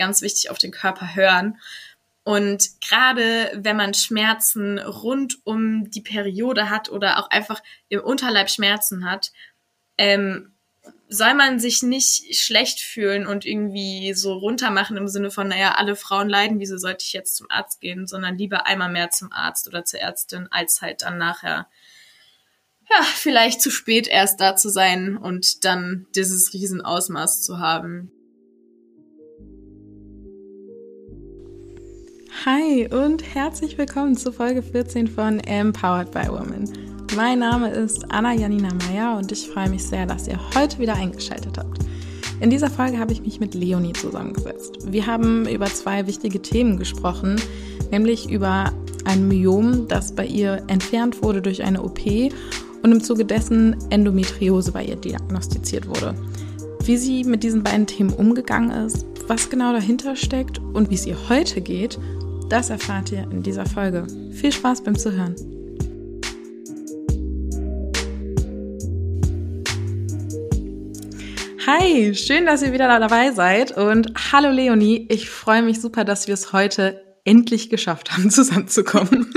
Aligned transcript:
ganz 0.00 0.22
wichtig 0.22 0.50
auf 0.50 0.58
den 0.58 0.72
Körper 0.72 1.14
hören. 1.14 1.58
Und 2.24 2.80
gerade 2.80 3.50
wenn 3.54 3.76
man 3.76 3.94
Schmerzen 3.94 4.78
rund 4.78 5.38
um 5.44 5.90
die 5.90 6.02
Periode 6.02 6.68
hat 6.68 6.90
oder 6.90 7.18
auch 7.18 7.30
einfach 7.30 7.62
im 7.88 8.00
Unterleib 8.00 8.50
Schmerzen 8.50 9.08
hat, 9.08 9.32
ähm, 9.96 10.52
soll 11.08 11.34
man 11.34 11.58
sich 11.58 11.82
nicht 11.82 12.36
schlecht 12.36 12.80
fühlen 12.80 13.26
und 13.26 13.44
irgendwie 13.44 14.14
so 14.14 14.34
runtermachen 14.34 14.96
im 14.96 15.08
Sinne 15.08 15.30
von, 15.30 15.48
naja, 15.48 15.74
alle 15.76 15.96
Frauen 15.96 16.28
leiden, 16.28 16.60
wieso 16.60 16.78
sollte 16.78 17.04
ich 17.04 17.12
jetzt 17.12 17.36
zum 17.36 17.50
Arzt 17.50 17.80
gehen, 17.80 18.06
sondern 18.06 18.38
lieber 18.38 18.66
einmal 18.66 18.90
mehr 18.90 19.10
zum 19.10 19.32
Arzt 19.32 19.66
oder 19.66 19.84
zur 19.84 20.00
Ärztin, 20.00 20.46
als 20.50 20.82
halt 20.82 21.02
dann 21.02 21.18
nachher, 21.18 21.68
ja, 22.88 23.02
vielleicht 23.02 23.60
zu 23.60 23.70
spät 23.70 24.06
erst 24.06 24.40
da 24.40 24.56
zu 24.56 24.68
sein 24.68 25.16
und 25.16 25.64
dann 25.64 26.06
dieses 26.14 26.52
Riesenausmaß 26.52 27.42
zu 27.42 27.58
haben. 27.58 28.12
Hi 32.46 32.88
und 32.90 33.22
herzlich 33.34 33.76
willkommen 33.76 34.16
zu 34.16 34.32
Folge 34.32 34.62
14 34.62 35.08
von 35.08 35.40
Empowered 35.40 36.10
by 36.10 36.26
Women. 36.28 36.72
Mein 37.14 37.40
Name 37.40 37.68
ist 37.70 38.10
Anna 38.10 38.32
Janina 38.32 38.70
Meyer 38.86 39.18
und 39.18 39.30
ich 39.30 39.46
freue 39.48 39.68
mich 39.68 39.84
sehr, 39.84 40.06
dass 40.06 40.26
ihr 40.26 40.40
heute 40.54 40.78
wieder 40.78 40.94
eingeschaltet 40.94 41.58
habt. 41.58 41.80
In 42.40 42.48
dieser 42.48 42.70
Folge 42.70 42.98
habe 42.98 43.12
ich 43.12 43.20
mich 43.20 43.40
mit 43.40 43.54
Leonie 43.54 43.92
zusammengesetzt. 43.92 44.90
Wir 44.90 45.06
haben 45.06 45.46
über 45.46 45.66
zwei 45.66 46.06
wichtige 46.06 46.40
Themen 46.40 46.78
gesprochen, 46.78 47.36
nämlich 47.90 48.30
über 48.30 48.72
ein 49.04 49.28
Myom, 49.28 49.86
das 49.86 50.14
bei 50.14 50.24
ihr 50.24 50.62
entfernt 50.68 51.22
wurde 51.22 51.42
durch 51.42 51.62
eine 51.62 51.82
OP 51.82 52.00
und 52.82 52.92
im 52.92 53.02
Zuge 53.02 53.26
dessen 53.26 53.76
Endometriose 53.90 54.72
bei 54.72 54.84
ihr 54.84 54.96
diagnostiziert 54.96 55.88
wurde. 55.88 56.14
Wie 56.84 56.96
sie 56.96 57.24
mit 57.24 57.42
diesen 57.42 57.62
beiden 57.62 57.86
Themen 57.86 58.14
umgegangen 58.14 58.70
ist, 58.86 59.04
was 59.26 59.50
genau 59.50 59.72
dahinter 59.72 60.16
steckt 60.16 60.58
und 60.58 60.90
wie 60.90 60.94
es 60.94 61.06
ihr 61.06 61.16
heute 61.28 61.60
geht 61.60 61.98
das 62.50 62.68
erfahrt 62.68 63.12
ihr 63.12 63.22
in 63.30 63.44
dieser 63.44 63.64
Folge. 63.64 64.06
Viel 64.32 64.52
Spaß 64.52 64.82
beim 64.82 64.98
Zuhören. 64.98 65.36
Hi, 71.64 72.12
schön, 72.16 72.46
dass 72.46 72.62
ihr 72.62 72.72
wieder 72.72 72.88
dabei 72.98 73.30
seid 73.30 73.76
und 73.76 74.12
hallo 74.32 74.50
Leonie, 74.50 75.06
ich 75.08 75.30
freue 75.30 75.62
mich 75.62 75.80
super, 75.80 76.04
dass 76.04 76.26
wir 76.26 76.34
es 76.34 76.52
heute 76.52 77.00
endlich 77.24 77.70
geschafft 77.70 78.10
haben, 78.10 78.30
zusammenzukommen. 78.30 79.32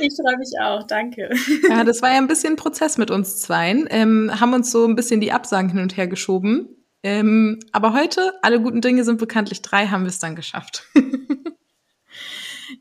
Ich 0.00 0.14
freue 0.20 0.38
mich 0.38 0.50
auch, 0.60 0.84
danke. 0.88 1.30
Ja, 1.68 1.84
das 1.84 2.02
war 2.02 2.10
ja 2.10 2.18
ein 2.18 2.26
bisschen 2.26 2.54
ein 2.54 2.56
Prozess 2.56 2.98
mit 2.98 3.12
uns 3.12 3.40
zweien. 3.40 3.86
Ähm, 3.90 4.32
haben 4.40 4.52
uns 4.52 4.72
so 4.72 4.84
ein 4.84 4.96
bisschen 4.96 5.20
die 5.20 5.30
Absagen 5.30 5.70
hin 5.70 5.80
und 5.80 5.96
her 5.96 6.08
geschoben. 6.08 6.68
Ähm, 7.04 7.60
aber 7.70 7.92
heute, 7.92 8.32
alle 8.42 8.60
guten 8.60 8.80
Dinge 8.80 9.04
sind 9.04 9.18
bekanntlich 9.18 9.62
drei, 9.62 9.86
haben 9.86 10.02
wir 10.02 10.08
es 10.08 10.18
dann 10.18 10.34
geschafft. 10.34 10.86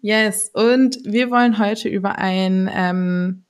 Yes, 0.02 0.50
und 0.54 1.00
wir 1.04 1.32
wollen 1.32 1.58
heute 1.58 1.90
über 1.90 2.18
ein 2.18 2.70
ähm, 2.74 3.44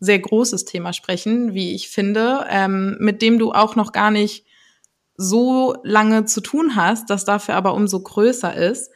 sehr 0.00 0.18
großes 0.18 0.64
Thema 0.64 0.92
sprechen, 0.92 1.54
wie 1.54 1.74
ich 1.74 1.88
finde, 1.88 2.46
ähm, 2.48 2.96
mit 2.98 3.22
dem 3.22 3.38
du 3.38 3.52
auch 3.52 3.76
noch 3.76 3.92
gar 3.92 4.10
nicht 4.10 4.44
so 5.16 5.76
lange 5.84 6.24
zu 6.24 6.40
tun 6.40 6.74
hast, 6.74 7.10
das 7.10 7.24
dafür 7.24 7.54
aber 7.54 7.74
umso 7.74 8.02
größer 8.02 8.54
ist. 8.54 8.90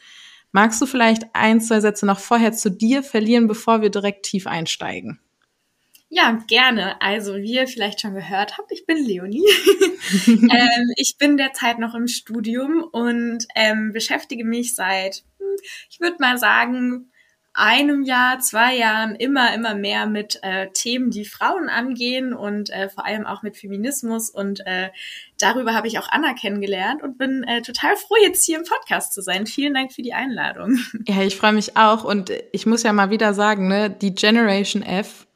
Magst 0.53 0.81
du 0.81 0.87
vielleicht 0.87 1.25
ein, 1.35 1.61
zwei 1.61 1.81
Sätze 1.81 2.07
noch 2.07 2.19
vorher 2.19 2.53
zu 2.53 2.71
dir 2.71 3.03
verlieren, 3.03 3.47
bevor 3.47 3.83
wir 3.83 3.91
direkt 3.91 4.25
tief 4.25 4.47
einsteigen? 4.47 5.21
Ja, 6.09 6.39
gerne. 6.47 7.01
Also, 7.03 7.37
wie 7.37 7.55
ihr 7.55 7.67
vielleicht 7.67 8.01
schon 8.01 8.15
gehört 8.15 8.59
habt, 8.59 8.71
ich 8.71 8.87
bin 8.87 9.05
Leonie. 9.05 9.45
ähm, 10.27 10.93
ich 10.97 11.17
bin 11.19 11.37
derzeit 11.37 11.79
noch 11.79 11.95
im 11.95 12.07
Studium 12.07 12.85
und 12.93 13.47
ähm, 13.57 13.93
beschäftige 13.93 14.45
mich 14.45 14.75
seit 14.75 15.25
ich 15.91 16.01
würde 16.01 16.17
mal 16.19 16.39
sagen, 16.39 17.11
einem 17.57 18.03
Jahr, 18.03 18.39
zwei 18.41 18.77
Jahren 18.77 19.15
immer, 19.15 19.55
immer 19.55 19.75
mehr 19.75 20.07
mit 20.07 20.39
äh, 20.43 20.69
Themen, 20.75 21.11
die 21.11 21.25
Frauen 21.25 21.71
angehen 21.71 22.35
und 22.35 22.69
äh, 22.69 22.91
vor 22.91 23.07
allem 23.07 23.27
auch 23.27 23.43
mit 23.43 23.57
Feminismus. 23.57 24.29
Und 24.29 24.61
äh, 24.67 24.91
darüber 25.39 25.73
habe 25.73 25.89
ich 25.89 25.99
auch 25.99 26.09
Anna 26.11 26.35
kennengelernt 26.35 27.03
und 27.03 27.17
bin 27.17 27.45
äh, 27.45 27.63
total 27.63 27.97
froh, 27.97 28.17
jetzt 28.23 28.45
hier 28.45 28.59
im 28.59 28.65
Podcast 28.65 29.15
zu 29.15 29.23
sein. 29.23 29.47
Vielen 29.47 29.73
Dank 29.73 29.93
für 29.95 30.03
die 30.03 30.13
Einladung. 30.13 30.79
Ja, 31.09 31.23
ich 31.23 31.37
freue 31.37 31.55
mich 31.55 31.79
auch. 31.79 32.05
Und 32.05 32.31
ich 32.53 32.67
muss 32.67 32.83
ja 32.83 32.93
mal 32.93 33.11
wieder 33.11 33.33
sagen, 33.33 33.69
ne, 33.69 33.89
die 33.89 34.15
Generation 34.15 34.83
F, 34.83 35.27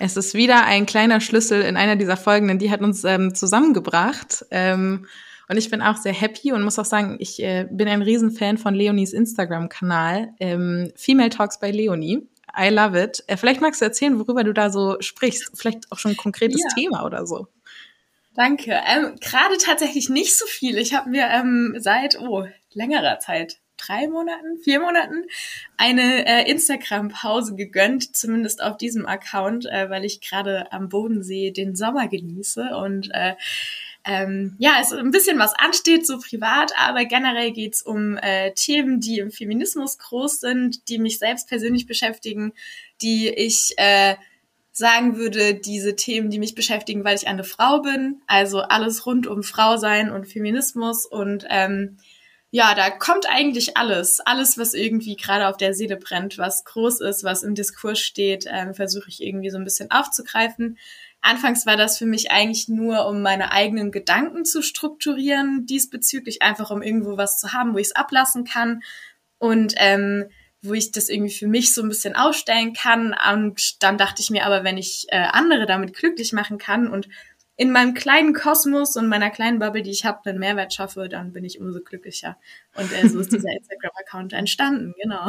es 0.00 0.18
ist 0.18 0.34
wieder 0.34 0.66
ein 0.66 0.84
kleiner 0.84 1.20
Schlüssel 1.20 1.62
in 1.62 1.76
einer 1.76 1.96
dieser 1.96 2.16
Folgen, 2.18 2.48
denn 2.48 2.58
die 2.58 2.70
hat 2.70 2.82
uns 2.82 3.04
ähm, 3.04 3.34
zusammengebracht. 3.34 4.44
Ähm, 4.50 5.06
und 5.48 5.56
ich 5.56 5.70
bin 5.70 5.82
auch 5.82 5.96
sehr 5.96 6.12
happy 6.12 6.52
und 6.52 6.62
muss 6.62 6.78
auch 6.78 6.84
sagen, 6.84 7.16
ich 7.20 7.42
äh, 7.42 7.66
bin 7.70 7.88
ein 7.88 8.02
Riesenfan 8.02 8.58
von 8.58 8.74
Leonies 8.74 9.12
Instagram-Kanal, 9.12 10.34
ähm, 10.40 10.92
Female 10.96 11.30
Talks 11.30 11.58
by 11.58 11.70
Leonie. 11.70 12.26
I 12.58 12.68
love 12.68 13.00
it. 13.00 13.22
Äh, 13.26 13.36
vielleicht 13.36 13.60
magst 13.60 13.80
du 13.80 13.84
erzählen, 13.84 14.18
worüber 14.18 14.44
du 14.44 14.52
da 14.52 14.70
so 14.70 14.96
sprichst. 15.00 15.50
Vielleicht 15.54 15.90
auch 15.90 15.98
schon 15.98 16.12
ein 16.12 16.16
konkretes 16.16 16.62
ja. 16.62 16.68
Thema 16.74 17.04
oder 17.04 17.26
so. 17.26 17.48
Danke. 18.34 18.80
Ähm, 18.86 19.16
Gerade 19.20 19.56
tatsächlich 19.58 20.08
nicht 20.08 20.36
so 20.36 20.46
viel. 20.46 20.78
Ich 20.78 20.94
habe 20.94 21.10
mir 21.10 21.28
ähm, 21.28 21.76
seit 21.78 22.18
oh, 22.20 22.46
längerer 22.72 23.18
Zeit, 23.18 23.58
drei 23.76 24.08
Monaten, 24.08 24.58
vier 24.62 24.80
Monaten, 24.80 25.24
eine 25.76 26.26
äh, 26.26 26.50
Instagram-Pause 26.50 27.54
gegönnt, 27.54 28.16
zumindest 28.16 28.62
auf 28.62 28.76
diesem 28.76 29.06
Account, 29.06 29.66
äh, 29.66 29.90
weil 29.90 30.04
ich 30.04 30.20
gerade 30.20 30.72
am 30.72 30.88
Bodensee 30.88 31.50
den 31.50 31.76
Sommer 31.76 32.08
genieße 32.08 32.76
und 32.76 33.10
äh, 33.12 33.34
ähm, 34.04 34.56
ja, 34.58 34.76
es 34.80 34.92
ist 34.92 34.98
ein 34.98 35.10
bisschen 35.10 35.38
was 35.38 35.54
ansteht, 35.54 36.06
so 36.06 36.18
privat, 36.18 36.72
aber 36.78 37.04
generell 37.04 37.52
geht's 37.52 37.82
um 37.82 38.16
äh, 38.18 38.52
Themen, 38.52 39.00
die 39.00 39.18
im 39.18 39.30
Feminismus 39.30 39.98
groß 39.98 40.40
sind, 40.40 40.88
die 40.88 40.98
mich 40.98 41.18
selbst 41.18 41.48
persönlich 41.48 41.86
beschäftigen, 41.86 42.52
die 43.00 43.28
ich 43.28 43.72
äh, 43.78 44.16
sagen 44.72 45.16
würde, 45.16 45.54
diese 45.54 45.96
Themen, 45.96 46.30
die 46.30 46.38
mich 46.38 46.54
beschäftigen, 46.54 47.04
weil 47.04 47.16
ich 47.16 47.28
eine 47.28 47.44
Frau 47.44 47.80
bin, 47.80 48.20
also 48.26 48.60
alles 48.60 49.06
rund 49.06 49.26
um 49.26 49.42
Frau 49.42 49.76
sein 49.76 50.10
und 50.10 50.26
Feminismus 50.26 51.06
und 51.06 51.46
ähm, 51.48 51.96
ja, 52.50 52.74
da 52.76 52.88
kommt 52.90 53.28
eigentlich 53.28 53.76
alles, 53.76 54.20
alles, 54.20 54.58
was 54.58 54.74
irgendwie 54.74 55.16
gerade 55.16 55.48
auf 55.48 55.56
der 55.56 55.74
Seele 55.74 55.96
brennt, 55.96 56.38
was 56.38 56.64
groß 56.64 57.00
ist, 57.00 57.24
was 57.24 57.42
im 57.42 57.56
Diskurs 57.56 57.98
steht, 57.98 58.46
ähm, 58.48 58.74
versuche 58.74 59.08
ich 59.08 59.20
irgendwie 59.20 59.50
so 59.50 59.58
ein 59.58 59.64
bisschen 59.64 59.90
aufzugreifen. 59.90 60.78
Anfangs 61.26 61.64
war 61.64 61.78
das 61.78 61.96
für 61.96 62.04
mich 62.04 62.30
eigentlich 62.30 62.68
nur, 62.68 63.06
um 63.06 63.22
meine 63.22 63.50
eigenen 63.50 63.90
Gedanken 63.90 64.44
zu 64.44 64.60
strukturieren, 64.60 65.64
diesbezüglich 65.64 66.42
einfach, 66.42 66.70
um 66.70 66.82
irgendwo 66.82 67.16
was 67.16 67.38
zu 67.38 67.54
haben, 67.54 67.72
wo 67.72 67.78
ich 67.78 67.86
es 67.86 67.96
ablassen 67.96 68.44
kann 68.44 68.82
und 69.38 69.72
ähm, 69.78 70.26
wo 70.60 70.74
ich 70.74 70.92
das 70.92 71.08
irgendwie 71.08 71.32
für 71.32 71.46
mich 71.46 71.72
so 71.72 71.80
ein 71.80 71.88
bisschen 71.88 72.14
ausstellen 72.14 72.74
kann. 72.74 73.16
Und 73.32 73.82
dann 73.82 73.96
dachte 73.96 74.20
ich 74.20 74.28
mir 74.28 74.44
aber, 74.44 74.64
wenn 74.64 74.76
ich 74.76 75.06
äh, 75.08 75.16
andere 75.16 75.64
damit 75.64 75.94
glücklich 75.94 76.34
machen 76.34 76.58
kann 76.58 76.88
und 76.88 77.08
in 77.56 77.70
meinem 77.70 77.94
kleinen 77.94 78.34
Kosmos 78.34 78.96
und 78.96 79.06
meiner 79.06 79.30
kleinen 79.30 79.60
Bubble, 79.60 79.82
die 79.82 79.90
ich 79.90 80.04
habe, 80.04 80.28
einen 80.28 80.40
Mehrwert 80.40 80.74
schaffe, 80.74 81.08
dann 81.08 81.32
bin 81.32 81.44
ich 81.44 81.60
umso 81.60 81.80
glücklicher. 81.80 82.36
Und 82.76 82.92
äh, 82.92 83.08
so 83.08 83.20
ist 83.20 83.32
dieser 83.32 83.50
Instagram-Account 83.56 84.32
entstanden, 84.32 84.94
genau. 85.00 85.28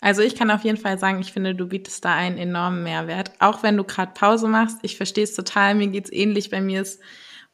Also 0.00 0.22
ich 0.22 0.34
kann 0.34 0.50
auf 0.50 0.64
jeden 0.64 0.78
Fall 0.78 0.98
sagen, 0.98 1.20
ich 1.20 1.32
finde, 1.32 1.54
du 1.54 1.68
bietest 1.68 2.04
da 2.04 2.14
einen 2.14 2.38
enormen 2.38 2.82
Mehrwert. 2.82 3.32
Auch 3.38 3.62
wenn 3.62 3.76
du 3.76 3.84
gerade 3.84 4.12
Pause 4.14 4.48
machst, 4.48 4.78
ich 4.82 4.96
verstehe 4.96 5.24
es 5.24 5.34
total, 5.34 5.76
mir 5.76 5.86
geht's 5.86 6.10
ähnlich. 6.10 6.50
Bei 6.50 6.60
mir 6.60 6.82
ist 6.82 7.00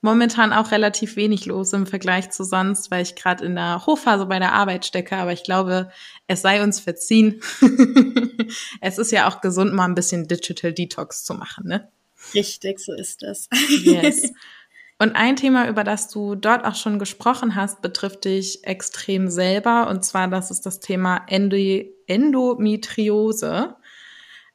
momentan 0.00 0.54
auch 0.54 0.71
relativ 0.71 1.16
wenig 1.16 1.44
los 1.44 1.75
im 1.75 1.87
Vergleich 1.87 2.31
zu 2.31 2.44
sonst, 2.44 2.91
weil 2.91 3.03
ich 3.03 3.16
gerade 3.16 3.44
in 3.44 3.54
der 3.54 3.84
Hochphase 3.84 4.25
bei 4.25 4.38
der 4.38 4.53
Arbeit 4.53 4.87
stecke. 4.87 5.16
Aber 5.16 5.33
ich 5.33 5.43
glaube, 5.43 5.91
es 6.27 6.41
sei 6.41 6.62
uns 6.62 6.81
verziehen. 6.81 7.43
es 8.81 8.97
ist 8.97 9.12
ja 9.12 9.28
auch 9.28 9.43
gesund, 9.43 9.75
mal 9.75 9.84
ein 9.84 9.94
bisschen 9.94 10.27
Digital 10.27 10.72
Detox 10.72 11.25
zu 11.25 11.34
machen, 11.34 11.69
ne? 11.69 11.91
Richtig, 12.35 12.81
so 12.81 12.93
ist 12.93 13.23
es. 13.23 13.49
Yes. 13.83 14.33
Und 14.99 15.15
ein 15.15 15.37
Thema, 15.37 15.69
über 15.69 15.85
das 15.85 16.09
du 16.09 16.37
dort 16.37 16.65
auch 16.65 16.75
schon 16.75 16.99
gesprochen 16.99 17.55
hast, 17.55 17.83
betrifft 17.83 18.25
dich 18.25 18.65
extrem 18.65 19.29
selber. 19.29 19.89
Und 19.89 20.03
zwar, 20.05 20.27
das 20.28 20.51
ist 20.51 20.65
das 20.65 20.81
Thema 20.81 21.21
Endometriose. 21.27 23.77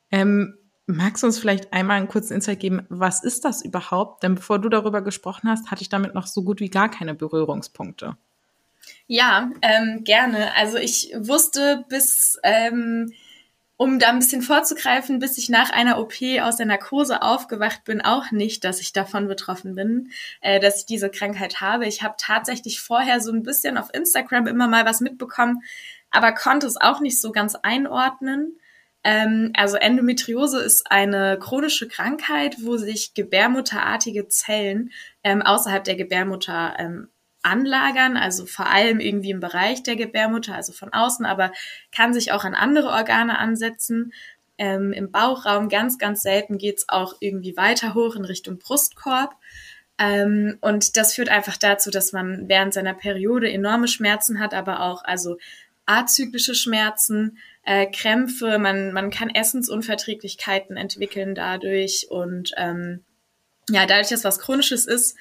Ähm, 0.10 0.58
magst 0.88 1.22
du 1.22 1.28
uns 1.28 1.38
vielleicht 1.38 1.72
einmal 1.74 1.98
einen 1.98 2.08
kurzen 2.08 2.34
Insight 2.34 2.60
geben, 2.60 2.88
was 2.90 3.24
ist 3.24 3.46
das 3.46 3.64
überhaupt? 3.64 4.24
Denn 4.24 4.34
bevor 4.34 4.58
du 4.58 4.70
darüber 4.70 5.02
gesprochen 5.02 5.48
hast, 5.48 5.70
hatte 5.70 5.84
ich 5.84 5.90
damit 5.90 6.16
noch 6.16 6.26
so 6.26 6.44
gut 6.44 6.60
wie 6.60 6.70
gar 6.70 6.90
keine 6.90 7.14
Berührungspunkte. 7.14 8.18
Ja, 9.06 9.52
ähm, 9.62 10.04
gerne. 10.04 10.56
Also 10.56 10.78
ich 10.78 11.14
wusste 11.16 11.86
bis 11.88 12.40
ähm, 12.44 13.14
um 13.82 13.98
da 13.98 14.10
ein 14.10 14.20
bisschen 14.20 14.44
vorzugreifen, 14.44 15.18
bis 15.18 15.40
ich 15.40 15.50
nach 15.50 15.72
einer 15.72 15.98
OP 15.98 16.14
aus 16.40 16.58
der 16.58 16.68
Narkose 16.68 17.24
aufgewacht 17.24 17.84
bin, 17.84 18.00
auch 18.00 18.30
nicht, 18.30 18.64
dass 18.64 18.80
ich 18.80 18.94
davon 18.94 19.28
betroffen 19.28 19.74
bin, 19.74 20.12
äh, 20.42 20.60
dass 20.60 20.82
ich 20.82 20.86
diese 20.86 21.10
Krankheit 21.10 21.62
habe. 21.62 21.88
Ich 21.88 22.04
habe 22.04 22.14
tatsächlich 22.20 22.80
vorher 22.80 23.20
so 23.22 23.32
ein 23.32 23.42
bisschen 23.42 23.80
auf 23.80 23.92
Instagram 23.92 24.46
immer 24.46 24.68
mal 24.68 24.86
was 24.86 25.02
mitbekommen, 25.02 25.64
aber 26.12 26.32
konnte 26.32 26.68
es 26.68 26.80
auch 26.80 27.00
nicht 27.00 27.20
so 27.20 27.32
ganz 27.32 27.56
einordnen. 27.56 28.60
Ähm, 29.04 29.52
also 29.58 29.78
Endometriose 29.78 30.60
ist 30.60 30.92
eine 30.92 31.40
chronische 31.40 31.88
Krankheit, 31.88 32.58
wo 32.62 32.78
sich 32.78 33.16
gebärmutterartige 33.16 34.28
Zellen 34.28 34.92
ähm, 35.24 35.42
außerhalb 35.42 35.84
der 35.84 35.96
Gebärmutter 35.96 36.76
ähm, 36.78 37.08
anlagern, 37.44 38.18
also 38.18 38.46
vor 38.46 38.68
allem 38.68 39.00
irgendwie 39.00 39.32
im 39.32 39.40
Bereich 39.40 39.84
der 39.84 39.96
Gebärmutter, 39.96 40.56
also 40.56 40.74
von 40.74 40.94
außen, 40.94 41.26
aber 41.26 41.52
kann 41.96 42.14
sich 42.14 42.32
auch 42.32 42.44
an 42.44 42.56
andere 42.56 42.90
Organe 42.90 43.40
ansetzen. 43.40 44.14
Ähm, 44.58 44.94
Im 44.94 45.12
Bauchraum 45.12 45.70
ganz, 45.70 45.98
ganz 45.98 46.22
selten 46.22 46.58
geht's 46.58 46.88
auch 46.88 47.16
irgendwie 47.20 47.58
weiter 47.58 47.94
hoch 47.94 48.16
in 48.16 48.26
Richtung 48.26 48.60
Brustkorb. 48.60 49.36
Ähm, 49.98 50.58
und 50.62 50.98
das 50.98 51.16
führt 51.16 51.30
einfach 51.30 51.58
dazu, 51.58 51.90
dass 51.90 52.12
man 52.12 52.48
während 52.48 52.74
seiner 52.74 52.94
Periode 52.94 53.52
enorme 53.52 53.88
Schmerzen 53.88 54.40
hat, 54.40 54.54
aber 54.54 54.82
auch 54.82 55.04
also 55.04 55.38
azyklische 55.86 56.56
Schmerzen, 56.56 57.38
äh, 57.64 57.86
Krämpfe, 57.88 58.60
man, 58.60 58.94
man 58.94 59.10
kann 59.12 59.30
Essensunverträglichkeiten 59.30 60.78
entwickeln 60.78 61.36
dadurch 61.36 62.08
und 62.10 62.52
ähm, 62.58 63.04
ja, 63.70 63.86
dadurch, 63.86 64.10
dass 64.10 64.24
was 64.24 64.40
Chronisches 64.40 64.86
ist, 64.86 65.18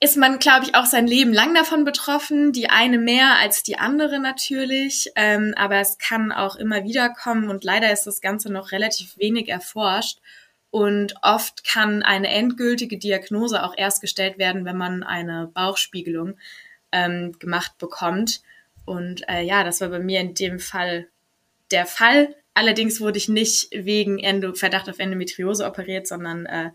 ist 0.00 0.16
man, 0.16 0.38
glaube 0.38 0.64
ich, 0.64 0.74
auch 0.74 0.86
sein 0.86 1.06
Leben 1.06 1.32
lang 1.32 1.54
davon 1.54 1.84
betroffen. 1.84 2.52
Die 2.52 2.70
eine 2.70 2.98
mehr 2.98 3.36
als 3.40 3.62
die 3.62 3.78
andere 3.78 4.20
natürlich, 4.20 5.10
ähm, 5.16 5.54
aber 5.56 5.76
es 5.76 5.98
kann 5.98 6.30
auch 6.30 6.56
immer 6.56 6.84
wieder 6.84 7.08
kommen 7.10 7.50
und 7.50 7.64
leider 7.64 7.92
ist 7.92 8.06
das 8.06 8.20
Ganze 8.20 8.52
noch 8.52 8.70
relativ 8.70 9.18
wenig 9.18 9.48
erforscht. 9.48 10.18
Und 10.70 11.14
oft 11.22 11.64
kann 11.64 12.02
eine 12.02 12.28
endgültige 12.28 12.98
Diagnose 12.98 13.64
auch 13.64 13.74
erst 13.76 14.00
gestellt 14.00 14.38
werden, 14.38 14.64
wenn 14.64 14.76
man 14.76 15.02
eine 15.02 15.50
Bauchspiegelung 15.52 16.36
ähm, 16.92 17.36
gemacht 17.38 17.78
bekommt. 17.78 18.42
Und 18.84 19.28
äh, 19.28 19.42
ja, 19.42 19.64
das 19.64 19.80
war 19.80 19.88
bei 19.88 19.98
mir 19.98 20.20
in 20.20 20.34
dem 20.34 20.60
Fall 20.60 21.08
der 21.70 21.86
Fall. 21.86 22.34
Allerdings 22.54 23.00
wurde 23.00 23.18
ich 23.18 23.28
nicht 23.28 23.68
wegen 23.72 24.18
Endo 24.18 24.52
Verdacht 24.52 24.88
auf 24.88 24.98
Endometriose 24.98 25.64
operiert, 25.64 26.06
sondern 26.06 26.44
äh, 26.46 26.70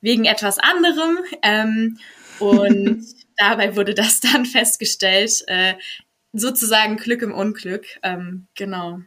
wegen 0.00 0.24
etwas 0.24 0.58
anderem. 0.58 1.18
Ähm, 1.42 1.98
und 2.38 3.04
dabei 3.36 3.76
wurde 3.76 3.94
das 3.94 4.20
dann 4.20 4.46
festgestellt, 4.46 5.42
äh, 5.46 5.74
sozusagen 6.32 6.96
Glück 6.96 7.22
im 7.22 7.32
Unglück. 7.32 7.86
Ähm, 8.02 8.46
genau. 8.54 9.00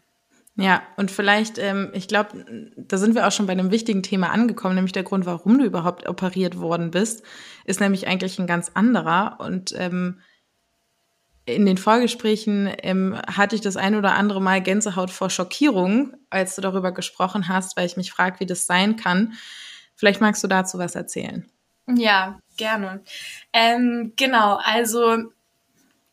Ja, 0.59 0.81
und 0.95 1.11
vielleicht, 1.11 1.59
ähm, 1.59 1.91
ich 1.93 2.07
glaube, 2.07 2.73
da 2.75 2.97
sind 2.97 3.13
wir 3.13 3.27
auch 3.27 3.31
schon 3.31 3.45
bei 3.45 3.51
einem 3.51 3.69
wichtigen 3.69 4.01
Thema 4.01 4.31
angekommen, 4.31 4.73
nämlich 4.73 4.91
der 4.91 5.03
Grund, 5.03 5.27
warum 5.27 5.59
du 5.59 5.65
überhaupt 5.65 6.09
operiert 6.09 6.57
worden 6.57 6.89
bist, 6.89 7.23
ist 7.65 7.79
nämlich 7.79 8.07
eigentlich 8.07 8.39
ein 8.39 8.47
ganz 8.47 8.71
anderer. 8.73 9.37
Und 9.39 9.73
ähm, 9.77 10.19
in 11.45 11.67
den 11.67 11.77
Vorgesprächen 11.77 12.71
ähm, 12.81 13.15
hatte 13.27 13.55
ich 13.55 13.61
das 13.61 13.77
ein 13.77 13.95
oder 13.95 14.15
andere 14.15 14.41
Mal 14.41 14.61
Gänsehaut 14.61 15.11
vor 15.11 15.29
Schockierung, 15.29 16.15
als 16.31 16.55
du 16.55 16.61
darüber 16.61 16.91
gesprochen 16.91 17.47
hast, 17.47 17.77
weil 17.77 17.85
ich 17.85 17.95
mich 17.95 18.11
frage, 18.11 18.39
wie 18.39 18.47
das 18.47 18.65
sein 18.65 18.95
kann. 18.95 19.33
Vielleicht 19.95 20.21
magst 20.21 20.43
du 20.43 20.47
dazu 20.47 20.79
was 20.79 20.95
erzählen. 20.95 21.45
Ja, 21.87 22.39
gerne. 22.57 23.03
Ähm, 23.53 24.13
genau, 24.15 24.55
also 24.55 25.17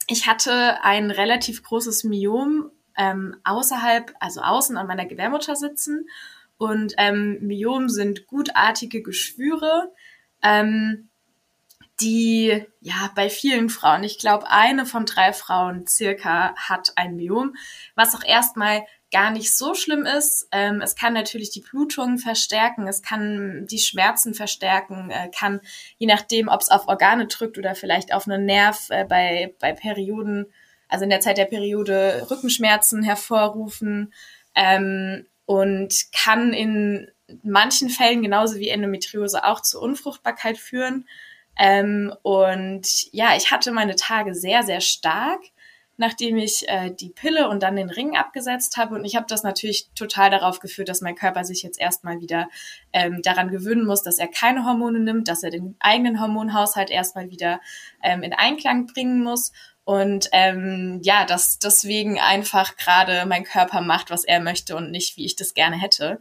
ich 0.06 0.26
hatte 0.26 0.82
ein 0.82 1.10
relativ 1.10 1.62
großes 1.62 2.04
Myom 2.04 2.70
ähm, 2.96 3.36
außerhalb, 3.44 4.14
also 4.20 4.40
außen 4.40 4.76
an 4.76 4.86
meiner 4.86 5.06
Gebärmutter 5.06 5.56
sitzen. 5.56 6.08
Und 6.56 6.94
ähm, 6.98 7.38
Myom 7.40 7.88
sind 7.88 8.26
gutartige 8.26 9.02
Geschwüre, 9.02 9.92
ähm, 10.42 11.08
die 12.00 12.64
ja 12.80 13.10
bei 13.14 13.30
vielen 13.30 13.70
Frauen, 13.70 14.04
ich 14.04 14.18
glaube 14.18 14.50
eine 14.50 14.86
von 14.86 15.06
drei 15.06 15.32
Frauen 15.32 15.86
circa 15.86 16.54
hat 16.56 16.92
ein 16.96 17.16
Myom, 17.16 17.54
was 17.94 18.14
auch 18.14 18.24
erstmal 18.24 18.84
gar 19.14 19.30
nicht 19.30 19.56
so 19.56 19.74
schlimm 19.74 20.04
ist. 20.04 20.48
Ähm, 20.50 20.80
es 20.80 20.96
kann 20.96 21.12
natürlich 21.12 21.50
die 21.50 21.60
Blutungen 21.60 22.18
verstärken, 22.18 22.88
es 22.88 23.00
kann 23.00 23.64
die 23.70 23.78
Schmerzen 23.78 24.34
verstärken, 24.34 25.08
äh, 25.10 25.30
kann 25.30 25.60
je 25.98 26.08
nachdem, 26.08 26.48
ob 26.48 26.60
es 26.60 26.68
auf 26.68 26.88
Organe 26.88 27.28
drückt 27.28 27.56
oder 27.56 27.76
vielleicht 27.76 28.12
auf 28.12 28.26
einen 28.26 28.44
Nerv 28.44 28.90
äh, 28.90 29.04
bei, 29.04 29.54
bei 29.60 29.72
Perioden, 29.72 30.46
also 30.88 31.04
in 31.04 31.10
der 31.10 31.20
Zeit 31.20 31.38
der 31.38 31.44
Periode 31.44 32.26
Rückenschmerzen 32.28 33.04
hervorrufen 33.04 34.12
ähm, 34.56 35.26
und 35.46 35.94
kann 36.12 36.52
in 36.52 37.08
manchen 37.44 37.90
Fällen 37.90 38.20
genauso 38.20 38.56
wie 38.56 38.68
Endometriose 38.68 39.44
auch 39.44 39.60
zur 39.62 39.80
Unfruchtbarkeit 39.80 40.58
führen. 40.58 41.06
Ähm, 41.56 42.12
und 42.22 43.12
ja, 43.12 43.36
ich 43.36 43.52
hatte 43.52 43.70
meine 43.70 43.94
Tage 43.94 44.34
sehr, 44.34 44.64
sehr 44.64 44.80
stark 44.80 45.40
nachdem 45.96 46.36
ich 46.36 46.68
äh, 46.68 46.90
die 46.90 47.10
Pille 47.10 47.48
und 47.48 47.62
dann 47.62 47.76
den 47.76 47.90
Ring 47.90 48.16
abgesetzt 48.16 48.76
habe. 48.76 48.94
Und 48.94 49.04
ich 49.04 49.16
habe 49.16 49.26
das 49.28 49.42
natürlich 49.42 49.88
total 49.94 50.30
darauf 50.30 50.60
geführt, 50.60 50.88
dass 50.88 51.00
mein 51.00 51.14
Körper 51.14 51.44
sich 51.44 51.62
jetzt 51.62 51.80
erstmal 51.80 52.20
wieder 52.20 52.48
ähm, 52.92 53.22
daran 53.22 53.50
gewöhnen 53.50 53.86
muss, 53.86 54.02
dass 54.02 54.18
er 54.18 54.28
keine 54.28 54.64
Hormone 54.64 55.00
nimmt, 55.00 55.28
dass 55.28 55.42
er 55.42 55.50
den 55.50 55.76
eigenen 55.80 56.20
Hormonhaushalt 56.20 56.90
erstmal 56.90 57.30
wieder 57.30 57.60
ähm, 58.02 58.22
in 58.22 58.32
Einklang 58.32 58.86
bringen 58.86 59.22
muss. 59.22 59.52
Und 59.84 60.28
ähm, 60.32 61.00
ja, 61.02 61.26
dass 61.26 61.58
deswegen 61.58 62.18
einfach 62.18 62.76
gerade 62.76 63.26
mein 63.26 63.44
Körper 63.44 63.82
macht, 63.82 64.10
was 64.10 64.24
er 64.24 64.40
möchte 64.40 64.76
und 64.76 64.90
nicht, 64.90 65.16
wie 65.16 65.26
ich 65.26 65.36
das 65.36 65.54
gerne 65.54 65.76
hätte. 65.76 66.20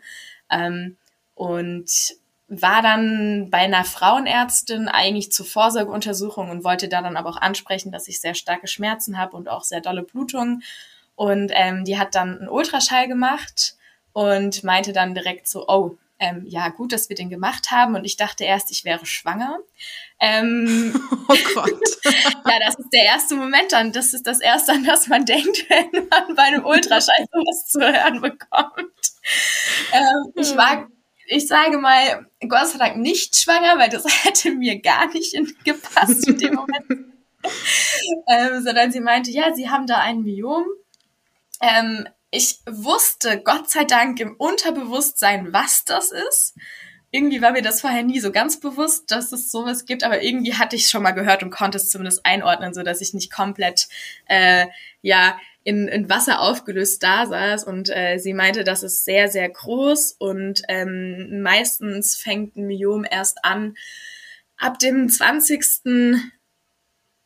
Ähm, 0.52 0.98
und 1.34 2.16
war 2.62 2.82
dann 2.82 3.50
bei 3.50 3.60
einer 3.60 3.84
Frauenärztin 3.84 4.88
eigentlich 4.88 5.32
zur 5.32 5.46
Vorsorgeuntersuchung 5.46 6.50
und 6.50 6.64
wollte 6.64 6.88
da 6.88 7.02
dann 7.02 7.18
aber 7.18 7.30
auch 7.30 7.42
ansprechen, 7.42 7.92
dass 7.92 8.08
ich 8.08 8.22
sehr 8.22 8.36
starke 8.36 8.68
Schmerzen 8.68 9.18
habe 9.18 9.36
und 9.36 9.50
auch 9.50 9.64
sehr 9.64 9.82
dolle 9.82 10.04
Blutungen. 10.04 10.64
Und 11.16 11.52
ähm, 11.54 11.86
die 11.86 11.98
hat 11.98 12.16
dann 12.16 12.40
einen 12.40 12.50
Ultraschall 12.50 13.08
gemacht 13.08 13.76
und 14.14 14.64
meinte 14.64 14.94
dann 14.94 15.14
direkt 15.14 15.48
so, 15.48 15.68
oh, 15.68 15.98
ähm, 16.20 16.46
ja, 16.48 16.70
gut, 16.70 16.94
dass 16.94 17.10
wir 17.10 17.16
den 17.16 17.30
gemacht 17.30 17.72
haben. 17.72 17.96
Und 17.96 18.06
ich 18.06 18.16
dachte 18.16 18.44
erst, 18.44 18.72
ich 18.72 18.86
wäre 18.86 19.06
schwanger. 19.06 19.60
Ähm, 20.20 20.94
oh 21.28 21.36
Gott. 21.54 21.82
ja, 22.06 22.60
das 22.66 22.76
ist 22.76 22.90
der 22.94 23.04
erste 23.04 23.36
Moment 23.36 23.72
dann. 23.72 23.92
Das 23.92 24.14
ist 24.14 24.26
das 24.26 24.40
Erste, 24.40 24.72
an 24.74 24.86
das 24.86 25.08
man 25.08 25.26
denkt, 25.26 25.66
wenn 25.70 26.08
man 26.08 26.36
bei 26.36 26.44
einem 26.44 26.66
Ultraschall 26.66 27.26
sowas 27.32 27.68
zu 27.68 27.80
hören 27.80 28.22
bekommt. 28.22 29.14
Ähm, 29.92 30.34
ich 30.36 30.56
war 30.56 30.88
ich 31.28 31.48
sage 31.48 31.78
mal, 31.78 32.26
Gott 32.48 32.68
sei 32.68 32.78
Dank 32.78 32.98
nicht 32.98 33.36
schwanger, 33.36 33.78
weil 33.78 33.90
das 33.90 34.06
hätte 34.24 34.52
mir 34.52 34.80
gar 34.82 35.08
nicht 35.12 35.36
gepasst 35.64 36.28
in 36.28 36.38
dem 36.38 36.56
Moment. 36.56 36.86
ähm, 38.28 38.64
sondern 38.64 38.92
sie 38.92 39.02
meinte, 39.02 39.32
ja, 39.32 39.54
sie 39.54 39.70
haben 39.70 39.88
da 39.88 40.00
ein 40.00 40.22
Myom. 40.22 40.66
Ähm, 41.62 42.08
ich 42.32 42.60
wusste 42.66 43.42
Gott 43.42 43.70
sei 43.70 43.84
Dank 43.84 44.20
im 44.20 44.36
Unterbewusstsein, 44.36 45.54
was 45.54 45.86
das 45.86 46.12
ist. 46.12 46.56
Irgendwie 47.12 47.44
war 47.44 47.52
mir 47.52 47.62
das 47.62 47.82
vorher 47.82 48.02
nie 48.02 48.20
so 48.20 48.32
ganz 48.32 48.60
bewusst, 48.60 49.12
dass 49.12 49.32
es 49.32 49.52
sowas 49.52 49.86
gibt, 49.86 50.04
aber 50.04 50.24
irgendwie 50.24 50.56
hatte 50.56 50.76
ich 50.76 50.86
es 50.86 50.90
schon 50.90 51.04
mal 51.04 51.12
gehört 51.12 51.44
und 51.44 51.52
konnte 51.52 51.78
es 51.78 51.92
zumindest 51.92 52.26
einordnen, 52.26 52.74
so 52.74 52.82
dass 52.82 53.02
ich 53.02 53.14
nicht 53.14 53.32
komplett 53.32 53.88
äh, 54.26 54.66
ja 55.04 55.38
in, 55.64 55.88
in 55.88 56.10
Wasser 56.10 56.42
aufgelöst 56.42 57.02
da 57.04 57.26
saß 57.26 57.64
und 57.64 57.90
äh, 57.90 58.18
sie 58.18 58.34
meinte, 58.34 58.64
das 58.64 58.84
ist 58.84 59.06
sehr, 59.06 59.30
sehr 59.30 59.50
groß 59.50 60.14
und 60.20 60.62
ähm, 60.68 61.42
meistens 61.42 62.16
fängt 62.16 62.56
ein 62.56 62.68
Myom 62.68 63.06
erst 63.10 63.44
an 63.44 63.76
ab 64.58 64.80
dem 64.80 65.10
20. 65.10 66.32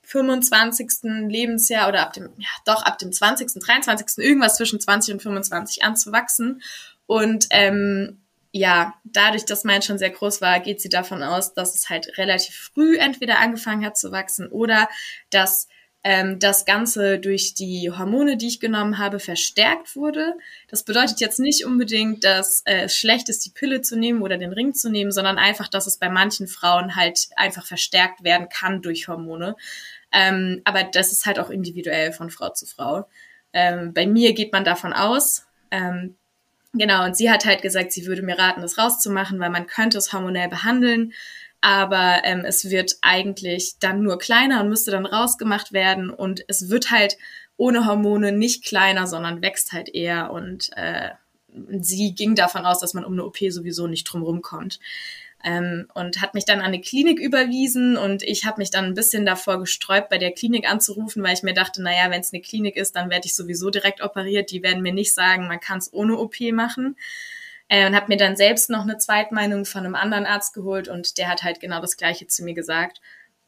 25. 0.03 0.89
Lebensjahr 1.27 1.89
oder 1.89 2.01
ab 2.01 2.13
dem, 2.13 2.29
ja 2.37 2.47
doch, 2.65 2.83
ab 2.83 2.97
dem 2.97 3.11
20., 3.11 3.59
23., 3.59 4.23
irgendwas 4.23 4.55
zwischen 4.55 4.79
20 4.79 5.15
und 5.15 5.21
25 5.21 5.83
an 5.83 5.97
zu 5.97 6.13
wachsen. 6.13 6.61
Und 7.07 7.47
ähm, 7.49 8.21
ja, 8.53 8.93
dadurch, 9.03 9.43
dass 9.43 9.65
mein 9.65 9.81
schon 9.81 9.97
sehr 9.97 10.09
groß 10.09 10.39
war, 10.39 10.61
geht 10.61 10.81
sie 10.81 10.87
davon 10.87 11.23
aus, 11.23 11.53
dass 11.53 11.75
es 11.75 11.89
halt 11.89 12.17
relativ 12.17 12.71
früh 12.73 12.97
entweder 12.97 13.39
angefangen 13.39 13.85
hat 13.85 13.97
zu 13.97 14.13
wachsen 14.13 14.47
oder 14.47 14.87
dass 15.29 15.67
ähm, 16.09 16.39
das 16.39 16.63
Ganze 16.63 17.19
durch 17.19 17.53
die 17.53 17.91
Hormone, 17.91 18.37
die 18.37 18.47
ich 18.47 18.61
genommen 18.61 18.97
habe, 18.97 19.19
verstärkt 19.19 19.97
wurde. 19.97 20.35
Das 20.69 20.83
bedeutet 20.83 21.19
jetzt 21.19 21.37
nicht 21.37 21.65
unbedingt, 21.65 22.23
dass 22.23 22.61
äh, 22.61 22.83
es 22.83 22.97
schlecht 22.97 23.27
ist, 23.27 23.45
die 23.45 23.49
Pille 23.49 23.81
zu 23.81 23.97
nehmen 23.97 24.21
oder 24.21 24.37
den 24.37 24.53
Ring 24.53 24.73
zu 24.73 24.89
nehmen, 24.89 25.11
sondern 25.11 25.37
einfach, 25.37 25.67
dass 25.67 25.85
es 25.85 25.97
bei 25.97 26.07
manchen 26.07 26.47
Frauen 26.47 26.95
halt 26.95 27.27
einfach 27.35 27.65
verstärkt 27.65 28.23
werden 28.23 28.47
kann 28.47 28.81
durch 28.81 29.09
Hormone. 29.09 29.57
Ähm, 30.13 30.61
aber 30.63 30.85
das 30.85 31.11
ist 31.11 31.25
halt 31.25 31.39
auch 31.39 31.49
individuell 31.49 32.13
von 32.13 32.29
Frau 32.29 32.51
zu 32.51 32.65
Frau. 32.65 33.09
Ähm, 33.51 33.91
bei 33.93 34.07
mir 34.07 34.31
geht 34.31 34.53
man 34.53 34.63
davon 34.63 34.93
aus. 34.93 35.45
Ähm, 35.71 36.15
genau, 36.71 37.03
und 37.03 37.17
sie 37.17 37.29
hat 37.29 37.43
halt 37.43 37.61
gesagt, 37.61 37.91
sie 37.91 38.05
würde 38.05 38.21
mir 38.21 38.39
raten, 38.39 38.61
das 38.61 38.77
rauszumachen, 38.77 39.41
weil 39.41 39.49
man 39.49 39.67
könnte 39.67 39.97
es 39.97 40.13
hormonell 40.13 40.47
behandeln 40.47 41.11
aber 41.61 42.21
ähm, 42.23 42.43
es 42.45 42.69
wird 42.69 42.97
eigentlich 43.01 43.75
dann 43.79 44.03
nur 44.03 44.19
kleiner 44.19 44.61
und 44.61 44.69
müsste 44.69 44.91
dann 44.91 45.05
rausgemacht 45.05 45.73
werden 45.73 46.09
und 46.09 46.43
es 46.47 46.69
wird 46.69 46.91
halt 46.91 47.17
ohne 47.57 47.85
Hormone 47.85 48.31
nicht 48.31 48.63
kleiner, 48.63 49.07
sondern 49.07 49.41
wächst 49.41 49.73
halt 49.73 49.89
eher 49.89 50.31
und 50.31 50.69
äh, 50.75 51.09
sie 51.79 52.13
ging 52.13 52.35
davon 52.35 52.65
aus, 52.65 52.79
dass 52.79 52.93
man 52.93 53.03
um 53.03 53.13
eine 53.13 53.25
OP 53.25 53.37
sowieso 53.49 53.87
nicht 53.87 54.03
drum 54.05 54.41
kommt. 54.41 54.79
Ähm, 55.43 55.87
und 55.93 56.19
hat 56.19 56.33
mich 56.33 56.45
dann 56.45 56.59
an 56.59 56.65
eine 56.65 56.81
Klinik 56.81 57.19
überwiesen 57.19 57.95
und 57.95 58.23
ich 58.23 58.45
habe 58.45 58.59
mich 58.59 58.71
dann 58.71 58.85
ein 58.85 58.93
bisschen 58.95 59.25
davor 59.25 59.59
gesträubt, 59.59 60.09
bei 60.09 60.17
der 60.17 60.31
Klinik 60.31 60.69
anzurufen, 60.69 61.23
weil 61.23 61.35
ich 61.35 61.43
mir 61.43 61.53
dachte, 61.53 61.81
naja, 61.81 62.09
wenn 62.09 62.21
es 62.21 62.33
eine 62.33 62.41
Klinik 62.41 62.75
ist, 62.75 62.95
dann 62.95 63.11
werde 63.11 63.27
ich 63.27 63.35
sowieso 63.35 63.69
direkt 63.69 64.01
operiert. 64.01 64.51
Die 64.51 64.63
werden 64.63 64.81
mir 64.81 64.93
nicht 64.93 65.13
sagen, 65.13 65.47
man 65.47 65.59
kann 65.59 65.77
es 65.77 65.93
ohne 65.93 66.17
OP 66.17 66.39
machen. 66.51 66.97
Äh, 67.69 67.85
und 67.87 67.95
habe 67.95 68.07
mir 68.07 68.17
dann 68.17 68.37
selbst 68.37 68.69
noch 68.69 68.83
eine 68.83 68.97
Zweitmeinung 68.97 69.65
von 69.65 69.85
einem 69.85 69.95
anderen 69.95 70.25
Arzt 70.25 70.53
geholt 70.53 70.87
und 70.87 71.17
der 71.17 71.29
hat 71.29 71.43
halt 71.43 71.59
genau 71.59 71.81
das 71.81 71.97
Gleiche 71.97 72.27
zu 72.27 72.43
mir 72.43 72.53
gesagt. 72.53 73.01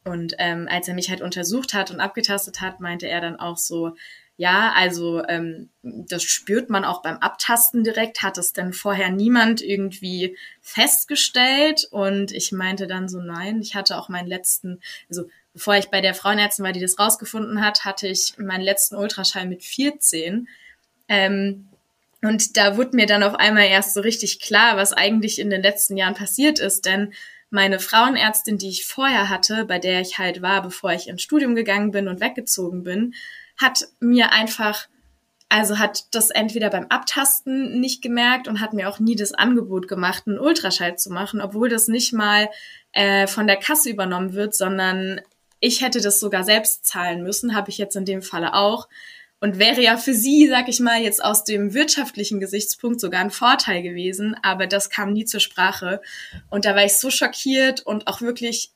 Und 0.04 0.36
ähm, 0.40 0.68
als 0.70 0.88
er 0.88 0.94
mich 0.94 1.10
halt 1.10 1.22
untersucht 1.22 1.74
hat 1.74 1.92
und 1.92 2.00
abgetastet 2.00 2.62
hat, 2.62 2.80
meinte 2.80 3.08
er 3.08 3.22
dann 3.22 3.40
auch 3.40 3.58
so, 3.58 3.96
ja, 4.38 4.72
also 4.74 5.22
ähm, 5.28 5.70
das 5.84 6.24
spürt 6.24 6.70
man 6.70 6.86
auch 6.86 7.02
beim 7.02 7.18
Abtasten 7.18 7.84
direkt. 7.84 8.24
Hat 8.24 8.38
es 8.38 8.54
denn 8.54 8.72
vorher 8.72 9.12
niemand 9.12 9.62
irgendwie 9.62 10.38
festgestellt? 10.62 11.86
Und 11.92 12.32
ich 12.32 12.54
meinte 12.54 12.88
dann 12.88 13.10
so, 13.10 13.20
nein, 13.20 13.62
ich 13.62 13.76
hatte 13.76 13.98
auch 13.98 14.08
meinen 14.08 14.30
letzten, 14.30 14.80
also 15.10 15.26
bevor 15.52 15.76
ich 15.76 15.90
bei 15.90 16.00
der 16.00 16.14
Frauenärztin 16.14 16.64
war, 16.64 16.72
die 16.72 16.80
das 16.80 16.98
rausgefunden 16.98 17.60
hat, 17.60 17.84
hatte 17.84 18.08
ich 18.08 18.38
meinen 18.38 18.62
letzten 18.62 18.96
Ultraschall 18.96 19.46
mit 19.46 19.62
14. 19.62 20.48
Ähm, 21.10 21.68
und 22.22 22.58
da 22.58 22.76
wurde 22.76 22.96
mir 22.96 23.06
dann 23.06 23.24
auf 23.24 23.36
einmal 23.36 23.68
erst 23.68 23.94
so 23.94 24.02
richtig 24.02 24.40
klar, 24.40 24.76
was 24.76 24.94
eigentlich 24.94 25.40
in 25.40 25.50
den 25.50 25.62
letzten 25.62 25.96
Jahren 25.96 26.16
passiert 26.16 26.60
ist. 26.60 26.86
Denn 26.86 27.14
meine 27.50 27.80
Frauenärztin, 27.80 28.58
die 28.58 28.70
ich 28.70 28.86
vorher 28.86 29.30
hatte, 29.30 29.66
bei 29.66 29.80
der 29.80 30.02
ich 30.02 30.18
halt 30.18 30.42
war, 30.42 30.62
bevor 30.62 30.92
ich 30.92 31.08
ins 31.08 31.22
Studium 31.22 31.56
gegangen 31.56 31.92
bin 31.92 32.08
und 32.08 32.20
weggezogen 32.20 32.84
bin, 32.84 33.14
hat 33.58 33.88
mir 34.00 34.32
einfach, 34.32 34.88
also 35.48 35.80
hat 35.80 36.14
das 36.14 36.30
entweder 36.30 36.70
beim 36.70 36.88
Abtasten 36.88 37.80
nicht 37.80 38.02
gemerkt 38.02 38.48
und 38.48 38.60
hat 38.60 38.74
mir 38.74 38.90
auch 38.90 39.00
nie 39.00 39.16
das 39.16 39.34
Angebot 39.34 39.88
gemacht, 39.88 40.24
einen 40.28 40.40
Ultraschall 40.40 40.98
zu 40.98 41.12
machen, 41.12 41.42
obwohl 41.42 41.70
das 41.70 41.88
nicht 41.88 42.14
mal 42.14 42.50
äh, 42.92 43.28
von 43.28 43.48
der 43.48 43.58
Kasse 43.58 43.90
übernommen 43.90 44.34
wird, 44.34 44.54
sondern 44.54 45.22
ich 45.62 45.82
hätte 45.82 46.02
das 46.02 46.20
sogar 46.20 46.44
selbst 46.44 46.86
zahlen 46.86 47.24
müssen, 47.24 47.56
habe 47.56 47.70
ich 47.70 47.78
jetzt 47.78 47.96
in 47.96 48.06
dem 48.06 48.22
Falle 48.22 48.54
auch. 48.54 48.88
Und 49.42 49.58
wäre 49.58 49.82
ja 49.82 49.96
für 49.96 50.14
sie, 50.14 50.48
sag 50.48 50.68
ich 50.68 50.80
mal, 50.80 51.02
jetzt 51.02 51.24
aus 51.24 51.46
dem 51.46 51.74
wirtschaftlichen 51.74 52.40
Gesichtspunkt 52.40 53.00
sogar 53.00 53.22
ein 53.22 53.32
Vorteil 53.32 53.82
gewesen, 53.82 54.36
aber 54.44 54.68
das 54.68 54.90
kam 54.90 55.14
nie 55.14 55.26
zur 55.26 55.40
Sprache. 55.40 56.02
Und 56.50 56.66
da 56.66 56.76
war 56.76 56.84
ich 56.84 56.98
so 56.98 57.10
schockiert 57.10 57.82
und 57.86 58.08
auch 58.08 58.22
wirklich 58.22 58.72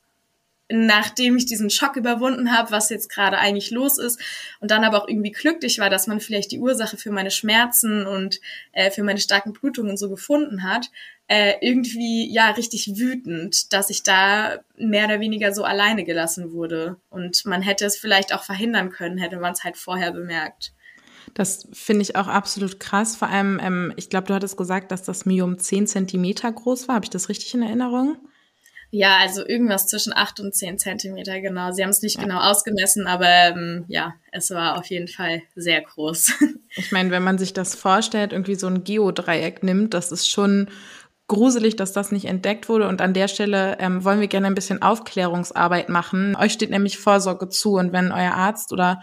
nachdem 0.74 1.36
ich 1.36 1.46
diesen 1.46 1.70
Schock 1.70 1.96
überwunden 1.96 2.52
habe, 2.52 2.70
was 2.70 2.90
jetzt 2.90 3.08
gerade 3.08 3.38
eigentlich 3.38 3.70
los 3.70 3.98
ist 3.98 4.20
und 4.60 4.70
dann 4.70 4.84
aber 4.84 5.02
auch 5.02 5.08
irgendwie 5.08 5.30
glücklich 5.30 5.78
war, 5.78 5.90
dass 5.90 6.06
man 6.06 6.20
vielleicht 6.20 6.52
die 6.52 6.58
Ursache 6.58 6.96
für 6.96 7.10
meine 7.10 7.30
Schmerzen 7.30 8.06
und 8.06 8.40
äh, 8.72 8.90
für 8.90 9.02
meine 9.02 9.20
starken 9.20 9.52
Blutungen 9.52 9.96
so 9.96 10.08
gefunden 10.10 10.64
hat, 10.64 10.90
äh, 11.28 11.54
irgendwie 11.60 12.32
ja 12.32 12.50
richtig 12.50 12.92
wütend, 12.96 13.72
dass 13.72 13.88
ich 13.88 14.02
da 14.02 14.58
mehr 14.76 15.06
oder 15.06 15.20
weniger 15.20 15.54
so 15.54 15.64
alleine 15.64 16.04
gelassen 16.04 16.52
wurde 16.52 16.96
und 17.08 17.46
man 17.46 17.62
hätte 17.62 17.86
es 17.86 17.96
vielleicht 17.96 18.34
auch 18.34 18.42
verhindern 18.42 18.90
können, 18.90 19.18
hätte 19.18 19.38
man 19.38 19.52
es 19.52 19.64
halt 19.64 19.76
vorher 19.76 20.12
bemerkt. 20.12 20.72
Das 21.32 21.66
finde 21.72 22.02
ich 22.02 22.16
auch 22.16 22.28
absolut 22.28 22.78
krass. 22.78 23.16
Vor 23.16 23.28
allem, 23.28 23.58
ähm, 23.62 23.92
ich 23.96 24.10
glaube, 24.10 24.26
du 24.26 24.34
hattest 24.34 24.56
gesagt, 24.56 24.92
dass 24.92 25.02
das 25.02 25.24
Myom 25.24 25.58
10 25.58 25.86
Zentimeter 25.86 26.52
groß 26.52 26.86
war. 26.86 26.96
Habe 26.96 27.06
ich 27.06 27.10
das 27.10 27.28
richtig 27.28 27.54
in 27.54 27.62
Erinnerung? 27.62 28.18
Ja, 28.94 29.16
also 29.16 29.44
irgendwas 29.44 29.88
zwischen 29.88 30.12
acht 30.14 30.38
und 30.38 30.54
zehn 30.54 30.78
Zentimeter, 30.78 31.40
genau. 31.40 31.72
Sie 31.72 31.82
haben 31.82 31.90
es 31.90 32.00
nicht 32.00 32.16
ja. 32.16 32.22
genau 32.22 32.38
ausgemessen, 32.38 33.08
aber 33.08 33.26
ähm, 33.26 33.84
ja, 33.88 34.14
es 34.30 34.52
war 34.52 34.78
auf 34.78 34.86
jeden 34.86 35.08
Fall 35.08 35.42
sehr 35.56 35.82
groß. 35.82 36.32
Ich 36.76 36.90
meine, 36.90 37.12
wenn 37.12 37.22
man 37.22 37.38
sich 37.38 37.52
das 37.52 37.76
vorstellt, 37.76 38.32
irgendwie 38.32 38.56
so 38.56 38.66
ein 38.66 38.82
Geodreieck 38.82 39.62
nimmt, 39.62 39.94
das 39.94 40.10
ist 40.10 40.28
schon 40.28 40.68
gruselig, 41.28 41.76
dass 41.76 41.92
das 41.92 42.10
nicht 42.10 42.24
entdeckt 42.24 42.68
wurde. 42.68 42.88
Und 42.88 43.00
an 43.00 43.14
der 43.14 43.28
Stelle 43.28 43.76
ähm, 43.78 44.02
wollen 44.02 44.18
wir 44.18 44.26
gerne 44.26 44.48
ein 44.48 44.56
bisschen 44.56 44.82
Aufklärungsarbeit 44.82 45.88
machen. 45.88 46.34
Euch 46.34 46.52
steht 46.52 46.70
nämlich 46.70 46.98
Vorsorge 46.98 47.48
zu. 47.48 47.74
Und 47.74 47.92
wenn 47.92 48.10
euer 48.10 48.32
Arzt 48.32 48.72
oder 48.72 49.02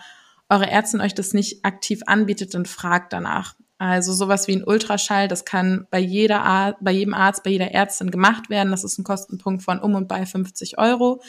eure 0.49 0.69
Ärztin 0.69 0.99
euch 0.99 1.15
das 1.15 1.31
nicht 1.31 1.63
aktiv 1.63 2.01
anbietet, 2.07 2.53
dann 2.53 2.65
fragt 2.65 3.13
danach. 3.13 3.55
Also 3.81 4.13
sowas 4.13 4.47
wie 4.47 4.57
ein 4.57 4.63
Ultraschall, 4.63 5.27
das 5.27 5.43
kann 5.43 5.87
bei 5.89 5.97
jeder 5.97 6.43
Ar 6.43 6.77
bei 6.81 6.91
jedem 6.91 7.15
Arzt, 7.15 7.41
bei 7.41 7.49
jeder 7.49 7.71
Ärztin 7.71 8.11
gemacht 8.11 8.47
werden. 8.51 8.69
Das 8.69 8.83
ist 8.83 8.99
ein 8.99 9.03
Kostenpunkt 9.03 9.63
von 9.63 9.79
um 9.79 9.95
und 9.95 10.07
bei 10.07 10.23
50 10.23 10.77
Euro. 10.77 11.19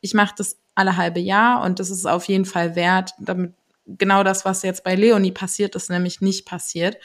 Ich 0.00 0.12
mache 0.12 0.34
das 0.36 0.58
alle 0.74 0.96
halbe 0.96 1.20
Jahr 1.20 1.62
und 1.62 1.78
das 1.78 1.90
ist 1.90 2.04
auf 2.06 2.24
jeden 2.24 2.44
Fall 2.44 2.74
wert, 2.74 3.12
damit 3.20 3.54
genau 3.86 4.24
das, 4.24 4.44
was 4.44 4.64
jetzt 4.64 4.82
bei 4.82 4.96
Leonie 4.96 5.30
passiert 5.30 5.76
ist, 5.76 5.90
nämlich 5.90 6.20
nicht 6.20 6.44
passiert. 6.44 6.96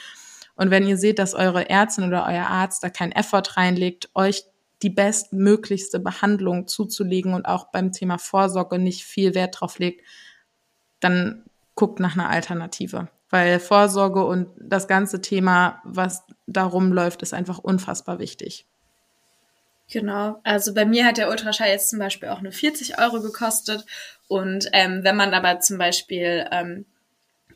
Und 0.55 0.71
wenn 0.71 0.87
ihr 0.87 0.97
seht, 0.97 1.19
dass 1.19 1.35
eure 1.35 1.69
Ärztin 1.69 2.05
oder 2.05 2.25
euer 2.25 2.47
Arzt 2.47 2.83
da 2.83 2.89
keinen 2.89 3.11
Effort 3.11 3.55
reinlegt, 3.55 4.09
euch 4.15 4.45
die 4.81 4.89
bestmöglichste 4.89 5.99
Behandlung 5.99 6.65
zuzulegen 6.65 7.35
und 7.35 7.45
auch 7.45 7.65
beim 7.65 7.91
Thema 7.91 8.17
Vorsorge 8.17 8.79
nicht 8.79 9.03
viel 9.03 9.35
Wert 9.35 9.59
drauf 9.59 9.77
legt, 9.77 10.03
dann 10.99 11.43
guckt 11.75 11.99
nach 11.99 12.15
einer 12.15 12.29
Alternative 12.29 13.09
weil 13.29 13.59
Vorsorge 13.59 14.23
und 14.25 14.49
das 14.57 14.87
ganze 14.87 15.21
Thema, 15.21 15.81
was 15.83 16.23
darum 16.45 16.91
läuft, 16.91 17.21
ist 17.21 17.33
einfach 17.33 17.57
unfassbar 17.57 18.19
wichtig. 18.19 18.65
Genau, 19.89 20.39
also 20.43 20.73
bei 20.73 20.85
mir 20.85 21.05
hat 21.05 21.17
der 21.17 21.29
Ultraschall 21.29 21.69
jetzt 21.69 21.89
zum 21.89 21.99
Beispiel 21.99 22.29
auch 22.29 22.41
nur 22.41 22.51
40 22.51 22.99
Euro 22.99 23.21
gekostet. 23.21 23.85
Und 24.27 24.67
ähm, 24.73 25.03
wenn 25.03 25.15
man 25.15 25.33
aber 25.33 25.61
zum 25.61 25.77
Beispiel 25.77 26.45
ähm, 26.51 26.85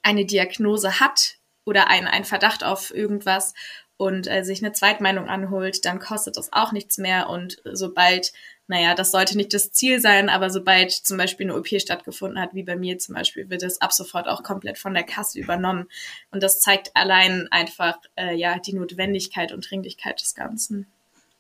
eine 0.02 0.26
Diagnose 0.26 1.00
hat 1.02 1.36
oder 1.66 1.90
einen, 1.90 2.08
einen 2.08 2.26
Verdacht 2.26 2.64
auf 2.64 2.94
irgendwas 2.94 3.54
und 3.98 4.28
äh, 4.28 4.44
sich 4.44 4.64
eine 4.64 4.72
Zweitmeinung 4.72 5.28
anholt, 5.28 5.84
dann 5.84 6.00
kostet 6.00 6.38
das 6.38 6.54
auch 6.54 6.72
nichts 6.72 6.98
mehr. 6.98 7.30
Und 7.30 7.62
sobald 7.66 8.32
naja, 8.68 8.96
das 8.96 9.12
sollte 9.12 9.36
nicht 9.36 9.54
das 9.54 9.72
Ziel 9.72 10.00
sein, 10.00 10.30
aber 10.30 10.50
sobald 10.50 10.92
zum 10.92 11.18
Beispiel 11.18 11.46
eine 11.46 11.60
OP 11.60 11.68
stattgefunden 11.68 12.40
hat, 12.40 12.54
wie 12.54 12.64
bei 12.64 12.76
mir 12.76 12.98
zum 13.00 13.16
Beispiel, 13.16 13.50
wird 13.50 13.64
es 13.64 13.82
ab 13.82 13.92
sofort 13.92 14.28
auch 14.28 14.44
komplett 14.44 14.78
von 14.78 14.94
der 14.94 15.04
Kasse 15.04 15.40
übernommen. 15.40 15.90
Und 16.32 16.42
das 16.42 16.62
zeigt 16.62 16.96
allein 16.96 17.48
einfach 17.52 17.98
äh, 18.16 18.34
ja 18.34 18.60
die 18.60 18.74
Notwendigkeit 18.74 19.52
und 19.52 19.70
Dringlichkeit 19.70 20.22
des 20.22 20.36
Ganzen. 20.36 20.88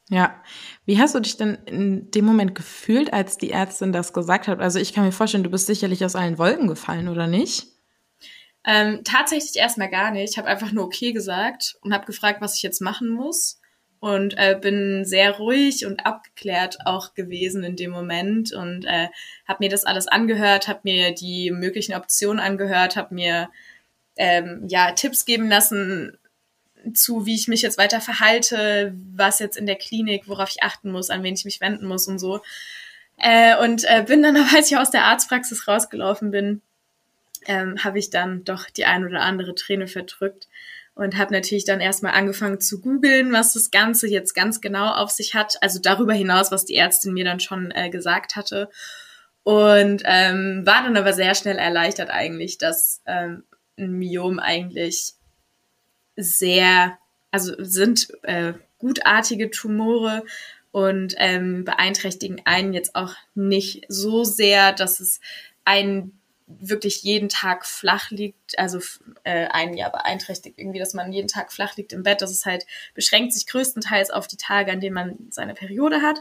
Ja, 0.09 0.43
wie 0.85 0.99
hast 0.99 1.15
du 1.15 1.21
dich 1.21 1.37
denn 1.37 1.55
in 1.65 2.11
dem 2.11 2.25
Moment 2.25 2.53
gefühlt, 2.53 3.13
als 3.13 3.37
die 3.37 3.51
Ärztin 3.51 3.93
das 3.93 4.11
gesagt 4.11 4.49
hat? 4.49 4.59
Also 4.59 4.77
ich 4.77 4.91
kann 4.91 5.05
mir 5.05 5.13
vorstellen, 5.13 5.45
du 5.45 5.49
bist 5.49 5.67
sicherlich 5.67 6.03
aus 6.03 6.17
allen 6.17 6.37
Wolken 6.37 6.67
gefallen, 6.67 7.07
oder 7.07 7.27
nicht? 7.27 7.67
Ähm, 8.65 9.01
tatsächlich 9.05 9.55
erstmal 9.55 9.89
gar 9.89 10.11
nicht. 10.11 10.31
Ich 10.31 10.37
habe 10.37 10.49
einfach 10.49 10.73
nur 10.73 10.83
okay 10.83 11.13
gesagt 11.13 11.77
und 11.81 11.93
habe 11.93 12.05
gefragt, 12.05 12.41
was 12.41 12.55
ich 12.55 12.61
jetzt 12.61 12.81
machen 12.81 13.07
muss 13.07 13.60
und 14.01 14.33
äh, 14.35 14.57
bin 14.59 15.05
sehr 15.05 15.37
ruhig 15.37 15.85
und 15.85 16.07
abgeklärt 16.07 16.79
auch 16.85 17.13
gewesen 17.13 17.63
in 17.63 17.75
dem 17.75 17.91
Moment 17.91 18.51
und 18.51 18.83
äh, 18.83 19.09
habe 19.47 19.57
mir 19.59 19.69
das 19.69 19.85
alles 19.85 20.07
angehört, 20.07 20.67
habe 20.67 20.79
mir 20.83 21.13
die 21.13 21.51
möglichen 21.51 21.93
Optionen 21.93 22.39
angehört, 22.39 22.95
habe 22.95 23.13
mir 23.13 23.49
ähm, 24.17 24.65
ja 24.67 24.91
Tipps 24.93 25.23
geben 25.23 25.47
lassen 25.49 26.17
zu, 26.95 27.27
wie 27.27 27.35
ich 27.35 27.47
mich 27.47 27.61
jetzt 27.61 27.77
weiter 27.77 28.01
verhalte, 28.01 28.95
was 29.13 29.37
jetzt 29.37 29.55
in 29.55 29.67
der 29.67 29.75
Klinik, 29.75 30.27
worauf 30.27 30.49
ich 30.49 30.63
achten 30.63 30.91
muss, 30.91 31.11
an 31.11 31.21
wen 31.21 31.35
ich 31.35 31.45
mich 31.45 31.61
wenden 31.61 31.85
muss 31.85 32.07
und 32.07 32.17
so. 32.17 32.41
Äh, 33.17 33.55
und 33.57 33.83
äh, 33.83 34.03
bin 34.07 34.23
dann, 34.23 34.35
als 34.55 34.71
ich 34.71 34.77
aus 34.77 34.89
der 34.89 35.05
Arztpraxis 35.05 35.67
rausgelaufen 35.67 36.31
bin, 36.31 36.61
ähm, 37.45 37.83
habe 37.83 37.99
ich 37.99 38.09
dann 38.09 38.43
doch 38.45 38.67
die 38.71 38.85
ein 38.85 39.05
oder 39.05 39.21
andere 39.21 39.53
Träne 39.53 39.87
verdrückt 39.87 40.47
und 40.93 41.17
habe 41.17 41.33
natürlich 41.33 41.65
dann 41.65 41.79
erstmal 41.79 42.13
angefangen 42.13 42.59
zu 42.59 42.81
googeln, 42.81 43.31
was 43.31 43.53
das 43.53 43.71
Ganze 43.71 44.07
jetzt 44.07 44.33
ganz 44.33 44.61
genau 44.61 44.91
auf 44.93 45.09
sich 45.09 45.33
hat. 45.33 45.55
Also 45.61 45.79
darüber 45.79 46.13
hinaus, 46.13 46.51
was 46.51 46.65
die 46.65 46.75
Ärztin 46.75 47.13
mir 47.13 47.25
dann 47.25 47.39
schon 47.39 47.71
äh, 47.71 47.89
gesagt 47.89 48.35
hatte. 48.35 48.69
Und 49.43 50.03
ähm, 50.05 50.63
war 50.65 50.83
dann 50.83 50.97
aber 50.97 51.13
sehr 51.13 51.33
schnell 51.33 51.57
erleichtert 51.57 52.09
eigentlich, 52.11 52.57
dass 52.57 53.01
ähm, 53.05 53.43
ein 53.77 53.93
Myom 53.97 54.39
eigentlich 54.39 55.13
sehr, 56.15 56.97
also 57.31 57.53
sind 57.57 58.07
äh, 58.23 58.53
gutartige 58.77 59.49
Tumore 59.49 60.23
und 60.71 61.15
ähm, 61.17 61.65
beeinträchtigen 61.65 62.41
einen 62.45 62.73
jetzt 62.73 62.95
auch 62.95 63.15
nicht 63.33 63.85
so 63.87 64.23
sehr, 64.23 64.73
dass 64.73 64.99
es 64.99 65.19
einen 65.65 66.20
wirklich 66.59 67.03
jeden 67.03 67.29
Tag 67.29 67.65
flach 67.65 68.11
liegt, 68.11 68.57
also 68.57 68.79
äh, 69.23 69.47
ein 69.47 69.75
Jahr 69.75 69.91
beeinträchtigt 69.91 70.57
irgendwie, 70.57 70.79
dass 70.79 70.93
man 70.93 71.11
jeden 71.11 71.27
Tag 71.27 71.51
flach 71.51 71.77
liegt 71.77 71.93
im 71.93 72.03
Bett. 72.03 72.21
Das 72.21 72.31
ist 72.31 72.45
halt, 72.45 72.65
beschränkt 72.93 73.33
sich 73.33 73.47
größtenteils 73.47 74.11
auf 74.11 74.27
die 74.27 74.37
Tage, 74.37 74.71
an 74.71 74.81
denen 74.81 74.95
man 74.95 75.17
seine 75.29 75.53
Periode 75.53 76.01
hat. 76.01 76.19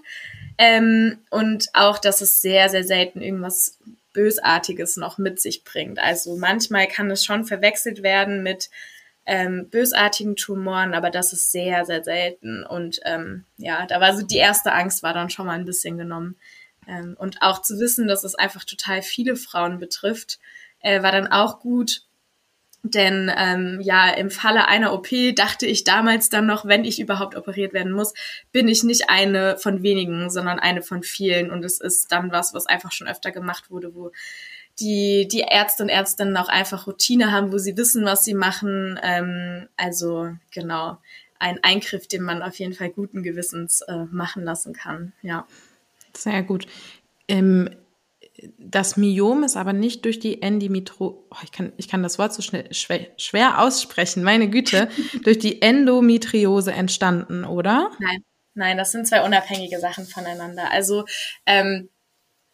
Ähm, 0.58 1.18
und 1.30 1.68
auch, 1.72 1.98
dass 1.98 2.20
es 2.20 2.40
sehr, 2.40 2.68
sehr 2.68 2.84
selten 2.84 3.20
irgendwas 3.20 3.78
Bösartiges 4.12 4.96
noch 4.96 5.18
mit 5.18 5.40
sich 5.40 5.64
bringt. 5.64 5.98
Also 5.98 6.36
manchmal 6.36 6.86
kann 6.86 7.10
es 7.10 7.24
schon 7.24 7.44
verwechselt 7.44 8.02
werden 8.02 8.42
mit 8.42 8.70
ähm, 9.26 9.68
bösartigen 9.70 10.34
Tumoren, 10.34 10.94
aber 10.94 11.10
das 11.10 11.32
ist 11.32 11.52
sehr, 11.52 11.84
sehr 11.84 12.02
selten. 12.02 12.64
Und 12.64 13.00
ähm, 13.04 13.44
ja, 13.58 13.86
da 13.86 14.00
war 14.00 14.16
so 14.16 14.26
die 14.26 14.38
erste 14.38 14.72
Angst 14.72 15.02
war 15.02 15.14
dann 15.14 15.30
schon 15.30 15.46
mal 15.46 15.58
ein 15.58 15.64
bisschen 15.64 15.98
genommen. 15.98 16.36
Ähm, 16.90 17.16
und 17.18 17.40
auch 17.40 17.62
zu 17.62 17.78
wissen, 17.78 18.08
dass 18.08 18.24
es 18.24 18.34
einfach 18.34 18.64
total 18.64 19.02
viele 19.02 19.36
Frauen 19.36 19.78
betrifft, 19.78 20.38
äh, 20.80 21.02
war 21.02 21.12
dann 21.12 21.28
auch 21.28 21.60
gut. 21.60 22.02
Denn 22.82 23.30
ähm, 23.36 23.78
ja, 23.82 24.10
im 24.10 24.30
Falle 24.30 24.66
einer 24.66 24.94
OP 24.94 25.08
dachte 25.36 25.66
ich 25.66 25.84
damals 25.84 26.30
dann 26.30 26.46
noch, 26.46 26.64
wenn 26.64 26.84
ich 26.84 26.98
überhaupt 26.98 27.36
operiert 27.36 27.74
werden 27.74 27.92
muss, 27.92 28.14
bin 28.52 28.68
ich 28.68 28.82
nicht 28.84 29.10
eine 29.10 29.58
von 29.58 29.82
wenigen, 29.82 30.30
sondern 30.30 30.58
eine 30.58 30.82
von 30.82 31.02
vielen. 31.02 31.50
Und 31.50 31.62
es 31.64 31.78
ist 31.78 32.10
dann 32.10 32.32
was, 32.32 32.54
was 32.54 32.66
einfach 32.66 32.90
schon 32.90 33.06
öfter 33.06 33.32
gemacht 33.32 33.70
wurde, 33.70 33.94
wo 33.94 34.12
die, 34.80 35.28
die 35.30 35.40
Ärzte 35.40 35.82
und 35.82 35.90
Ärztinnen 35.90 36.36
auch 36.38 36.48
einfach 36.48 36.86
Routine 36.86 37.30
haben, 37.30 37.52
wo 37.52 37.58
sie 37.58 37.76
wissen, 37.76 38.06
was 38.06 38.24
sie 38.24 38.34
machen. 38.34 38.98
Ähm, 39.02 39.68
also 39.76 40.30
genau, 40.50 40.96
ein 41.38 41.62
Eingriff, 41.62 42.08
den 42.08 42.22
man 42.22 42.42
auf 42.42 42.58
jeden 42.58 42.72
Fall 42.72 42.88
guten 42.88 43.22
Gewissens 43.22 43.82
äh, 43.82 44.04
machen 44.10 44.42
lassen 44.42 44.72
kann. 44.72 45.12
Ja. 45.20 45.46
Sehr 46.16 46.42
gut. 46.42 46.66
Ähm, 47.28 47.70
das 48.58 48.96
Myom 48.96 49.42
ist 49.42 49.56
aber 49.56 49.72
nicht 49.72 50.04
durch 50.04 50.18
die 50.18 50.42
Endometro, 50.42 51.26
oh, 51.30 51.36
ich 51.42 51.52
kann, 51.52 51.72
ich 51.76 51.88
kann 51.88 52.02
das 52.02 52.18
Wort 52.18 52.32
so 52.32 52.42
schnell, 52.42 52.72
schwer, 52.72 53.06
schwer 53.16 53.60
aussprechen, 53.60 54.22
meine 54.22 54.48
Güte, 54.48 54.88
durch 55.24 55.38
die 55.38 55.60
Endometriose 55.62 56.72
entstanden, 56.72 57.44
oder? 57.44 57.90
Nein, 57.98 58.24
nein, 58.54 58.76
das 58.78 58.92
sind 58.92 59.06
zwei 59.06 59.24
unabhängige 59.24 59.78
Sachen 59.78 60.06
voneinander. 60.06 60.70
Also 60.70 61.04
ähm, 61.46 61.88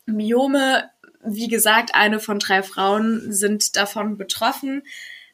Myome, 0.07 0.91
wie 1.25 1.49
gesagt, 1.49 1.95
eine 1.95 2.21
von 2.21 2.39
drei 2.39 2.63
Frauen 2.63 3.33
sind 3.33 3.77
davon 3.77 4.17
betroffen. 4.17 4.83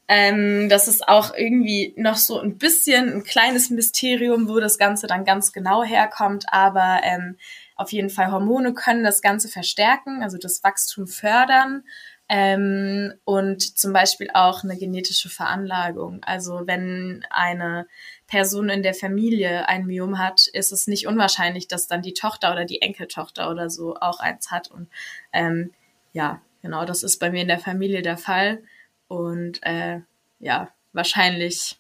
Ähm, 0.09 0.69
das 0.69 0.89
ist 0.89 1.07
auch 1.09 1.35
irgendwie 1.35 1.95
noch 1.97 2.17
so 2.17 2.41
ein 2.41 2.59
bisschen 2.59 3.13
ein 3.13 3.25
kleines 3.25 3.71
Mysterium, 3.71 4.49
wo 4.49 4.59
das 4.59 4.79
Ganze 4.79 5.07
dann 5.07 5.25
ganz 5.25 5.53
genau 5.53 5.85
herkommt. 5.85 6.47
Aber 6.49 7.01
ähm, 7.03 7.37
auf 7.83 7.93
jeden 7.93 8.11
Fall 8.11 8.31
Hormone 8.31 8.75
können 8.75 9.05
das 9.05 9.21
Ganze 9.21 9.49
verstärken, 9.49 10.23
also 10.23 10.39
das 10.39 10.63
Wachstum 10.63 11.07
fördern. 11.07 11.85
Ähm, 12.29 13.13
und 13.25 13.79
zum 13.79 13.93
Beispiel 13.93 14.31
auch 14.33 14.65
eine 14.65 14.79
genetische 14.79 15.29
Veranlagung. 15.29 16.23
Also 16.25 16.63
wenn 16.65 17.27
eine 17.29 17.87
Person 18.27 18.71
in 18.71 18.83
der 18.83 18.95
Familie 18.95 19.69
ein 19.69 19.85
Myom 19.85 20.19
hat, 20.19 20.47
ist 20.47 20.73
es 20.73 20.87
nicht 20.87 21.07
unwahrscheinlich, 21.07 21.69
dass 21.69 21.89
dann 21.89 22.01
die 22.01 22.15
Tochter 22.15 22.53
oder 22.53 22.65
die 22.65 22.81
Enkeltochter 22.81 23.51
oder 23.51 23.69
so 23.69 23.97
auch 23.97 24.21
eins 24.21 24.51
hat. 24.51 24.71
Und 24.71 24.89
ähm, 25.33 25.73
ja, 26.13 26.41
genau, 26.63 26.87
das 26.87 27.03
ist 27.03 27.19
bei 27.19 27.31
mir 27.31 27.43
in 27.43 27.49
der 27.49 27.59
Familie 27.59 28.01
der 28.01 28.17
Fall. 28.17 28.63
Und 29.09 29.63
äh, 29.63 30.01
ja, 30.39 30.69
wahrscheinlich 30.93 31.79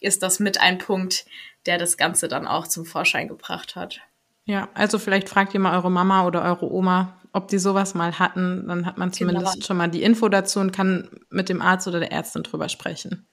ist 0.00 0.22
das 0.24 0.40
mit 0.40 0.60
ein 0.60 0.78
Punkt, 0.78 1.24
der 1.66 1.78
das 1.78 1.96
Ganze 1.96 2.26
dann 2.26 2.48
auch 2.48 2.66
zum 2.66 2.84
Vorschein 2.84 3.28
gebracht 3.28 3.76
hat. 3.76 4.00
Ja, 4.46 4.68
also 4.74 4.98
vielleicht 4.98 5.28
fragt 5.28 5.54
ihr 5.54 5.60
mal 5.60 5.76
eure 5.76 5.90
Mama 5.90 6.26
oder 6.26 6.42
eure 6.42 6.70
Oma, 6.70 7.18
ob 7.32 7.48
die 7.48 7.58
sowas 7.58 7.94
mal 7.94 8.18
hatten. 8.18 8.66
Dann 8.68 8.86
hat 8.86 8.98
man 8.98 9.12
zumindest 9.12 9.54
genau. 9.54 9.66
schon 9.66 9.76
mal 9.76 9.88
die 9.88 10.02
Info 10.02 10.28
dazu 10.28 10.60
und 10.60 10.72
kann 10.72 11.08
mit 11.30 11.48
dem 11.48 11.62
Arzt 11.62 11.88
oder 11.88 12.00
der 12.00 12.12
Ärztin 12.12 12.42
drüber 12.42 12.68
sprechen. 12.68 13.26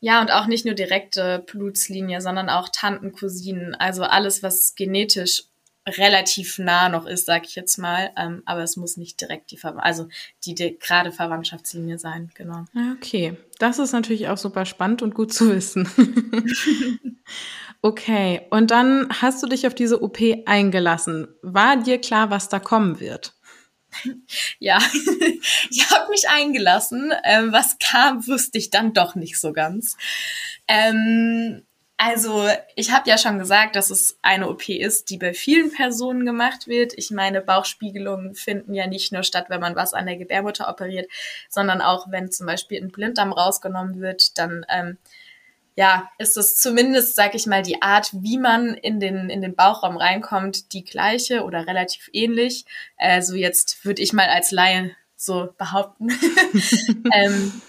Ja, 0.00 0.20
und 0.20 0.32
auch 0.32 0.46
nicht 0.46 0.64
nur 0.64 0.74
direkte 0.74 1.44
Blutslinie, 1.46 2.20
sondern 2.20 2.48
auch 2.48 2.68
Tanten, 2.72 3.12
Cousinen, 3.12 3.74
also 3.76 4.02
alles, 4.02 4.42
was 4.42 4.74
genetisch 4.74 5.44
relativ 5.86 6.58
nah 6.58 6.88
noch 6.88 7.06
ist, 7.06 7.26
sag 7.26 7.44
ich 7.44 7.54
jetzt 7.54 7.76
mal. 7.76 8.10
Ähm, 8.16 8.42
aber 8.44 8.62
es 8.62 8.76
muss 8.76 8.96
nicht 8.96 9.20
direkt 9.20 9.50
die, 9.50 9.56
Ver 9.56 9.76
also 9.78 10.08
die, 10.44 10.54
die 10.54 10.78
gerade 10.78 11.12
Verwandtschaftslinie 11.12 11.98
sein, 11.98 12.30
genau. 12.34 12.64
Okay, 12.96 13.36
das 13.58 13.78
ist 13.78 13.92
natürlich 13.92 14.28
auch 14.28 14.38
super 14.38 14.64
spannend 14.64 15.02
und 15.02 15.14
gut 15.14 15.32
zu 15.32 15.50
wissen. 15.50 15.88
okay, 17.82 18.46
und 18.50 18.70
dann 18.70 19.08
hast 19.20 19.42
du 19.42 19.46
dich 19.46 19.66
auf 19.66 19.74
diese 19.74 20.02
OP 20.02 20.18
eingelassen. 20.46 21.28
War 21.42 21.76
dir 21.76 22.00
klar, 22.00 22.30
was 22.30 22.48
da 22.48 22.58
kommen 22.58 23.00
wird? 23.00 23.34
Ja, 24.58 24.78
ich 25.70 25.90
habe 25.90 26.10
mich 26.10 26.28
eingelassen. 26.28 27.12
Ähm, 27.24 27.52
was 27.52 27.76
kam, 27.78 28.26
wusste 28.26 28.56
ich 28.56 28.70
dann 28.70 28.94
doch 28.94 29.16
nicht 29.16 29.38
so 29.38 29.52
ganz. 29.52 29.98
Ähm, 30.66 31.66
also, 31.98 32.48
ich 32.74 32.90
habe 32.90 33.08
ja 33.08 33.16
schon 33.16 33.38
gesagt, 33.38 33.76
dass 33.76 33.90
es 33.90 34.18
eine 34.22 34.48
OP 34.48 34.68
ist, 34.68 35.10
die 35.10 35.18
bei 35.18 35.34
vielen 35.34 35.70
Personen 35.70 36.26
gemacht 36.26 36.66
wird. 36.66 36.94
Ich 36.96 37.12
meine, 37.12 37.40
Bauchspiegelungen 37.40 38.34
finden 38.34 38.74
ja 38.74 38.88
nicht 38.88 39.12
nur 39.12 39.22
statt, 39.22 39.46
wenn 39.50 39.60
man 39.60 39.76
was 39.76 39.94
an 39.94 40.06
der 40.06 40.16
Gebärmutter 40.16 40.68
operiert, 40.68 41.08
sondern 41.48 41.80
auch, 41.80 42.10
wenn 42.10 42.32
zum 42.32 42.46
Beispiel 42.46 42.82
ein 42.82 42.90
Blinddarm 42.90 43.32
rausgenommen 43.32 44.00
wird, 44.00 44.36
dann 44.38 44.66
ähm, 44.68 44.98
ja, 45.74 46.10
ist 46.18 46.36
es 46.36 46.56
zumindest, 46.56 47.14
sag 47.14 47.34
ich 47.34 47.46
mal, 47.46 47.62
die 47.62 47.80
Art, 47.80 48.10
wie 48.12 48.38
man 48.38 48.74
in 48.74 49.00
den, 49.00 49.30
in 49.30 49.40
den 49.40 49.54
Bauchraum 49.54 49.96
reinkommt, 49.96 50.72
die 50.72 50.84
gleiche 50.84 51.44
oder 51.44 51.66
relativ 51.66 52.10
ähnlich. 52.12 52.66
Also 52.98 53.34
jetzt 53.34 53.84
würde 53.84 54.02
ich 54.02 54.12
mal 54.12 54.28
als 54.28 54.50
Laie 54.50 54.94
so 55.16 55.54
behaupten. 55.56 56.08
ähm, 57.14 57.62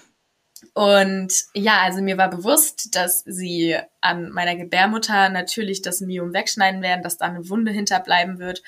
und 0.73 1.33
ja, 1.53 1.81
also 1.81 2.01
mir 2.01 2.17
war 2.17 2.29
bewusst, 2.29 2.95
dass 2.95 3.19
sie 3.25 3.77
an 4.01 4.31
meiner 4.31 4.55
Gebärmutter 4.55 5.29
natürlich 5.29 5.81
das 5.81 6.01
Myom 6.01 6.33
wegschneiden 6.33 6.81
werden, 6.81 7.03
dass 7.03 7.17
da 7.17 7.25
eine 7.25 7.47
Wunde 7.49 7.71
hinterbleiben 7.71 8.39
wird. 8.39 8.63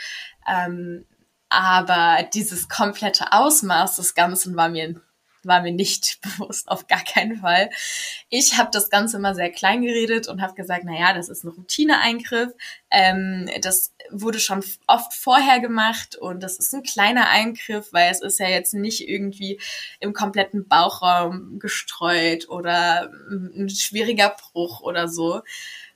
Ähm, 0.48 1.06
aber 1.50 2.28
dieses 2.34 2.70
komplette 2.70 3.32
Ausmaß 3.32 3.98
des 3.98 4.14
Ganzen 4.14 4.56
war 4.56 4.70
mir 4.70 5.02
war 5.46 5.62
mir 5.62 5.72
nicht 5.72 6.20
bewusst, 6.38 6.68
auf 6.68 6.88
gar 6.88 7.04
keinen 7.04 7.38
Fall. 7.38 7.70
Ich 8.30 8.58
habe 8.58 8.70
das 8.72 8.90
Ganze 8.90 9.18
immer 9.18 9.36
sehr 9.36 9.52
klein 9.52 9.82
geredet 9.82 10.28
und 10.28 10.42
habe 10.42 10.54
gesagt, 10.54 10.84
na 10.86 10.98
ja, 10.98 11.14
das 11.14 11.30
ist 11.30 11.44
ein 11.44 11.50
Routineeingriff. 11.50 12.52
Ähm, 12.92 13.50
das 13.62 13.94
wurde 14.12 14.40
schon 14.40 14.64
oft 14.88 15.14
vorher 15.14 15.60
gemacht 15.60 16.16
und 16.16 16.42
das 16.42 16.58
ist 16.58 16.74
ein 16.74 16.84
kleiner 16.84 17.30
Eingriff, 17.30 17.92
weil 17.92 18.12
es 18.12 18.22
ist 18.22 18.40
ja 18.40 18.48
jetzt 18.48 18.74
nicht 18.74 19.08
irgendwie 19.08 19.60
im 20.00 20.14
kompletten 20.14 20.68
Bauchraum 20.68 21.60
gestreut 21.60 22.50
oder 22.50 23.12
ein 23.30 23.70
schwieriger 23.70 24.36
Bruch 24.54 24.82
oder 24.82 25.08
so. 25.08 25.42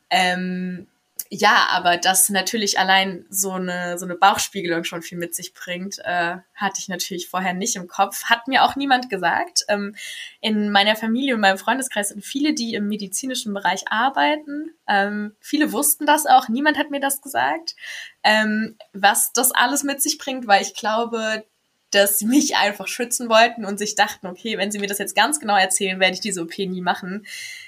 Ähm, 0.09 0.87
ja, 1.31 1.67
aber 1.69 1.97
dass 1.97 2.29
natürlich 2.29 2.79
allein 2.79 3.23
so 3.29 3.51
eine, 3.51 3.99
so 3.99 4.05
eine 4.05 4.15
Bauchspiegelung 4.15 4.83
schon 4.83 5.03
viel 5.03 5.19
mit 5.19 5.35
sich 5.35 5.53
bringt, 5.53 5.99
äh, 5.99 6.37
hatte 6.55 6.79
ich 6.79 6.87
natürlich 6.87 7.29
vorher 7.29 7.53
nicht 7.53 7.75
im 7.75 7.87
Kopf. 7.87 8.23
Hat 8.23 8.47
mir 8.47 8.63
auch 8.63 8.75
niemand 8.75 9.11
gesagt. 9.11 9.63
Ähm, 9.67 9.95
in 10.41 10.71
meiner 10.71 10.95
Familie 10.95 11.35
und 11.35 11.41
meinem 11.41 11.59
Freundeskreis 11.59 12.09
sind 12.09 12.25
viele, 12.25 12.55
die 12.55 12.73
im 12.73 12.87
medizinischen 12.87 13.53
Bereich 13.53 13.83
arbeiten. 13.91 14.71
Ähm, 14.87 15.35
viele 15.39 15.71
wussten 15.71 16.07
das 16.07 16.25
auch. 16.25 16.49
Niemand 16.49 16.79
hat 16.79 16.89
mir 16.89 16.99
das 16.99 17.21
gesagt, 17.21 17.75
ähm, 18.23 18.75
was 18.93 19.31
das 19.31 19.51
alles 19.51 19.83
mit 19.83 20.01
sich 20.01 20.17
bringt, 20.17 20.47
weil 20.47 20.63
ich 20.63 20.73
glaube, 20.73 21.45
dass 21.91 22.17
sie 22.17 22.25
mich 22.25 22.57
einfach 22.57 22.87
schützen 22.87 23.29
wollten 23.29 23.65
und 23.65 23.77
sich 23.77 23.93
dachten, 23.93 24.25
okay, 24.25 24.57
wenn 24.57 24.71
sie 24.71 24.79
mir 24.79 24.87
das 24.87 24.97
jetzt 24.97 25.15
ganz 25.15 25.39
genau 25.39 25.57
erzählen, 25.57 25.99
werde 25.99 26.15
ich 26.15 26.21
diese 26.21 26.41
OP 26.41 26.57
nie 26.57 26.81
machen, 26.81 27.27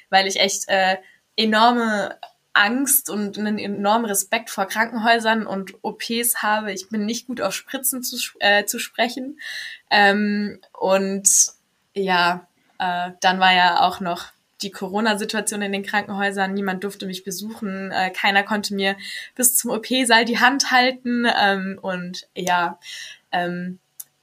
weil 0.10 0.26
ich 0.26 0.40
echt 0.40 0.68
äh, 0.68 0.98
enorme 1.36 2.18
Angst 2.54 3.10
und 3.10 3.38
einen 3.38 3.58
enormen 3.58 4.06
Respekt 4.06 4.50
vor 4.50 4.66
Krankenhäusern 4.66 5.46
und 5.46 5.74
OPs 5.84 6.42
habe. 6.42 6.74
Ich 6.74 6.90
bin 6.90 7.06
nicht 7.06 7.28
gut 7.28 7.42
auf 7.42 7.54
Spritzen 7.54 8.04
zu, 8.04 8.18
äh, 8.40 8.66
zu 8.66 8.80
sprechen. 8.80 9.40
Ähm, 9.90 10.60
und 10.78 11.30
ja, 11.94 12.48
äh, 12.80 13.12
dann 13.22 13.40
war 13.40 13.54
ja 13.54 13.82
auch 13.82 14.00
noch 14.00 14.28
die 14.62 14.72
Corona-Situation 14.72 15.62
in 15.62 15.72
den 15.72 15.84
Krankenhäusern. 15.84 16.54
Niemand 16.54 16.84
durfte 16.84 17.06
mich 17.06 17.24
besuchen. 17.24 17.92
Äh, 17.92 18.12
keiner 18.12 18.44
konnte 18.44 18.76
mir 18.76 18.96
bis 19.36 19.56
zum 19.56 19.72
OP-Saal 19.72 20.26
die 20.26 20.40
Hand 20.40 20.72
halten. 20.72 21.26
Ähm, 21.40 21.80
und 21.82 22.28
ja, 22.36 22.80
ähm, 23.32 23.80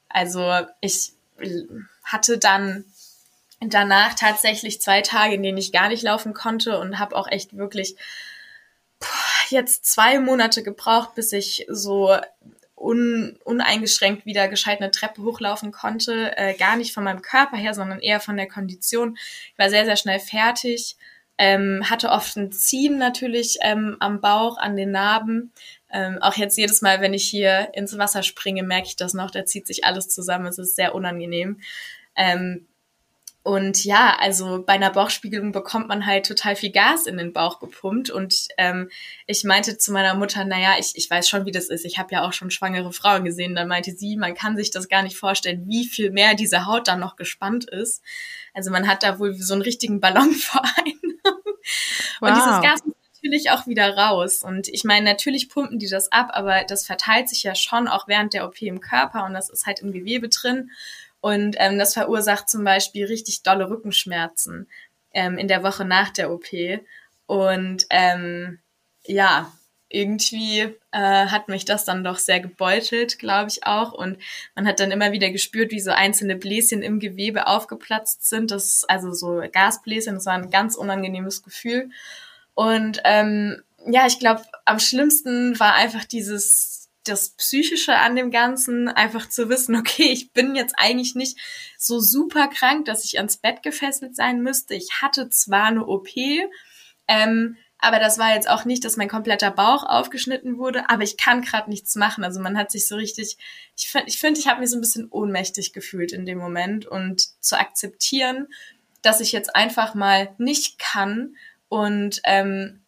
also 0.09 0.53
ich 0.81 1.13
hatte 2.05 2.39
dann 2.39 2.85
danach 3.61 4.15
tatsächlich 4.15 4.81
zwei 4.81 5.03
Tage, 5.03 5.35
in 5.35 5.43
denen 5.43 5.59
ich 5.59 5.73
gar 5.73 5.89
nicht 5.89 6.03
laufen 6.03 6.35
konnte 6.35 6.79
und 6.79 6.99
habe 6.99 7.17
auch 7.17 7.29
echt 7.29 7.57
wirklich 7.57 7.97
jetzt 9.51 9.87
zwei 9.87 10.19
Monate 10.19 10.63
gebraucht, 10.63 11.15
bis 11.15 11.33
ich 11.33 11.67
so 11.69 12.17
un, 12.77 13.37
uneingeschränkt 13.45 14.27
wieder 14.27 14.49
gescheit 14.49 14.81
eine 14.81 14.91
Treppe 14.91 15.23
hochlaufen 15.23 15.73
konnte. 15.73 16.37
Äh, 16.37 16.55
gar 16.55 16.77
nicht 16.77 16.95
von 16.95 17.05
meinem 17.05 17.23
Körper 17.23 17.57
her, 17.57 17.75
sondern 17.75 18.01
eher 18.01 18.21
von 18.21 18.37
der 18.37 18.49
Kondition. 18.49 19.17
Ich 19.53 19.59
war 19.59 19.71
sehr, 19.71 19.85
sehr 19.85 19.97
schnell 19.97 20.21
fertig. 20.21 20.97
Ähm, 21.41 21.85
hatte 21.89 22.11
oft 22.11 22.37
ein 22.37 22.51
Ziehen 22.53 22.99
natürlich 22.99 23.59
ähm, 23.63 23.97
am 24.01 24.21
Bauch, 24.21 24.59
an 24.59 24.77
den 24.77 24.91
Narben. 24.91 25.53
Ähm, 25.91 26.19
auch 26.21 26.35
jetzt 26.35 26.59
jedes 26.59 26.83
Mal, 26.83 27.01
wenn 27.01 27.15
ich 27.15 27.29
hier 27.29 27.71
ins 27.75 27.97
Wasser 27.97 28.23
springe, 28.23 28.63
merke 28.63 28.89
ich 28.89 28.97
das 28.97 29.15
noch. 29.15 29.31
Da 29.31 29.45
zieht 29.45 29.67
sich 29.67 29.85
alles 29.85 30.09
zusammen. 30.09 30.47
Es 30.47 30.59
ist 30.59 30.77
sehr 30.77 30.95
unangenehm. 30.95 31.61
Ähm, 32.17 32.67
und 33.49 33.83
ja, 33.83 34.15
also 34.21 34.63
bei 34.63 34.75
einer 34.75 34.91
Bauchspiegelung 34.91 35.53
bekommt 35.53 35.89
man 35.89 36.05
halt 36.05 36.27
total 36.27 36.55
viel 36.55 36.71
Gas 36.71 37.07
in 37.07 37.17
den 37.17 37.33
Bauch 37.33 37.61
gepumpt. 37.61 38.11
Und 38.11 38.47
ähm, 38.59 38.91
ich 39.27 39.43
meinte 39.43 39.79
zu 39.79 39.91
meiner 39.91 40.15
Mutter, 40.15 40.45
naja, 40.45 40.73
ich, 40.79 40.93
ich 40.97 41.09
weiß 41.09 41.27
schon, 41.27 41.47
wie 41.47 41.51
das 41.51 41.71
ist. 41.71 41.87
Ich 41.87 41.97
habe 41.97 42.13
ja 42.13 42.29
auch 42.29 42.35
schon 42.35 42.51
schwangere 42.51 42.93
Frauen 42.93 43.25
gesehen. 43.25 43.55
Dann 43.55 43.67
meinte 43.67 43.93
sie, 43.93 44.19
man 44.19 44.35
kann 44.35 44.59
sich 44.59 44.71
das 44.71 44.91
gar 44.91 45.03
nicht 45.03 45.17
vorstellen, 45.17 45.67
wie 45.67 45.87
viel 45.87 46.11
mehr 46.11 46.35
diese 46.35 46.67
Haut 46.67 46.89
dann 46.89 47.01
noch 47.01 47.17
gespannt 47.17 47.65
ist. 47.65 48.03
Also 48.53 48.71
man 48.71 48.87
hat 48.87 49.03
da 49.03 49.19
wohl 49.19 49.33
so 49.33 49.55
einen 49.55 49.63
richtigen 49.63 49.99
Ballon 49.99 50.31
vor 50.35 50.61
einem. 50.77 51.19
Wow. 52.21 52.29
Und 52.29 52.37
dieses 52.37 52.61
Gas 52.61 52.85
muss 52.85 52.97
natürlich 53.15 53.51
auch 53.51 53.67
wieder 53.67 53.97
raus. 53.97 54.43
Und 54.43 54.69
ich 54.69 54.85
meine, 54.85 55.07
natürlich 55.07 55.49
pumpen 55.49 55.79
die 55.79 55.89
das 55.89 56.13
ab, 56.13 56.33
aber 56.35 56.65
das 56.65 56.85
verteilt 56.85 57.31
sich 57.31 57.45
ja 57.45 57.55
schon 57.55 57.89
auch 57.89 58.09
während 58.09 58.35
der 58.35 58.47
OP 58.47 58.61
im 58.61 58.81
Körper 58.83 59.25
und 59.25 59.33
das 59.33 59.49
ist 59.49 59.65
halt 59.65 59.81
im 59.81 59.93
Gewebe 59.93 60.29
drin. 60.29 60.71
Und 61.21 61.57
ähm, 61.59 61.79
das 61.79 61.95
verursacht 61.95 62.49
zum 62.49 62.65
Beispiel 62.65 63.07
richtig 63.07 63.43
dolle 63.43 63.69
Rückenschmerzen 63.69 64.69
ähm, 65.13 65.39
in 65.39 65.49
der 65.49 65.63
Woche 65.63 65.85
nach 65.85 66.11
der 66.11 66.31
OP. 66.31 66.47
Und 67.27 67.87
ähm, 67.91 68.61
ja, 69.05 69.53
irgendwie 69.91 70.75
äh, 70.93 71.27
hat 71.27 71.49
mich 71.49 71.65
das 71.65 71.85
dann 71.85 72.05
doch 72.05 72.19
sehr 72.19 72.41
gebeutelt, 72.41 73.19
glaube 73.19 73.51
ich 73.51 73.65
auch. 73.67 73.93
Und 73.93 74.19
man 74.55 74.67
hat 74.67 74.81
dann 74.81 74.91
immer 74.91 75.13
wieder 75.13 75.31
gespürt, 75.31 75.71
wie 75.73 75.81
so 75.81 75.91
einzelne 75.91 76.37
Bläschen 76.37 76.83
im 76.83 77.01
Gewebe 77.01 77.47
aufgeplatzt 77.47 78.29
sind. 78.29 78.51
Das 78.51 78.65
ist 78.67 78.91
also 78.91 79.13
so 79.13 79.43
Gasbläschen, 79.51 80.15
das 80.15 80.27
war 80.27 80.35
ein 80.35 80.51
ganz 80.51 80.77
unangenehmes 80.77 81.43
Gefühl. 81.43 81.91
Und 82.55 83.01
ähm, 83.05 83.63
ja, 83.87 84.07
ich 84.07 84.19
glaube, 84.19 84.43
am 84.65 84.79
schlimmsten 84.79 85.59
war 85.59 85.75
einfach 85.75 86.05
dieses 86.05 86.78
das 87.05 87.31
Psychische 87.31 87.97
an 87.97 88.17
dem 88.17 88.31
Ganzen, 88.31 88.89
einfach 88.89 89.29
zu 89.29 89.49
wissen, 89.49 89.77
okay, 89.77 90.11
ich 90.11 90.33
bin 90.33 90.55
jetzt 90.55 90.75
eigentlich 90.77 91.15
nicht 91.15 91.39
so 91.77 92.01
super 92.01 92.49
krank, 92.49 92.85
dass 92.87 93.05
ich 93.05 93.19
ans 93.19 93.37
Bett 93.37 93.63
gefesselt 93.63 94.17
sein 94.17 94.43
müsste. 94.43 94.75
Ich 94.75 95.01
hatte 95.01 95.31
zwar 95.31 95.67
eine 95.67 95.87
OP, 95.87 96.09
ähm, 97.07 97.57
aber 97.81 98.01
das 98.01 98.19
war 98.19 98.35
jetzt 98.35 98.51
auch 98.51 98.65
nicht, 98.65 98.85
dass 98.85 98.97
mein 98.97 99.09
kompletter 99.09 99.53
Bauch 99.53 99.85
aufgeschnitten 99.85 100.59
wurde, 100.59 100.91
aber 100.91 101.05
ich 101.05 101.17
kann 101.17 101.43
gerade 101.43 101.71
nichts 101.71 101.95
machen. 101.95 102.25
Also 102.25 102.41
man 102.41 102.59
hat 102.59 102.73
sich 102.73 102.89
so 102.89 102.97
richtig, 102.97 103.39
ich 103.77 103.89
finde, 103.89 104.09
ich, 104.09 104.19
find, 104.19 104.37
ich 104.37 104.49
habe 104.49 104.61
mich 104.61 104.71
so 104.71 104.77
ein 104.77 104.81
bisschen 104.81 105.09
ohnmächtig 105.11 105.73
gefühlt 105.73 106.13
in 106.13 106.27
dem 106.27 106.39
Moment 106.39 106.87
und 106.87 107.29
zu 107.43 107.59
akzeptieren, 107.59 108.49
dass 109.03 109.21
ich 109.21 109.31
jetzt 109.31 109.55
einfach 109.55 109.95
mal 109.95 110.35
nicht 110.39 110.81
kann 110.81 111.37
und 111.69 112.21
ähm, 112.25 112.83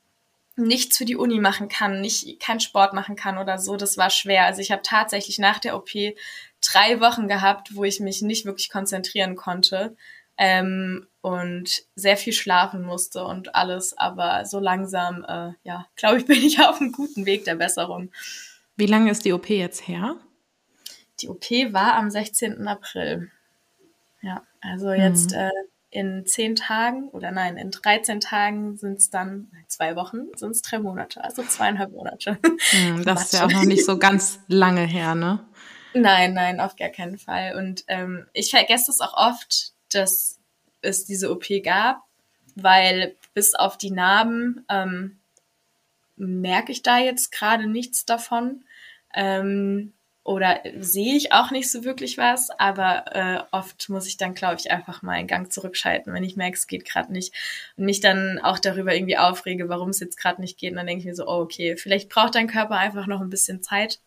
nichts 0.60 0.96
für 0.96 1.04
die 1.04 1.16
Uni 1.16 1.40
machen 1.40 1.68
kann, 1.68 2.00
nicht 2.00 2.40
keinen 2.40 2.60
Sport 2.60 2.92
machen 2.92 3.16
kann 3.16 3.38
oder 3.38 3.58
so, 3.58 3.76
das 3.76 3.98
war 3.98 4.10
schwer. 4.10 4.44
Also 4.44 4.60
ich 4.60 4.70
habe 4.70 4.82
tatsächlich 4.82 5.38
nach 5.38 5.58
der 5.58 5.76
OP 5.76 5.90
drei 6.60 7.00
Wochen 7.00 7.28
gehabt, 7.28 7.74
wo 7.74 7.84
ich 7.84 8.00
mich 8.00 8.22
nicht 8.22 8.44
wirklich 8.44 8.70
konzentrieren 8.70 9.36
konnte 9.36 9.96
ähm, 10.36 11.06
und 11.20 11.82
sehr 11.94 12.16
viel 12.16 12.32
schlafen 12.32 12.82
musste 12.82 13.24
und 13.24 13.54
alles. 13.54 13.96
Aber 13.96 14.44
so 14.46 14.58
langsam, 14.58 15.24
äh, 15.28 15.52
ja, 15.62 15.86
glaube 15.96 16.18
ich, 16.18 16.26
bin 16.26 16.42
ich 16.42 16.60
auf 16.60 16.80
einem 16.80 16.92
guten 16.92 17.26
Weg 17.26 17.44
der 17.44 17.56
Besserung. 17.56 18.10
Wie 18.76 18.86
lange 18.86 19.10
ist 19.10 19.24
die 19.24 19.32
OP 19.32 19.50
jetzt 19.50 19.86
her? 19.86 20.16
Die 21.20 21.28
OP 21.28 21.50
war 21.72 21.94
am 21.94 22.10
16. 22.10 22.66
April. 22.66 23.30
Ja, 24.22 24.42
also 24.60 24.92
jetzt 24.92 25.32
mhm. 25.32 25.38
äh, 25.38 25.50
in 25.90 26.24
zehn 26.24 26.54
Tagen 26.54 27.08
oder 27.08 27.32
nein, 27.32 27.56
in 27.56 27.70
13 27.70 28.20
Tagen 28.20 28.76
sind 28.76 28.98
es 28.98 29.10
dann, 29.10 29.50
zwei 29.66 29.96
Wochen 29.96 30.28
sind 30.36 30.52
es 30.52 30.62
drei 30.62 30.78
Monate, 30.78 31.22
also 31.22 31.42
zweieinhalb 31.42 31.90
Monate. 31.92 32.38
Mhm, 32.72 33.02
das 33.04 33.24
ist 33.24 33.32
ja 33.34 33.44
auch 33.44 33.50
noch 33.50 33.64
nicht 33.64 33.84
so 33.84 33.98
ganz 33.98 34.40
lange 34.46 34.82
her, 34.86 35.14
ne? 35.14 35.44
Nein, 35.92 36.34
nein, 36.34 36.60
auf 36.60 36.76
gar 36.76 36.90
keinen 36.90 37.18
Fall. 37.18 37.56
Und 37.56 37.84
ähm, 37.88 38.26
ich 38.32 38.50
vergesse 38.50 38.92
es 38.92 39.00
auch 39.00 39.14
oft, 39.14 39.72
dass 39.92 40.38
es 40.82 41.04
diese 41.04 41.32
OP 41.32 41.46
gab, 41.64 42.04
weil 42.54 43.16
bis 43.34 43.54
auf 43.54 43.76
die 43.76 43.90
Narben 43.90 44.64
ähm, 44.68 45.18
merke 46.16 46.70
ich 46.70 46.82
da 46.82 46.98
jetzt 46.98 47.32
gerade 47.32 47.66
nichts 47.66 48.04
davon. 48.04 48.64
Ähm, 49.12 49.92
oder 50.22 50.60
sehe 50.78 51.16
ich 51.16 51.32
auch 51.32 51.50
nicht 51.50 51.70
so 51.70 51.84
wirklich 51.84 52.18
was, 52.18 52.50
aber 52.50 53.04
äh, 53.14 53.42
oft 53.52 53.88
muss 53.88 54.06
ich 54.06 54.16
dann, 54.16 54.34
glaube 54.34 54.56
ich, 54.58 54.70
einfach 54.70 55.02
mal 55.02 55.12
einen 55.12 55.26
Gang 55.26 55.50
zurückschalten, 55.50 56.12
wenn 56.12 56.24
ich 56.24 56.36
merke, 56.36 56.56
es 56.56 56.66
geht 56.66 56.84
gerade 56.84 57.12
nicht 57.12 57.34
und 57.76 57.86
mich 57.86 58.00
dann 58.00 58.38
auch 58.38 58.58
darüber 58.58 58.94
irgendwie 58.94 59.16
aufrege, 59.16 59.68
warum 59.68 59.90
es 59.90 60.00
jetzt 60.00 60.18
gerade 60.18 60.40
nicht 60.40 60.58
geht. 60.58 60.72
Und 60.72 60.76
dann 60.76 60.86
denke 60.86 61.00
ich 61.00 61.06
mir 61.06 61.14
so, 61.14 61.26
oh, 61.26 61.40
okay, 61.40 61.76
vielleicht 61.76 62.10
braucht 62.10 62.34
dein 62.34 62.48
Körper 62.48 62.76
einfach 62.76 63.06
noch 63.06 63.20
ein 63.20 63.30
bisschen 63.30 63.62
Zeit. 63.62 64.00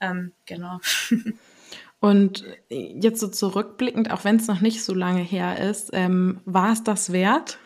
Ähm, 0.00 0.32
genau. 0.46 0.78
Und 2.00 2.44
jetzt 2.68 3.18
so 3.18 3.26
zurückblickend, 3.26 4.12
auch 4.12 4.24
wenn 4.24 4.36
es 4.36 4.46
noch 4.46 4.60
nicht 4.60 4.84
so 4.84 4.94
lange 4.94 5.22
her 5.22 5.58
ist, 5.58 5.90
ähm, 5.92 6.40
war 6.44 6.72
es 6.72 6.84
das 6.84 7.12
wert? 7.12 7.58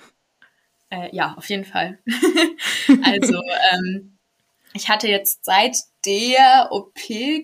Äh, 0.88 1.14
ja, 1.14 1.34
auf 1.36 1.48
jeden 1.50 1.66
Fall. 1.66 1.98
also 3.04 3.42
ähm, 3.74 4.11
ich 4.74 4.88
hatte 4.88 5.08
jetzt 5.08 5.44
seit 5.44 5.76
der 6.04 6.68
OP, 6.70 6.94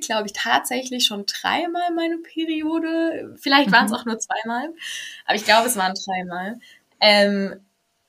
glaube 0.01 0.27
ich, 0.27 0.33
tatsächlich 0.33 1.07
schon 1.07 1.27
dreimal 1.27 1.93
meine 1.95 2.19
Periode. 2.19 3.37
Vielleicht 3.41 3.71
waren 3.73 3.87
es 3.87 3.93
mhm. 3.93 3.97
auch 3.97 4.05
nur 4.05 4.19
zweimal, 4.19 4.73
aber 5.27 5.37
ich 5.37 5.45
glaube, 5.45 5.69
es 5.69 5.77
waren 5.77 5.95
dreimal. 5.95 6.59
Ähm, 7.01 7.61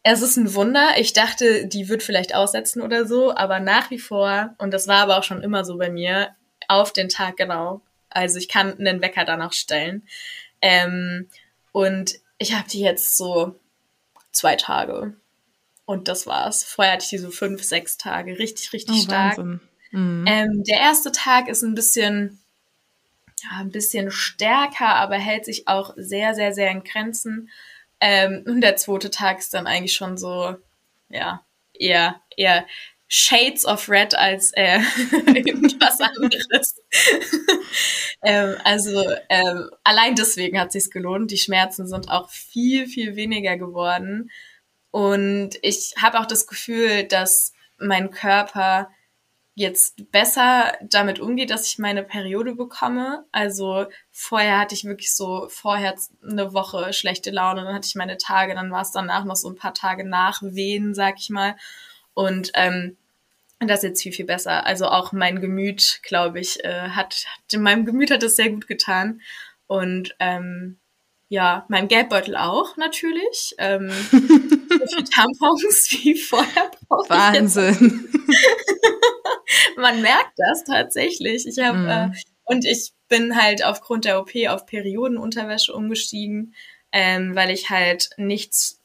es 0.01 0.21
ist 0.21 0.38
ein 0.38 0.53
Wunder. 0.55 0.97
Ich 0.97 1.13
dachte, 1.13 1.67
die 1.67 1.89
wird 1.89 2.03
vielleicht 2.03 2.34
aussetzen 2.34 2.82
oder 2.82 3.05
so, 3.05 3.36
aber 3.36 3.60
nach 3.60 3.91
wie 3.91 3.99
vor, 3.99 4.55
und 4.58 4.71
das 4.73 4.88
war 4.88 5.03
aber 5.03 5.17
auch 5.17 5.23
schon 5.23 5.43
immer 5.43 5.65
so 5.65 5.77
bei 5.77 5.89
mir, 5.89 6.29
auf 6.67 6.93
den 6.93 7.10
Tag 7.10 7.38
genau 7.38 7.82
also 8.10 8.38
ich 8.38 8.47
kann 8.47 8.77
einen 8.77 9.01
Wecker 9.01 9.25
danach 9.25 9.53
stellen. 9.53 10.08
Ähm, 10.62 11.29
und 11.71 12.15
ich 12.38 12.53
habe 12.53 12.67
die 12.69 12.82
jetzt 12.82 13.17
so 13.17 13.55
zwei 14.32 14.55
Tage. 14.55 15.13
Und 15.89 16.08
das 16.08 16.28
war's. 16.28 16.63
Vorher 16.63 16.93
hatte 16.93 17.04
ich 17.06 17.10
die 17.10 17.17
so 17.17 17.32
fünf, 17.32 17.63
sechs 17.63 17.97
Tage. 17.97 18.38
Richtig, 18.38 18.73
richtig 18.73 18.95
oh, 18.95 19.04
stark. 19.06 19.39
Mhm. 19.39 20.23
Ähm, 20.28 20.63
der 20.63 20.78
erste 20.78 21.12
Tag 21.12 21.47
ist 21.47 21.63
ein 21.63 21.73
bisschen, 21.73 22.39
ja, 23.41 23.58
ein 23.58 23.71
bisschen 23.71 24.12
stärker, 24.12 24.93
aber 24.93 25.15
hält 25.15 25.45
sich 25.45 25.67
auch 25.67 25.95
sehr, 25.97 26.36
sehr, 26.36 26.54
sehr 26.54 26.69
in 26.69 26.84
Grenzen. 26.84 27.49
Ähm, 27.99 28.43
und 28.45 28.62
der 28.62 28.75
zweite 28.75 29.10
Tag 29.10 29.39
ist 29.39 29.56
dann 29.56 29.65
eigentlich 29.65 29.95
schon 29.95 30.15
so, 30.19 30.58
ja, 31.10 31.43
eher, 31.73 32.21
eher 32.38 32.67
Shades 33.08 33.65
of 33.65 33.89
Red 33.89 34.13
als 34.13 34.52
äh, 34.52 34.82
irgendwas 35.25 35.99
anderes. 36.02 36.75
ähm, 38.23 38.58
also 38.63 39.04
ähm, 39.30 39.71
allein 39.84 40.13
deswegen 40.13 40.60
hat 40.60 40.71
sich's 40.71 40.91
gelohnt. 40.91 41.32
Die 41.32 41.39
Schmerzen 41.39 41.88
sind 41.88 42.12
auch 42.12 42.30
viel 42.30 42.86
viel 42.86 43.15
weniger 43.15 43.58
geworden 43.58 44.30
und 44.91 45.52
ich 45.62 45.93
habe 46.02 46.19
auch 46.19 46.25
das 46.25 46.47
Gefühl, 46.47 47.04
dass 47.04 47.54
mein 47.78 48.12
Körper 48.12 48.89
jetzt 49.60 50.12
besser 50.12 50.71
damit 50.82 51.19
umgeht, 51.19 51.49
dass 51.49 51.67
ich 51.67 51.80
meine 51.80 52.04
Periode 52.04 52.56
bekomme. 52.56 53.25
Also 53.34 53.88
vorher 54.10 54.58
hatte 54.58 54.73
ich 54.73 54.86
wirklich 54.86 55.13
so 55.13 55.47
vorher 55.49 55.95
eine 56.23 56.54
Woche 56.54 56.93
schlechte 56.93 57.30
Laune, 57.30 57.63
dann 57.65 57.75
hatte 57.75 57.88
ich 57.88 57.95
meine 57.95 58.17
Tage, 58.17 58.56
dann 58.56 58.71
war 58.71 58.82
es 58.82 58.91
danach 58.91 59.25
noch 59.25 59.36
so 59.36 59.49
ein 59.49 59.58
paar 59.58 59.73
Tage 59.73 60.08
nach 60.08 60.41
Wehen, 60.41 60.93
sag 60.93 61.15
ich 61.19 61.30
mal. 61.30 61.58
Und 62.13 62.52
ähm, 62.54 62.95
das 63.60 63.80
ist 63.80 63.89
jetzt 63.89 64.04
viel, 64.04 64.13
viel 64.13 64.25
besser. 64.25 64.65
Also 64.65 64.88
auch 64.88 65.12
mein 65.12 65.41
Gemüt, 65.41 65.99
glaube 66.04 66.39
ich, 66.39 66.63
äh, 66.63 66.89
hat, 66.91 67.25
hat, 67.25 67.60
meinem 67.60 67.86
Gemüt 67.86 68.12
hat 68.12 68.23
es 68.23 68.38
sehr 68.38 68.52
gut 68.52 68.65
getan. 68.65 69.19
Und 69.67 70.15
ähm, 70.19 70.78
ja, 71.28 71.65
meinem 71.67 71.89
Geldbeutel 71.89 72.38
auch 72.38 72.78
natürlich. 72.78 73.56
Ähm, 73.58 73.91
viel 74.89 75.04
Tampons 75.04 75.91
wie 76.04 76.15
vorher. 76.15 76.71
Wahnsinn. 76.89 78.10
Man 79.78 80.02
merkt 80.02 80.34
das 80.38 80.63
tatsächlich. 80.63 81.47
Ich 81.47 81.60
habe 81.60 81.78
mm. 81.78 81.89
äh, 81.89 82.10
und 82.45 82.65
ich 82.65 82.93
bin 83.08 83.36
halt 83.36 83.63
aufgrund 83.63 84.06
der 84.06 84.19
OP 84.19 84.32
auf 84.47 84.65
Periodenunterwäsche 84.65 85.73
umgestiegen, 85.73 86.56
ähm, 86.91 87.36
weil 87.36 87.52
ich 87.52 87.69
halt 87.69 88.10
nichts 88.17 88.80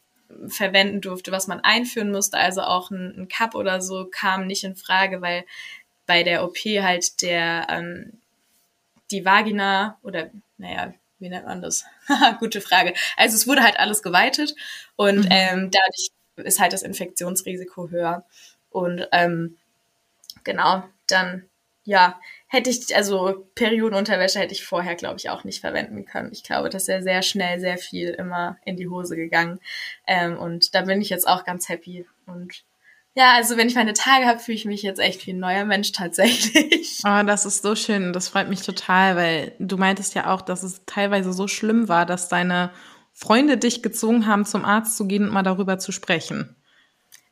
verwenden 0.48 1.00
durfte, 1.00 1.32
was 1.32 1.46
man 1.46 1.60
einführen 1.60 2.10
musste. 2.10 2.38
Also 2.38 2.62
auch 2.62 2.90
ein, 2.90 3.14
ein 3.16 3.28
Cup 3.28 3.54
oder 3.54 3.80
so 3.80 4.06
kam 4.10 4.46
nicht 4.46 4.64
in 4.64 4.76
Frage, 4.76 5.22
weil 5.22 5.44
bei 6.06 6.22
der 6.22 6.44
OP 6.44 6.56
halt 6.58 7.22
der 7.22 7.66
ähm, 7.70 8.20
die 9.10 9.24
Vagina 9.24 9.98
oder 10.02 10.30
naja, 10.58 10.94
wie 11.18 11.29
nennt 11.29 11.46
man 11.46 11.62
das? 11.62 11.85
Gute 12.38 12.61
Frage. 12.61 12.94
Also 13.16 13.37
es 13.37 13.46
wurde 13.46 13.62
halt 13.62 13.79
alles 13.79 14.03
geweitet 14.03 14.55
und 14.96 15.24
mhm. 15.24 15.29
ähm, 15.31 15.70
dadurch 15.70 16.11
ist 16.37 16.61
halt 16.61 16.72
das 16.72 16.83
Infektionsrisiko 16.83 17.90
höher. 17.90 18.24
Und 18.70 19.07
ähm, 19.12 19.57
genau, 20.42 20.85
dann 21.07 21.48
ja, 21.85 22.18
hätte 22.46 22.70
ich, 22.70 22.96
also 22.96 23.46
Periodenunterwäsche 23.55 24.38
hätte 24.38 24.55
ich 24.55 24.64
vorher, 24.64 24.94
glaube 24.94 25.16
ich, 25.18 25.29
auch 25.29 25.44
nicht 25.44 25.61
verwenden 25.61 26.07
können. 26.07 26.33
Ich 26.33 26.42
glaube, 26.42 26.70
das 26.70 26.88
wäre 26.88 27.03
sehr 27.03 27.22
schnell 27.22 27.61
sehr 27.61 27.77
viel 27.77 28.11
immer 28.11 28.57
in 28.64 28.77
die 28.77 28.88
Hose 28.88 29.16
gegangen. 29.16 29.61
Ähm, 30.07 30.38
und 30.38 30.74
da 30.74 30.83
bin 30.83 31.00
ich 31.03 31.11
jetzt 31.11 31.29
auch 31.29 31.44
ganz 31.44 31.68
happy. 31.68 32.07
Und 32.27 32.64
ja, 33.14 33.35
also 33.35 33.57
wenn 33.57 33.68
ich 33.68 33.77
meine 33.77 33.92
Tage 33.92 34.27
habe, 34.27 34.40
fühle 34.40 34.57
ich 34.57 34.64
mich 34.64 34.83
jetzt 34.83 34.98
echt 35.00 35.27
wie 35.27 35.33
ein 35.33 35.38
neuer 35.38 35.64
Mensch 35.64 35.92
tatsächlich. 35.92 37.00
Oh, 37.07 37.22
das 37.27 37.46
ist 37.46 37.62
so 37.62 37.77
schön. 37.77 38.12
Das 38.12 38.29
freut 38.29 38.48
mich 38.48 38.62
total, 38.62 39.16
weil 39.16 39.53
du 39.59 39.77
meintest 39.77 40.14
ja 40.14 40.33
auch, 40.33 40.42
dass 40.42 40.62
es 40.62 40.83
teilweise 40.87 41.33
so 41.33 41.46
schlimm 41.46 41.88
war, 41.88 42.07
dass 42.07 42.29
deine 42.29 42.70
Freunde 43.12 43.57
dich 43.57 43.83
gezwungen 43.83 44.27
haben, 44.27 44.44
zum 44.44 44.64
Arzt 44.64 44.96
zu 44.96 45.07
gehen 45.07 45.24
und 45.24 45.33
mal 45.33 45.44
darüber 45.44 45.79
zu 45.79 45.92
sprechen. 45.92 46.57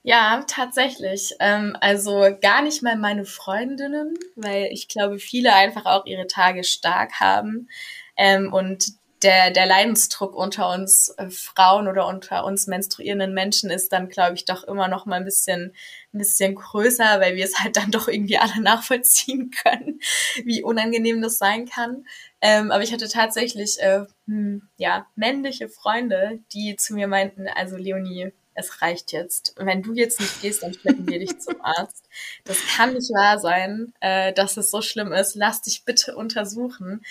Ja, 0.05 0.45
tatsächlich. 0.47 1.35
Ähm, 1.41 1.77
also 1.81 2.29
gar 2.41 2.63
nicht 2.63 2.83
mal 2.83 2.97
meine 2.97 3.25
Freundinnen, 3.25 4.15
weil 4.37 4.69
ich 4.73 4.89
glaube, 4.89 5.19
viele 5.19 5.53
einfach 5.55 5.87
auch 5.87 6.07
ihre 6.07 6.27
Tage 6.27 6.65
stark 6.65 7.21
haben. 7.21 7.69
Ähm, 8.17 8.53
und 8.53 8.85
der, 9.23 9.51
der 9.51 9.67
Leidensdruck 9.67 10.35
unter 10.35 10.71
uns 10.71 11.09
äh, 11.17 11.31
Frauen 11.31 11.89
oder 11.89 12.07
unter 12.07 12.45
uns 12.45 12.67
menstruierenden 12.67 13.33
Menschen 13.35 13.71
ist 13.71 13.93
dann, 13.93 14.09
glaube 14.09 14.35
ich, 14.35 14.45
doch 14.45 14.65
immer 14.65 14.89
noch 14.89 15.07
mal 15.07 15.17
ein 15.17 15.25
bisschen, 15.25 15.75
ein 16.13 16.19
bisschen 16.19 16.55
größer, 16.55 17.21
weil 17.21 17.37
wir 17.37 17.45
es 17.45 17.59
halt 17.61 17.77
dann 17.77 17.91
doch 17.91 18.09
irgendwie 18.09 18.39
alle 18.39 18.61
nachvollziehen 18.61 19.51
können, 19.51 20.01
wie 20.45 20.63
unangenehm 20.63 21.23
das 21.23 21.39
sein 21.39 21.67
kann. 21.67 22.07
Ähm, 22.41 22.71
aber 22.71 22.83
ich 22.83 22.93
hatte 22.93 23.09
tatsächlich, 23.09 23.81
äh, 23.81 24.05
hm, 24.27 24.69
ja, 24.77 25.07
männliche 25.15 25.69
Freunde, 25.69 26.41
die 26.53 26.77
zu 26.77 26.95
mir 26.95 27.07
meinten, 27.07 27.47
also 27.49 27.77
Leonie, 27.77 28.33
es 28.55 28.83
reicht 28.83 29.13
jetzt. 29.13 29.55
Wenn 29.57 29.83
du 29.83 29.95
jetzt 29.95 30.21
nicht 30.21 30.43
gehst, 30.43 30.63
dann 30.63 30.75
schleppen 30.75 31.09
wir 31.09 31.19
dich 31.19 31.39
zum 31.39 31.61
Arzt. 31.63 32.05
Das 32.45 32.59
kann 32.77 32.93
nicht 32.93 33.11
wahr 33.11 33.39
sein, 33.39 33.95
äh, 34.01 34.33
dass 34.33 34.57
es 34.57 34.71
so 34.71 34.83
schlimm 34.83 35.13
ist. 35.13 35.35
Lass 35.35 35.63
dich 35.63 35.85
bitte 35.85 36.17
untersuchen. 36.17 37.03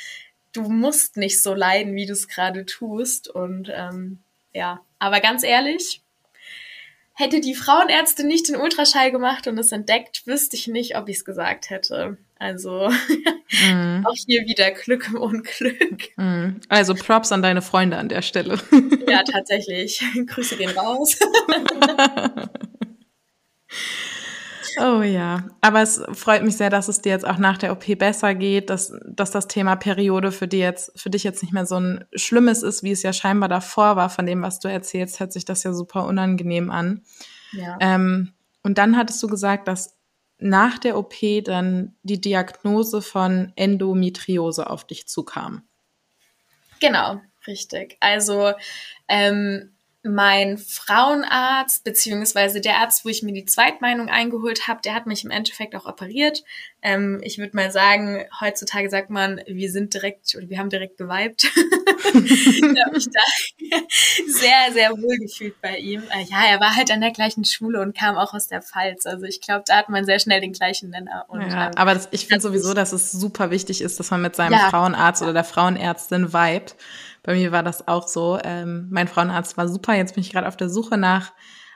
Du 0.53 0.63
musst 0.63 1.17
nicht 1.17 1.41
so 1.41 1.53
leiden, 1.53 1.95
wie 1.95 2.05
du 2.05 2.13
es 2.13 2.27
gerade 2.27 2.65
tust. 2.65 3.29
Und 3.29 3.71
ähm, 3.73 4.19
ja, 4.53 4.81
aber 4.99 5.19
ganz 5.21 5.43
ehrlich, 5.43 6.01
hätte 7.13 7.39
die 7.39 7.55
Frauenärzte 7.55 8.25
nicht 8.25 8.49
den 8.49 8.55
Ultraschall 8.55 9.11
gemacht 9.11 9.47
und 9.47 9.57
es 9.57 9.71
entdeckt, 9.71 10.25
wüsste 10.25 10.55
ich 10.55 10.67
nicht, 10.67 10.97
ob 10.97 11.07
ich 11.09 11.17
es 11.17 11.25
gesagt 11.25 11.69
hätte. 11.69 12.17
Also 12.37 12.89
mm. 12.89 14.05
auch 14.05 14.15
hier 14.25 14.45
wieder 14.47 14.71
Glück 14.71 15.07
im 15.07 15.15
Unglück. 15.15 16.17
Mm. 16.17 16.59
Also 16.69 16.95
Props 16.95 17.31
an 17.31 17.43
deine 17.43 17.61
Freunde 17.61 17.97
an 17.97 18.09
der 18.09 18.23
Stelle. 18.23 18.59
ja, 19.07 19.23
tatsächlich. 19.23 20.03
Grüße 20.27 20.57
gehen 20.57 20.71
raus. 20.71 21.17
Oh 24.79 25.01
ja, 25.01 25.45
aber 25.61 25.81
es 25.81 26.01
freut 26.13 26.43
mich 26.43 26.57
sehr, 26.57 26.69
dass 26.69 26.87
es 26.87 27.01
dir 27.01 27.09
jetzt 27.09 27.27
auch 27.27 27.37
nach 27.37 27.57
der 27.57 27.71
OP 27.71 27.97
besser 27.97 28.35
geht, 28.35 28.69
dass, 28.69 28.93
dass 29.07 29.31
das 29.31 29.47
Thema 29.47 29.75
Periode 29.75 30.31
für, 30.31 30.47
dir 30.47 30.59
jetzt, 30.59 30.99
für 30.99 31.09
dich 31.09 31.23
jetzt 31.23 31.41
nicht 31.41 31.53
mehr 31.53 31.65
so 31.65 31.79
ein 31.79 32.05
schlimmes 32.13 32.63
ist, 32.63 32.83
wie 32.83 32.91
es 32.91 33.03
ja 33.03 33.13
scheinbar 33.13 33.49
davor 33.49 33.95
war. 33.95 34.09
Von 34.09 34.25
dem, 34.25 34.41
was 34.41 34.59
du 34.59 34.67
erzählst, 34.67 35.19
hört 35.19 35.33
sich 35.33 35.45
das 35.45 35.63
ja 35.63 35.73
super 35.73 36.05
unangenehm 36.05 36.71
an. 36.71 37.03
Ja. 37.51 37.77
Ähm, 37.79 38.33
und 38.63 38.77
dann 38.77 38.97
hattest 38.97 39.21
du 39.23 39.27
gesagt, 39.27 39.67
dass 39.67 39.97
nach 40.37 40.79
der 40.79 40.97
OP 40.97 41.15
dann 41.43 41.95
die 42.03 42.19
Diagnose 42.19 43.01
von 43.01 43.53
Endometriose 43.55 44.69
auf 44.69 44.85
dich 44.85 45.07
zukam. 45.07 45.63
Genau, 46.79 47.21
richtig. 47.45 47.97
Also 47.99 48.53
ähm, 49.07 49.71
mein 50.03 50.57
Frauenarzt, 50.57 51.83
beziehungsweise 51.83 52.59
der 52.59 52.77
Arzt, 52.77 53.05
wo 53.05 53.09
ich 53.09 53.21
mir 53.21 53.33
die 53.33 53.45
Zweitmeinung 53.45 54.09
eingeholt 54.09 54.67
habe, 54.67 54.81
der 54.83 54.95
hat 54.95 55.05
mich 55.05 55.23
im 55.23 55.29
Endeffekt 55.29 55.75
auch 55.75 55.85
operiert. 55.85 56.43
Ähm, 56.81 57.19
ich 57.21 57.37
würde 57.37 57.55
mal 57.55 57.71
sagen, 57.71 58.25
heutzutage 58.39 58.89
sagt 58.89 59.11
man, 59.11 59.41
wir 59.45 59.71
sind 59.71 59.93
direkt, 59.93 60.33
oder 60.35 60.49
wir 60.49 60.57
haben 60.57 60.71
direkt 60.71 60.97
geweibt. 60.97 61.43
ich 62.13 62.63
habe 62.63 62.91
mich 62.93 63.07
da 63.11 63.77
sehr, 64.27 64.73
sehr 64.73 64.91
wohl 64.91 65.17
gefühlt 65.17 65.61
bei 65.61 65.77
ihm. 65.77 66.01
Äh, 66.09 66.23
ja, 66.23 66.45
er 66.49 66.59
war 66.59 66.75
halt 66.75 66.89
an 66.89 67.01
der 67.01 67.11
gleichen 67.11 67.45
Schule 67.45 67.79
und 67.79 67.95
kam 67.95 68.17
auch 68.17 68.33
aus 68.33 68.47
der 68.47 68.63
Pfalz. 68.63 69.05
Also 69.05 69.25
ich 69.25 69.39
glaube, 69.39 69.65
da 69.67 69.77
hat 69.77 69.89
man 69.89 70.05
sehr 70.05 70.17
schnell 70.17 70.41
den 70.41 70.53
gleichen 70.53 70.89
Nenner. 70.89 71.25
Und, 71.27 71.41
ja, 71.41 71.67
ähm, 71.67 71.71
aber 71.75 71.93
das, 71.93 72.07
ich 72.09 72.25
finde 72.25 72.41
sowieso, 72.41 72.73
dass 72.73 72.91
es 72.91 73.11
super 73.11 73.51
wichtig 73.51 73.81
ist, 73.81 73.99
dass 73.99 74.09
man 74.09 74.23
mit 74.23 74.35
seinem 74.35 74.53
ja. 74.53 74.69
Frauenarzt 74.71 75.21
oder 75.21 75.33
der 75.33 75.43
Frauenärztin 75.43 76.33
vibet. 76.33 76.75
Bei 77.23 77.35
mir 77.35 77.51
war 77.51 77.63
das 77.63 77.87
auch 77.87 78.07
so. 78.07 78.39
Ähm, 78.43 78.87
mein 78.89 79.07
Frauenarzt 79.07 79.57
war 79.57 79.67
super. 79.67 79.95
Jetzt 79.95 80.15
bin 80.15 80.23
ich 80.23 80.31
gerade 80.31 80.47
auf 80.47 80.57
der 80.57 80.69
Suche 80.69 80.97
nach 80.97 81.31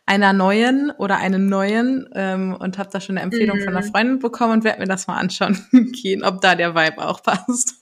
einer 0.06 0.34
neuen 0.34 0.92
oder 0.92 1.18
einem 1.18 1.48
neuen 1.48 2.08
ähm, 2.14 2.56
und 2.60 2.78
habe 2.78 2.90
da 2.92 3.02
schon 3.02 3.18
eine 3.18 3.26
Empfehlung 3.26 3.58
mhm. 3.58 3.64
von 3.64 3.76
einer 3.76 3.86
mhm. 3.86 3.92
Freundin 3.92 4.20
bekommen 4.20 4.54
und 4.54 4.64
werde 4.64 4.80
mir 4.80 4.88
das 4.88 5.08
mal 5.08 5.18
anschauen 5.18 5.58
gehen, 5.94 6.24
ob 6.24 6.42
da 6.42 6.56
der 6.56 6.76
Vibe 6.76 7.06
auch 7.06 7.24
passt. 7.24 7.76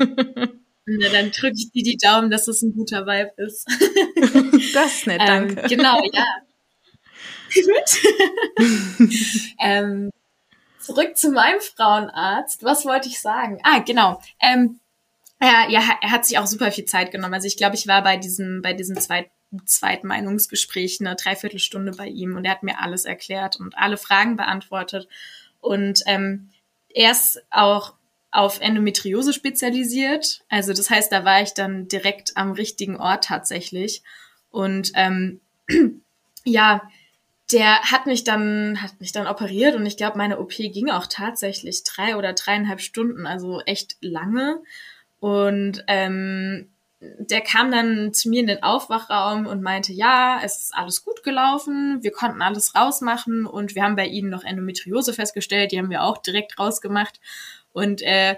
Na, 0.86 1.10
dann 1.10 1.32
drücke 1.32 1.56
ich 1.56 1.72
dir 1.72 1.84
die 1.84 1.98
Daumen, 1.98 2.30
dass 2.30 2.48
es 2.48 2.62
ein 2.62 2.74
guter 2.74 3.06
Vibe 3.06 3.32
ist. 3.38 3.66
das 4.74 4.94
ist 4.94 5.08
nett, 5.08 5.22
danke. 5.22 5.62
Ähm, 5.62 5.68
genau, 5.70 6.02
ja. 6.12 6.26
Gut. 7.54 9.08
ähm, 9.60 10.10
zurück 10.80 11.16
zu 11.16 11.32
meinem 11.32 11.62
Frauenarzt. 11.62 12.64
Was 12.64 12.86
wollte 12.86 13.08
ich 13.08 13.22
sagen? 13.22 13.60
Ah, 13.64 13.80
genau. 13.80 14.20
Ähm, 14.42 14.80
ja, 15.46 15.70
ja, 15.70 15.98
er 16.02 16.12
hat 16.12 16.26
sich 16.26 16.38
auch 16.38 16.48
super 16.48 16.72
viel 16.72 16.86
Zeit 16.86 17.12
genommen. 17.12 17.34
Also 17.34 17.48
ich 17.48 17.58
glaube, 17.58 17.76
ich 17.76 17.88
war 17.88 18.04
bei 18.04 18.18
diesem, 18.18 18.62
bei 18.62 18.74
diesem 18.74 19.00
zweit, 19.00 19.30
Zweitmeinungsgespräch 19.66 21.00
eine 21.00 21.16
Dreiviertelstunde 21.16 21.92
bei 21.92 22.08
ihm 22.08 22.36
und 22.36 22.46
er 22.46 22.52
hat 22.52 22.64
mir 22.64 22.80
alles 22.80 23.06
erklärt 23.06 23.60
und 23.60 23.78
alle 23.78 23.98
Fragen 23.98 24.36
beantwortet. 24.36 25.08
Und 25.60 26.02
ähm, 26.06 26.50
er 26.90 27.12
ist 27.12 27.44
auch 27.50 27.94
auf 28.32 28.60
Endometriose 28.62 29.32
spezialisiert. 29.32 30.42
Also 30.50 30.74
das 30.74 30.90
heißt, 30.90 31.12
da 31.12 31.24
war 31.24 31.42
ich 31.42 31.54
dann 31.54 31.88
direkt 31.88 32.36
am 32.36 32.52
richtigen 32.52 32.98
Ort 32.98 33.26
tatsächlich. 33.26 34.04
Und 34.50 34.92
ähm, 34.96 35.40
ja, 36.44 36.82
der 37.52 37.82
hat 37.92 38.08
mich 38.08 38.24
dann, 38.24 38.82
hat 38.82 39.00
mich 39.00 39.12
dann 39.12 39.28
operiert 39.28 39.76
und 39.76 39.86
ich 39.86 39.98
glaube, 39.98 40.18
meine 40.18 40.40
OP 40.40 40.54
ging 40.56 40.90
auch 40.90 41.06
tatsächlich 41.08 41.84
drei 41.84 42.16
oder 42.16 42.34
dreieinhalb 42.34 42.82
Stunden, 42.82 43.28
also 43.28 43.62
echt 43.62 43.98
lange. 44.02 44.62
Und 45.24 45.86
ähm, 45.88 46.70
der 47.00 47.40
kam 47.40 47.72
dann 47.72 48.14
zu 48.14 48.28
mir 48.28 48.42
in 48.42 48.48
den 48.48 48.62
Aufwachraum 48.62 49.48
und 49.48 49.62
meinte, 49.62 49.94
ja, 49.94 50.42
es 50.44 50.58
ist 50.58 50.76
alles 50.76 51.06
gut 51.06 51.24
gelaufen, 51.24 52.00
wir 52.02 52.12
konnten 52.12 52.42
alles 52.42 52.76
rausmachen 52.76 53.46
und 53.46 53.74
wir 53.74 53.84
haben 53.84 53.96
bei 53.96 54.06
ihnen 54.06 54.30
noch 54.30 54.44
Endometriose 54.44 55.14
festgestellt, 55.14 55.72
die 55.72 55.78
haben 55.78 55.90
wir 55.90 56.04
auch 56.04 56.18
direkt 56.18 56.60
rausgemacht. 56.60 57.22
Und 57.72 58.02
äh, 58.02 58.36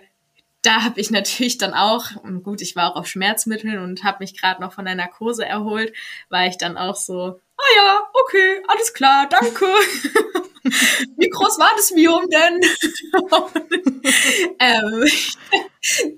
da 0.61 0.83
habe 0.83 1.01
ich 1.01 1.09
natürlich 1.09 1.57
dann 1.57 1.73
auch, 1.73 2.05
gut, 2.43 2.61
ich 2.61 2.75
war 2.75 2.91
auch 2.91 2.97
auf 2.97 3.07
Schmerzmitteln 3.07 3.79
und 3.79 4.03
habe 4.03 4.17
mich 4.19 4.39
gerade 4.39 4.61
noch 4.61 4.73
von 4.73 4.85
der 4.85 4.93
Narkose 4.93 5.43
erholt, 5.43 5.91
war 6.29 6.45
ich 6.45 6.59
dann 6.59 6.77
auch 6.77 6.97
so, 6.97 7.39
ah 7.57 7.75
ja, 7.77 7.99
okay, 8.13 8.61
alles 8.67 8.93
klar, 8.93 9.27
danke. 9.27 9.65
Wie 11.17 11.29
groß 11.29 11.59
war 11.59 11.71
das 11.75 11.91
Myom 11.91 12.27
denn? 12.29 12.59
ähm, 14.59 15.05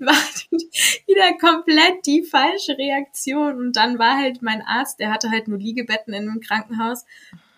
war 0.00 0.14
wieder 1.06 1.38
komplett 1.38 2.06
die 2.06 2.22
falsche 2.22 2.78
Reaktion. 2.78 3.58
Und 3.58 3.76
dann 3.76 3.98
war 3.98 4.16
halt 4.16 4.40
mein 4.40 4.62
Arzt, 4.62 5.00
der 5.00 5.10
hatte 5.10 5.30
halt 5.30 5.48
nur 5.48 5.58
Liegebetten 5.58 6.14
in 6.14 6.28
einem 6.28 6.40
Krankenhaus. 6.40 7.04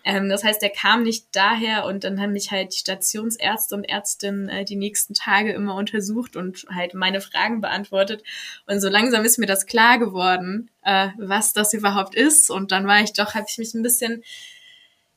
Ähm, 0.03 0.29
das 0.29 0.43
heißt, 0.43 0.61
der 0.61 0.71
kam 0.71 1.03
nicht 1.03 1.27
daher 1.31 1.85
und 1.85 2.03
dann 2.03 2.19
haben 2.19 2.33
mich 2.33 2.51
halt 2.51 2.73
die 2.73 2.79
Stationsärzte 2.79 3.75
und 3.75 3.85
Ärztin 3.85 4.49
äh, 4.49 4.65
die 4.65 4.75
nächsten 4.75 5.13
Tage 5.13 5.53
immer 5.53 5.75
untersucht 5.75 6.35
und 6.35 6.65
halt 6.73 6.93
meine 6.93 7.21
Fragen 7.21 7.61
beantwortet. 7.61 8.23
Und 8.65 8.81
so 8.81 8.89
langsam 8.89 9.23
ist 9.23 9.37
mir 9.37 9.45
das 9.45 9.65
klar 9.65 9.99
geworden, 9.99 10.69
äh, 10.83 11.09
was 11.17 11.53
das 11.53 11.73
überhaupt 11.73 12.15
ist. 12.15 12.49
Und 12.49 12.71
dann 12.71 12.87
war 12.87 13.01
ich 13.01 13.13
doch, 13.13 13.35
habe 13.35 13.45
ich 13.47 13.57
mich 13.59 13.73
ein 13.75 13.83
bisschen 13.83 14.23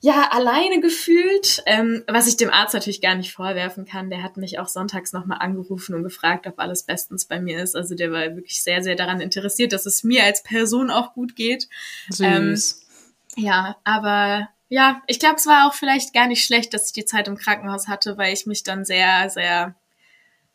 ja, 0.04 0.28
alleine 0.32 0.80
gefühlt, 0.80 1.62
ähm, 1.64 2.04
was 2.06 2.26
ich 2.26 2.36
dem 2.36 2.50
Arzt 2.50 2.74
natürlich 2.74 3.00
gar 3.00 3.14
nicht 3.14 3.32
vorwerfen 3.32 3.86
kann. 3.86 4.10
Der 4.10 4.22
hat 4.22 4.36
mich 4.36 4.58
auch 4.58 4.68
sonntags 4.68 5.14
nochmal 5.14 5.38
angerufen 5.40 5.94
und 5.94 6.02
gefragt, 6.02 6.46
ob 6.46 6.58
alles 6.58 6.82
bestens 6.82 7.24
bei 7.24 7.40
mir 7.40 7.62
ist. 7.62 7.74
Also 7.74 7.94
der 7.94 8.12
war 8.12 8.20
wirklich 8.36 8.62
sehr, 8.62 8.82
sehr 8.82 8.96
daran 8.96 9.22
interessiert, 9.22 9.72
dass 9.72 9.86
es 9.86 10.04
mir 10.04 10.24
als 10.24 10.42
Person 10.42 10.90
auch 10.90 11.14
gut 11.14 11.36
geht. 11.36 11.70
Süß. 12.10 12.20
Ähm, 12.22 13.42
ja, 13.42 13.78
aber 13.84 14.50
ja, 14.68 15.00
ich 15.06 15.18
glaube, 15.18 15.36
es 15.36 15.46
war 15.46 15.66
auch 15.66 15.72
vielleicht 15.72 16.12
gar 16.12 16.26
nicht 16.26 16.44
schlecht, 16.44 16.74
dass 16.74 16.88
ich 16.88 16.92
die 16.92 17.06
Zeit 17.06 17.26
im 17.26 17.38
Krankenhaus 17.38 17.88
hatte, 17.88 18.18
weil 18.18 18.34
ich 18.34 18.44
mich 18.44 18.62
dann 18.62 18.84
sehr, 18.84 19.30
sehr 19.30 19.74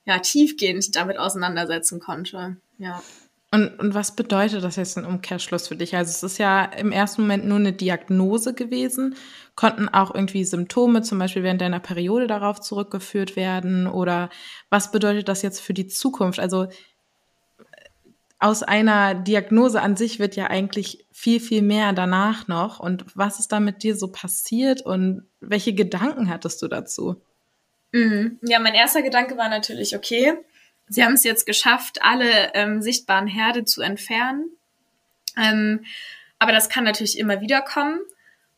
ja, 0.05 0.19
tiefgehend 0.19 0.95
damit 0.95 1.17
auseinandersetzen 1.17 1.99
konnte. 1.99 2.57
Ja. 2.77 3.01
Und, 3.51 3.79
und 3.79 3.95
was 3.95 4.15
bedeutet 4.15 4.63
das 4.63 4.75
jetzt 4.75 4.95
im 4.97 5.05
Umkehrschluss 5.05 5.67
für 5.67 5.75
dich? 5.75 5.95
Also 5.95 6.11
es 6.11 6.21
ist 6.21 6.37
ja 6.37 6.65
im 6.65 6.91
ersten 6.91 7.23
Moment 7.23 7.45
nur 7.45 7.57
eine 7.57 7.73
Diagnose 7.73 8.53
gewesen. 8.53 9.15
Konnten 9.55 9.89
auch 9.89 10.13
irgendwie 10.13 10.43
Symptome, 10.45 11.01
zum 11.01 11.17
Beispiel 11.17 11.41
während 11.41 11.61
deiner 11.61 11.79
Periode, 11.79 12.27
darauf 12.27 12.61
zurückgeführt 12.61 13.35
werden? 13.35 13.87
Oder 13.87 14.29
was 14.69 14.91
bedeutet 14.91 15.27
das 15.29 15.41
jetzt 15.41 15.61
für 15.61 15.73
die 15.73 15.87
Zukunft? 15.87 16.39
Also 16.39 16.67
aus 18.37 18.61
einer 18.63 19.15
Diagnose 19.15 19.81
an 19.81 19.97
sich 19.97 20.19
wird 20.19 20.35
ja 20.35 20.47
eigentlich 20.47 21.05
viel, 21.11 21.39
viel 21.39 21.63
mehr 21.63 21.91
danach 21.91 22.47
noch. 22.47 22.79
Und 22.79 23.05
was 23.15 23.39
ist 23.39 23.51
da 23.51 23.59
mit 23.59 23.81
dir 23.81 23.95
so 23.95 24.11
passiert 24.11 24.81
und 24.81 25.23
welche 25.41 25.73
Gedanken 25.73 26.29
hattest 26.29 26.61
du 26.61 26.67
dazu? 26.67 27.21
Mhm. 27.91 28.37
Ja, 28.43 28.59
mein 28.59 28.75
erster 28.75 29.01
Gedanke 29.01 29.35
war 29.37 29.49
natürlich, 29.49 29.95
okay, 29.95 30.37
Sie 30.89 31.03
haben 31.03 31.13
es 31.13 31.23
jetzt 31.23 31.45
geschafft, 31.45 32.01
alle 32.01 32.53
ähm, 32.53 32.81
sichtbaren 32.81 33.27
Herde 33.27 33.63
zu 33.63 33.81
entfernen. 33.81 34.49
Ähm, 35.37 35.85
aber 36.39 36.51
das 36.51 36.69
kann 36.69 36.83
natürlich 36.83 37.17
immer 37.17 37.41
wieder 37.41 37.61
kommen. 37.61 37.99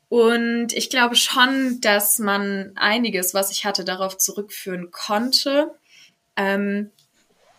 Und 0.07 0.73
ich 0.73 0.89
glaube 0.89 1.15
schon, 1.15 1.79
dass 1.81 2.19
man 2.19 2.73
einiges, 2.75 3.33
was 3.33 3.51
ich 3.51 3.65
hatte, 3.65 3.85
darauf 3.85 4.17
zurückführen 4.17 4.91
konnte. 4.91 5.73
Ähm, 6.35 6.91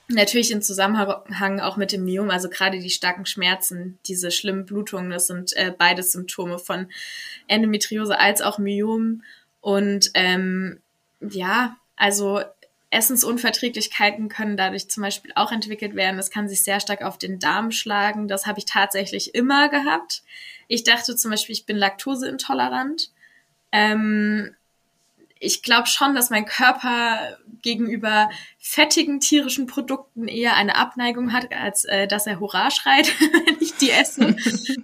natürlich 0.08 0.50
im 0.50 0.62
Zusammenhang 0.62 1.60
auch 1.60 1.76
mit 1.76 1.92
dem 1.92 2.04
Myom, 2.04 2.30
also 2.30 2.48
gerade 2.48 2.78
die 2.78 2.90
starken 2.90 3.26
Schmerzen, 3.26 3.98
diese 4.06 4.30
schlimmen 4.30 4.66
Blutungen, 4.66 5.10
das 5.10 5.26
sind 5.26 5.56
äh, 5.56 5.72
beides 5.76 6.12
Symptome 6.12 6.58
von 6.58 6.88
Endometriose 7.46 8.18
als 8.18 8.42
auch 8.42 8.58
Myom. 8.58 9.22
Und 9.60 10.10
ähm, 10.14 10.80
ja, 11.20 11.76
also 11.96 12.42
Essensunverträglichkeiten 12.92 14.28
können 14.28 14.56
dadurch 14.56 14.88
zum 14.88 15.02
Beispiel 15.02 15.32
auch 15.34 15.50
entwickelt 15.50 15.94
werden. 15.94 16.16
Das 16.16 16.30
kann 16.30 16.48
sich 16.48 16.62
sehr 16.62 16.80
stark 16.80 17.02
auf 17.02 17.18
den 17.18 17.38
Darm 17.38 17.70
schlagen. 17.70 18.28
Das 18.28 18.46
habe 18.46 18.58
ich 18.58 18.66
tatsächlich 18.66 19.34
immer 19.34 19.68
gehabt. 19.68 20.22
Ich 20.68 20.84
dachte 20.84 21.16
zum 21.16 21.30
Beispiel, 21.30 21.54
ich 21.54 21.66
bin 21.66 21.76
laktoseintolerant. 21.76 23.10
Ähm, 23.72 24.54
ich 25.42 25.62
glaube 25.62 25.88
schon, 25.88 26.14
dass 26.14 26.30
mein 26.30 26.46
Körper 26.46 27.36
gegenüber 27.62 28.30
fettigen 28.58 29.20
tierischen 29.20 29.66
Produkten 29.66 30.28
eher 30.28 30.54
eine 30.54 30.76
Abneigung 30.76 31.32
hat, 31.32 31.52
als 31.52 31.84
äh, 31.84 32.06
dass 32.06 32.26
er 32.26 32.40
Hurra 32.40 32.70
schreit, 32.70 33.12
wenn 33.20 33.56
ich 33.60 33.74
die 33.74 33.90
esse. 33.90 34.22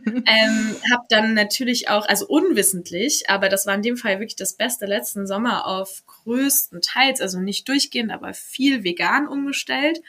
ähm, 0.07 0.77
hab 0.93 1.09
dann 1.09 1.35
natürlich 1.35 1.89
auch, 1.89 2.07
also 2.09 2.27
unwissentlich, 2.27 3.31
aber 3.31 3.49
das 3.49 3.67
war 3.67 3.75
in 3.75 3.83
dem 3.83 3.97
Fall 3.97 4.19
wirklich 4.19 4.37
das 4.37 4.55
Beste 4.55 4.87
letzten 4.87 5.27
Sommer 5.27 5.67
auf 5.67 6.03
größten 6.07 6.83
Teils, 6.83 7.21
also 7.21 7.39
nicht 7.39 7.69
durchgehend, 7.69 8.11
aber 8.11 8.35
viel 8.35 8.85
vegan 8.85 9.29
umgestellt. 9.29 10.01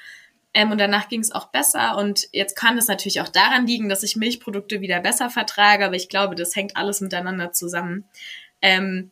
Ähm, 0.56 0.72
und 0.72 0.80
danach 0.80 1.10
ging 1.10 1.22
es 1.22 1.32
auch 1.32 1.52
besser. 1.52 1.96
Und 1.98 2.28
jetzt 2.32 2.56
kann 2.56 2.78
es 2.78 2.88
natürlich 2.88 3.22
auch 3.22 3.30
daran 3.30 3.68
liegen, 3.68 3.88
dass 3.88 4.02
ich 4.02 4.16
Milchprodukte 4.16 4.82
wieder 4.82 5.00
besser 5.00 5.30
vertrage, 5.30 5.86
aber 5.86 5.96
ich 5.96 6.10
glaube, 6.10 6.34
das 6.34 6.56
hängt 6.56 6.76
alles 6.76 7.02
miteinander 7.02 7.52
zusammen. 7.52 8.06
Ähm, 8.62 9.12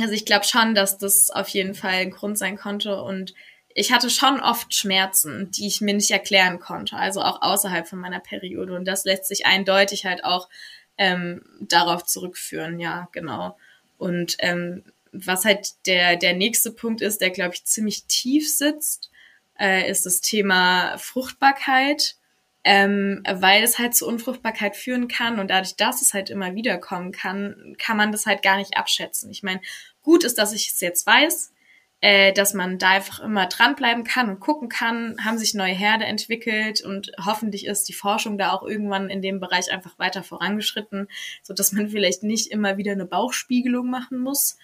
also 0.00 0.12
ich 0.12 0.24
glaube 0.24 0.44
schon, 0.44 0.74
dass 0.74 0.98
das 0.98 1.30
auf 1.30 1.48
jeden 1.48 1.74
Fall 1.74 1.94
ein 1.94 2.10
Grund 2.10 2.38
sein 2.38 2.56
konnte 2.56 3.02
und 3.02 3.34
ich 3.74 3.92
hatte 3.92 4.10
schon 4.10 4.40
oft 4.40 4.74
Schmerzen, 4.74 5.52
die 5.52 5.68
ich 5.68 5.80
mir 5.80 5.94
nicht 5.94 6.10
erklären 6.10 6.58
konnte, 6.58 6.96
also 6.96 7.22
auch 7.22 7.42
außerhalb 7.42 7.86
von 7.86 8.00
meiner 8.00 8.18
Periode. 8.18 8.74
Und 8.74 8.86
das 8.86 9.04
lässt 9.04 9.26
sich 9.26 9.46
eindeutig 9.46 10.04
halt 10.04 10.24
auch 10.24 10.48
ähm, 10.96 11.42
darauf 11.60 12.04
zurückführen, 12.04 12.80
ja, 12.80 13.08
genau. 13.12 13.56
Und 13.96 14.36
ähm, 14.40 14.82
was 15.12 15.44
halt 15.44 15.86
der, 15.86 16.16
der 16.16 16.34
nächste 16.34 16.72
Punkt 16.72 17.00
ist, 17.00 17.20
der, 17.20 17.30
glaube 17.30 17.54
ich, 17.54 17.64
ziemlich 17.64 18.06
tief 18.06 18.52
sitzt, 18.52 19.10
äh, 19.58 19.88
ist 19.88 20.06
das 20.06 20.20
Thema 20.20 20.98
Fruchtbarkeit, 20.98 22.16
ähm, 22.64 23.22
weil 23.28 23.62
es 23.62 23.78
halt 23.78 23.94
zu 23.94 24.06
Unfruchtbarkeit 24.06 24.76
führen 24.76 25.08
kann 25.08 25.38
und 25.38 25.48
dadurch, 25.48 25.76
dass 25.76 26.02
es 26.02 26.14
halt 26.14 26.30
immer 26.30 26.54
wieder 26.54 26.78
kommen 26.78 27.12
kann, 27.12 27.76
kann 27.78 27.96
man 27.96 28.12
das 28.12 28.26
halt 28.26 28.42
gar 28.42 28.56
nicht 28.56 28.76
abschätzen. 28.76 29.30
Ich 29.30 29.42
meine, 29.42 29.60
gut 30.02 30.24
ist, 30.24 30.38
dass 30.38 30.52
ich 30.52 30.68
es 30.68 30.80
jetzt 30.80 31.06
weiß, 31.06 31.52
äh, 32.00 32.32
dass 32.32 32.54
man 32.54 32.78
da 32.78 32.90
einfach 32.90 33.20
immer 33.20 33.46
dranbleiben 33.46 34.04
kann 34.04 34.28
und 34.28 34.40
gucken 34.40 34.68
kann, 34.68 35.16
haben 35.24 35.38
sich 35.38 35.54
neue 35.54 35.74
Herde 35.74 36.04
entwickelt 36.04 36.80
und 36.80 37.10
hoffentlich 37.24 37.66
ist 37.66 37.88
die 37.88 37.92
Forschung 37.92 38.38
da 38.38 38.52
auch 38.52 38.62
irgendwann 38.62 39.10
in 39.10 39.22
dem 39.22 39.40
Bereich 39.40 39.72
einfach 39.72 39.98
weiter 39.98 40.22
vorangeschritten, 40.22 41.08
so 41.42 41.54
dass 41.54 41.72
man 41.72 41.88
vielleicht 41.88 42.22
nicht 42.22 42.50
immer 42.52 42.76
wieder 42.76 42.92
eine 42.92 43.06
Bauchspiegelung 43.06 43.90
machen 43.90 44.18
muss. 44.18 44.58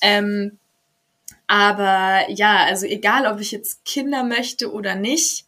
Ähm, 0.00 0.58
aber 1.48 2.30
ja, 2.30 2.64
also 2.64 2.86
egal, 2.86 3.26
ob 3.26 3.40
ich 3.40 3.50
jetzt 3.50 3.84
Kinder 3.84 4.22
möchte 4.22 4.72
oder 4.72 4.94
nicht, 4.94 5.46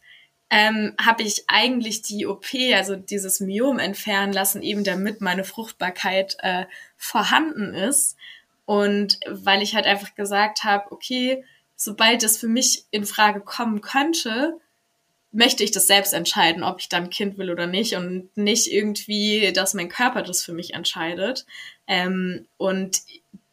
ähm, 0.55 0.93
habe 1.03 1.23
ich 1.23 1.45
eigentlich 1.47 2.03
die 2.03 2.27
OP, 2.27 2.45
also 2.75 2.95
dieses 2.95 3.39
Myom 3.39 3.79
entfernen 3.79 4.31
lassen, 4.31 4.61
eben 4.61 4.83
damit 4.83 5.19
meine 5.19 5.43
Fruchtbarkeit 5.43 6.37
äh, 6.41 6.65
vorhanden 6.95 7.73
ist. 7.73 8.17
Und 8.65 9.19
weil 9.27 9.63
ich 9.63 9.73
halt 9.73 9.87
einfach 9.87 10.13
gesagt 10.13 10.63
habe, 10.63 10.91
okay, 10.91 11.43
sobald 11.75 12.21
es 12.21 12.37
für 12.37 12.47
mich 12.47 12.85
in 12.91 13.03
Frage 13.03 13.39
kommen 13.39 13.81
könnte, 13.81 14.59
möchte 15.31 15.63
ich 15.63 15.71
das 15.71 15.87
selbst 15.87 16.13
entscheiden, 16.13 16.63
ob 16.63 16.79
ich 16.79 16.87
dann 16.87 17.09
Kind 17.09 17.39
will 17.39 17.49
oder 17.49 17.65
nicht 17.65 17.95
und 17.95 18.29
nicht 18.37 18.71
irgendwie, 18.71 19.53
dass 19.53 19.73
mein 19.73 19.89
Körper 19.89 20.21
das 20.21 20.43
für 20.43 20.53
mich 20.53 20.75
entscheidet. 20.75 21.47
Ähm, 21.87 22.45
und 22.57 23.01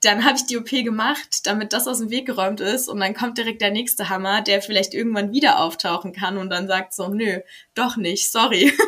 dann 0.00 0.24
habe 0.24 0.36
ich 0.36 0.46
die 0.46 0.56
OP 0.56 0.70
gemacht, 0.70 1.46
damit 1.46 1.72
das 1.72 1.86
aus 1.86 1.98
dem 1.98 2.10
Weg 2.10 2.26
geräumt 2.26 2.60
ist 2.60 2.88
und 2.88 3.00
dann 3.00 3.14
kommt 3.14 3.36
direkt 3.36 3.60
der 3.60 3.70
nächste 3.70 4.08
Hammer, 4.08 4.40
der 4.40 4.62
vielleicht 4.62 4.94
irgendwann 4.94 5.32
wieder 5.32 5.60
auftauchen 5.60 6.12
kann 6.12 6.38
und 6.38 6.50
dann 6.50 6.66
sagt 6.66 6.94
so, 6.94 7.08
nö, 7.08 7.40
doch 7.74 7.96
nicht, 7.96 8.30
sorry. 8.30 8.72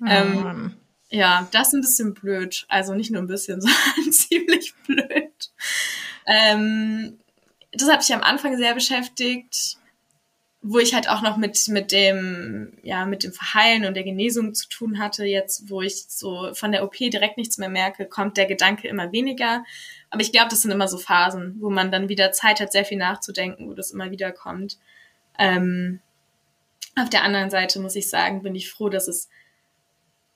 Oh, 0.00 0.06
ähm, 0.08 0.76
ja, 1.10 1.48
das 1.50 1.68
ist 1.68 1.74
ein 1.74 1.80
bisschen 1.80 2.14
blöd. 2.14 2.66
Also 2.68 2.94
nicht 2.94 3.10
nur 3.10 3.20
ein 3.20 3.26
bisschen, 3.26 3.60
sondern 3.60 4.12
ziemlich 4.12 4.72
blöd. 4.86 5.50
Ähm, 6.24 7.18
das 7.72 7.90
hat 7.90 7.98
mich 7.98 8.14
am 8.14 8.22
Anfang 8.22 8.56
sehr 8.56 8.74
beschäftigt, 8.74 9.77
wo 10.60 10.78
ich 10.78 10.92
halt 10.92 11.08
auch 11.08 11.22
noch 11.22 11.36
mit, 11.36 11.68
mit 11.68 11.92
dem, 11.92 12.72
ja, 12.82 13.06
mit 13.06 13.22
dem 13.22 13.32
Verheilen 13.32 13.84
und 13.84 13.94
der 13.94 14.02
Genesung 14.02 14.54
zu 14.54 14.68
tun 14.68 14.98
hatte. 14.98 15.24
Jetzt, 15.24 15.70
wo 15.70 15.82
ich 15.82 16.06
so 16.08 16.52
von 16.54 16.72
der 16.72 16.82
OP 16.84 16.96
direkt 16.96 17.36
nichts 17.36 17.58
mehr 17.58 17.68
merke, 17.68 18.06
kommt 18.06 18.36
der 18.36 18.46
Gedanke 18.46 18.88
immer 18.88 19.12
weniger. 19.12 19.64
Aber 20.10 20.20
ich 20.20 20.32
glaube, 20.32 20.48
das 20.50 20.62
sind 20.62 20.72
immer 20.72 20.88
so 20.88 20.98
Phasen, 20.98 21.56
wo 21.60 21.70
man 21.70 21.92
dann 21.92 22.08
wieder 22.08 22.32
Zeit 22.32 22.60
hat, 22.60 22.72
sehr 22.72 22.84
viel 22.84 22.98
nachzudenken, 22.98 23.68
wo 23.68 23.74
das 23.74 23.92
immer 23.92 24.10
wieder 24.10 24.32
kommt. 24.32 24.78
Ähm, 25.38 26.00
auf 26.96 27.08
der 27.08 27.22
anderen 27.22 27.50
Seite 27.50 27.78
muss 27.78 27.94
ich 27.94 28.10
sagen, 28.10 28.42
bin 28.42 28.56
ich 28.56 28.70
froh, 28.70 28.88
dass 28.88 29.06
es 29.06 29.28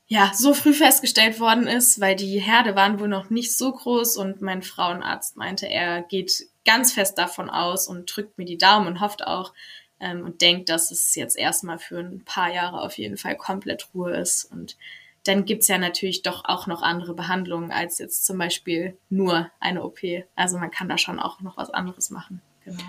ja, 0.06 0.30
so 0.34 0.52
früh 0.52 0.74
festgestellt 0.74 1.40
worden 1.40 1.66
ist, 1.66 1.98
weil 1.98 2.14
die 2.14 2.38
Herde 2.38 2.76
waren 2.76 3.00
wohl 3.00 3.08
noch 3.08 3.30
nicht 3.30 3.56
so 3.56 3.72
groß 3.72 4.18
und 4.18 4.42
mein 4.42 4.62
Frauenarzt 4.62 5.38
meinte, 5.38 5.66
er 5.66 6.02
geht 6.02 6.44
ganz 6.66 6.92
fest 6.92 7.16
davon 7.16 7.48
aus 7.48 7.88
und 7.88 8.14
drückt 8.14 8.36
mir 8.36 8.44
die 8.44 8.58
Daumen 8.58 8.86
und 8.86 9.00
hofft 9.00 9.26
auch 9.26 9.54
ähm, 10.02 10.24
und 10.24 10.42
denkt, 10.42 10.68
dass 10.68 10.90
es 10.90 11.14
jetzt 11.14 11.38
erstmal 11.38 11.78
für 11.78 12.00
ein 12.00 12.24
paar 12.24 12.52
Jahre 12.52 12.82
auf 12.82 12.98
jeden 12.98 13.16
Fall 13.16 13.36
komplett 13.36 13.88
Ruhe 13.94 14.14
ist. 14.16 14.44
Und 14.44 14.76
dann 15.24 15.44
gibt's 15.44 15.68
ja 15.68 15.78
natürlich 15.78 16.22
doch 16.22 16.44
auch 16.44 16.66
noch 16.66 16.82
andere 16.82 17.14
Behandlungen 17.14 17.70
als 17.70 17.98
jetzt 17.98 18.26
zum 18.26 18.36
Beispiel 18.36 18.98
nur 19.08 19.50
eine 19.60 19.84
OP. 19.84 20.00
Also 20.34 20.58
man 20.58 20.70
kann 20.70 20.88
da 20.88 20.98
schon 20.98 21.20
auch 21.20 21.40
noch 21.40 21.56
was 21.56 21.70
anderes 21.70 22.10
machen. 22.10 22.42
Genau. 22.64 22.82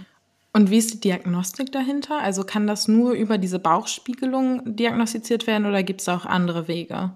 Und 0.55 0.69
wie 0.69 0.77
ist 0.77 0.93
die 0.93 0.99
Diagnostik 0.99 1.71
dahinter? 1.71 2.19
Also 2.19 2.43
kann 2.43 2.67
das 2.67 2.87
nur 2.87 3.13
über 3.13 3.37
diese 3.37 3.59
Bauchspiegelung 3.59 4.75
diagnostiziert 4.75 5.47
werden 5.47 5.65
oder 5.65 5.81
gibt 5.81 6.01
es 6.01 6.09
auch 6.09 6.25
andere 6.25 6.67
Wege? 6.67 7.13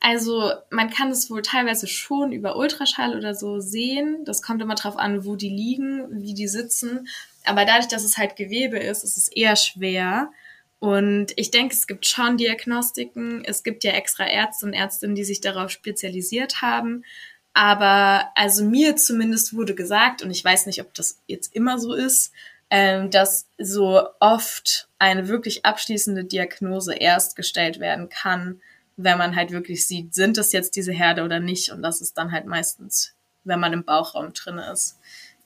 Also 0.00 0.50
man 0.70 0.88
kann 0.88 1.10
es 1.10 1.30
wohl 1.30 1.42
teilweise 1.42 1.86
schon 1.86 2.32
über 2.32 2.56
Ultraschall 2.56 3.16
oder 3.16 3.34
so 3.34 3.60
sehen. 3.60 4.24
Das 4.24 4.40
kommt 4.40 4.62
immer 4.62 4.74
drauf 4.74 4.96
an, 4.96 5.26
wo 5.26 5.36
die 5.36 5.50
liegen, 5.50 6.22
wie 6.22 6.32
die 6.32 6.48
sitzen. 6.48 7.06
Aber 7.44 7.64
dadurch, 7.64 7.88
dass 7.88 8.04
es 8.04 8.16
halt 8.16 8.36
Gewebe 8.36 8.78
ist, 8.78 9.04
ist 9.04 9.16
es 9.16 9.28
eher 9.28 9.56
schwer. 9.56 10.30
Und 10.78 11.32
ich 11.36 11.50
denke, 11.50 11.74
es 11.74 11.86
gibt 11.86 12.06
schon 12.06 12.36
Diagnostiken. 12.36 13.44
Es 13.44 13.62
gibt 13.62 13.84
ja 13.84 13.92
extra 13.92 14.26
Ärzte 14.26 14.66
und 14.66 14.72
Ärztinnen, 14.72 15.14
die 15.14 15.24
sich 15.24 15.40
darauf 15.40 15.70
spezialisiert 15.70 16.62
haben. 16.62 17.04
Aber 17.52 18.30
also 18.34 18.64
mir 18.64 18.96
zumindest 18.96 19.54
wurde 19.54 19.74
gesagt, 19.74 20.22
und 20.22 20.30
ich 20.30 20.44
weiß 20.44 20.66
nicht, 20.66 20.80
ob 20.80 20.94
das 20.94 21.20
jetzt 21.26 21.54
immer 21.54 21.78
so 21.78 21.94
ist, 21.94 22.32
ähm, 22.70 23.10
dass 23.10 23.48
so 23.58 24.06
oft 24.20 24.88
eine 24.98 25.28
wirklich 25.28 25.64
abschließende 25.64 26.24
Diagnose 26.24 26.94
erst 26.94 27.36
gestellt 27.36 27.80
werden 27.80 28.08
kann, 28.08 28.60
wenn 28.96 29.18
man 29.18 29.34
halt 29.34 29.50
wirklich 29.50 29.86
sieht, 29.86 30.14
sind 30.14 30.36
das 30.36 30.52
jetzt 30.52 30.76
diese 30.76 30.92
Herde 30.92 31.24
oder 31.24 31.40
nicht. 31.40 31.72
Und 31.72 31.82
das 31.82 32.00
ist 32.00 32.16
dann 32.16 32.32
halt 32.32 32.46
meistens, 32.46 33.14
wenn 33.44 33.60
man 33.60 33.72
im 33.72 33.84
Bauchraum 33.84 34.32
drin 34.32 34.58
ist. 34.58 34.98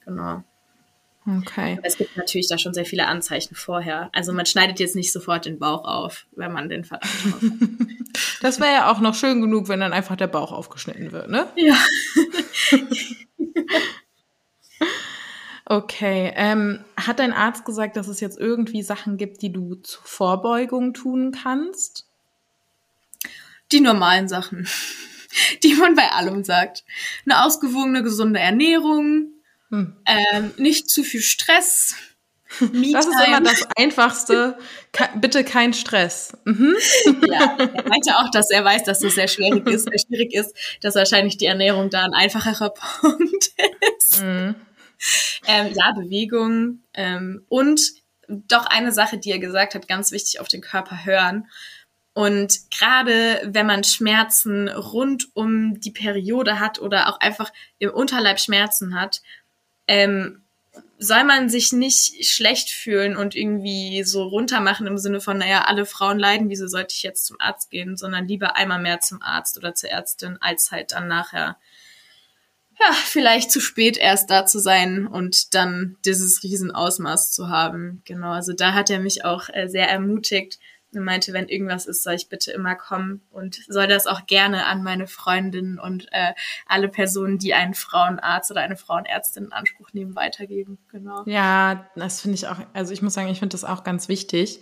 Genau. 0.05 0.45
Okay. 1.27 1.77
Aber 1.79 1.87
es 1.87 1.97
gibt 1.97 2.17
natürlich 2.19 2.49
da 2.49 2.59
schon 2.59 2.75
sehr 2.75 2.85
viele 2.85 3.07
Anzeichen 3.07 3.55
vorher. 3.55 4.11
Also 4.13 4.33
man 4.35 4.45
schneidet 4.45 4.79
jetzt 4.79 4.95
nicht 4.95 5.11
sofort 5.11 5.47
den 5.47 5.59
Bauch 5.59 5.85
auf, 5.85 6.27
wenn 6.33 6.53
man 6.53 6.69
den 6.69 6.85
Verdacht 6.85 7.25
hat. 7.25 7.43
das 8.43 8.61
wäre 8.61 8.73
ja 8.73 8.93
auch 8.93 9.01
noch 9.01 9.15
schön 9.15 9.41
genug, 9.41 9.69
wenn 9.69 9.81
dann 9.81 9.95
einfach 9.95 10.17
der 10.17 10.27
Bauch 10.27 10.53
aufgeschnitten 10.53 11.13
wird, 11.13 11.31
ne? 11.31 11.47
Ja. 11.57 11.79
okay. 15.65 16.31
Ähm, 16.37 16.85
hat 16.97 17.19
dein 17.19 17.33
Arzt 17.33 17.65
gesagt, 17.65 17.97
dass 17.97 18.09
es 18.09 18.21
jetzt 18.21 18.39
irgendwie 18.39 18.83
Sachen 18.83 19.17
gibt, 19.17 19.41
die 19.41 19.53
du 19.53 19.77
zur 19.77 20.03
Vorbeugung 20.05 20.93
tun 20.93 21.33
kannst? 21.33 22.07
Die 23.73 23.81
normalen 23.81 24.29
Sachen, 24.29 24.69
die 25.63 25.75
man 25.77 25.95
bei 25.95 26.11
allem 26.11 26.45
sagt. 26.45 26.85
Eine 27.25 27.45
ausgewogene, 27.45 28.03
gesunde 28.03 28.41
Ernährung, 28.41 29.34
hm. 29.75 29.97
Ähm, 30.07 30.53
nicht 30.57 30.89
zu 30.89 31.03
viel 31.03 31.21
Stress. 31.21 31.95
Das 32.61 33.07
ist 33.07 33.27
immer 33.27 33.41
das 33.41 33.67
Einfachste. 33.77 34.57
Bitte 35.17 35.43
kein 35.43 35.75
Stress. 35.75 36.37
Mhm. 36.45 36.77
Ja, 37.27 37.57
er 37.59 37.89
meinte 37.89 38.17
auch, 38.17 38.31
dass 38.31 38.49
er 38.51 38.65
weiß, 38.65 38.85
dass 38.85 39.01
das 39.01 39.17
sehr 39.17 39.27
schwierig 39.27 39.67
ist, 39.67 39.85
sehr 39.85 39.99
schwierig 39.99 40.33
ist, 40.33 40.55
dass 40.81 40.95
wahrscheinlich 40.95 41.37
die 41.37 41.47
Ernährung 41.47 41.91
da 41.91 42.05
ein 42.05 42.15
einfacherer 42.15 42.71
Punkt 43.01 43.51
ist. 43.99 44.23
Mhm. 44.23 44.55
Ähm, 45.49 45.73
ja, 45.75 45.93
Bewegung 45.97 46.85
ähm, 46.95 47.45
und 47.49 47.81
doch 48.29 48.67
eine 48.67 48.93
Sache, 48.93 49.19
die 49.19 49.33
er 49.33 49.41
gesagt 49.41 49.75
hat, 49.75 49.89
ganz 49.89 50.13
wichtig 50.13 50.39
auf 50.39 50.47
den 50.47 50.61
Körper 50.61 51.05
hören. 51.05 51.49
Und 52.15 52.71
gerade 52.71 53.43
wenn 53.45 53.67
man 53.67 53.83
Schmerzen 53.83 54.69
rund 54.69 55.27
um 55.35 55.81
die 55.81 55.91
Periode 55.91 56.61
hat 56.61 56.79
oder 56.79 57.09
auch 57.09 57.19
einfach 57.19 57.53
im 57.79 57.91
Unterleib 57.91 58.39
Schmerzen 58.39 58.99
hat, 58.99 59.21
ähm, 59.87 60.45
soll 60.99 61.25
man 61.25 61.49
sich 61.49 61.73
nicht 61.73 62.27
schlecht 62.27 62.71
fühlen 62.71 63.17
und 63.17 63.35
irgendwie 63.35 64.03
so 64.05 64.25
runtermachen 64.25 64.87
im 64.87 64.99
Sinne 64.99 65.21
von, 65.21 65.39
naja, 65.39 65.65
alle 65.67 65.87
Frauen 65.87 66.19
leiden, 66.19 66.49
wieso 66.49 66.67
sollte 66.67 66.95
ich 66.95 67.03
jetzt 67.03 67.27
zum 67.27 67.37
Arzt 67.41 67.71
gehen, 67.71 67.97
sondern 67.97 68.27
lieber 68.27 68.57
einmal 68.57 68.81
mehr 68.81 69.01
zum 69.01 69.21
Arzt 69.23 69.59
oder 69.59 69.75
zur 69.75 69.91
Ärztin, 69.91 70.39
als 70.41 70.71
halt 70.71 70.93
dann 70.93 71.09
nachher, 71.09 71.59
ja, 72.81 72.93
vielleicht 72.93 73.51
zu 73.51 73.61
spät 73.61 73.97
erst 73.97 74.31
da 74.31 74.47
zu 74.47 74.59
sein 74.59 75.07
und 75.07 75.55
dann 75.55 75.97
dieses 76.05 76.43
Riesenausmaß 76.43 77.33
zu 77.33 77.49
haben. 77.49 78.03
Genau, 78.05 78.33
also 78.33 78.53
da 78.53 78.73
hat 78.73 78.91
er 78.91 78.99
mich 78.99 79.25
auch 79.25 79.49
äh, 79.53 79.69
sehr 79.69 79.89
ermutigt, 79.89 80.59
und 81.01 81.05
meinte, 81.05 81.33
wenn 81.33 81.49
irgendwas 81.49 81.87
ist, 81.87 82.03
soll 82.03 82.15
ich 82.15 82.29
bitte 82.29 82.53
immer 82.53 82.75
kommen 82.75 83.23
und 83.31 83.61
soll 83.69 83.87
das 83.87 84.07
auch 84.07 84.27
gerne 84.27 84.67
an 84.67 84.83
meine 84.83 85.07
Freundinnen 85.07 85.79
und 85.79 86.09
äh, 86.13 86.33
alle 86.67 86.89
Personen, 86.89 87.39
die 87.39 87.55
einen 87.55 87.75
Frauenarzt 87.75 88.51
oder 88.51 88.61
eine 88.61 88.77
Frauenärztin 88.77 89.45
in 89.45 89.53
Anspruch 89.53 89.93
nehmen, 89.93 90.17
weitergeben. 90.17 90.79
Genau. 90.91 91.23
Ja, 91.27 91.87
das 91.97 92.21
finde 92.21 92.37
ich 92.37 92.49
auch, 92.49 92.59
also 92.73 92.93
ich 92.93 93.03
muss 93.03 93.15
sagen, 93.15 93.29
ich 93.29 93.39
finde 93.39 93.55
das 93.55 93.65
auch 93.65 93.85
ganz 93.85 94.09
wichtig. 94.09 94.61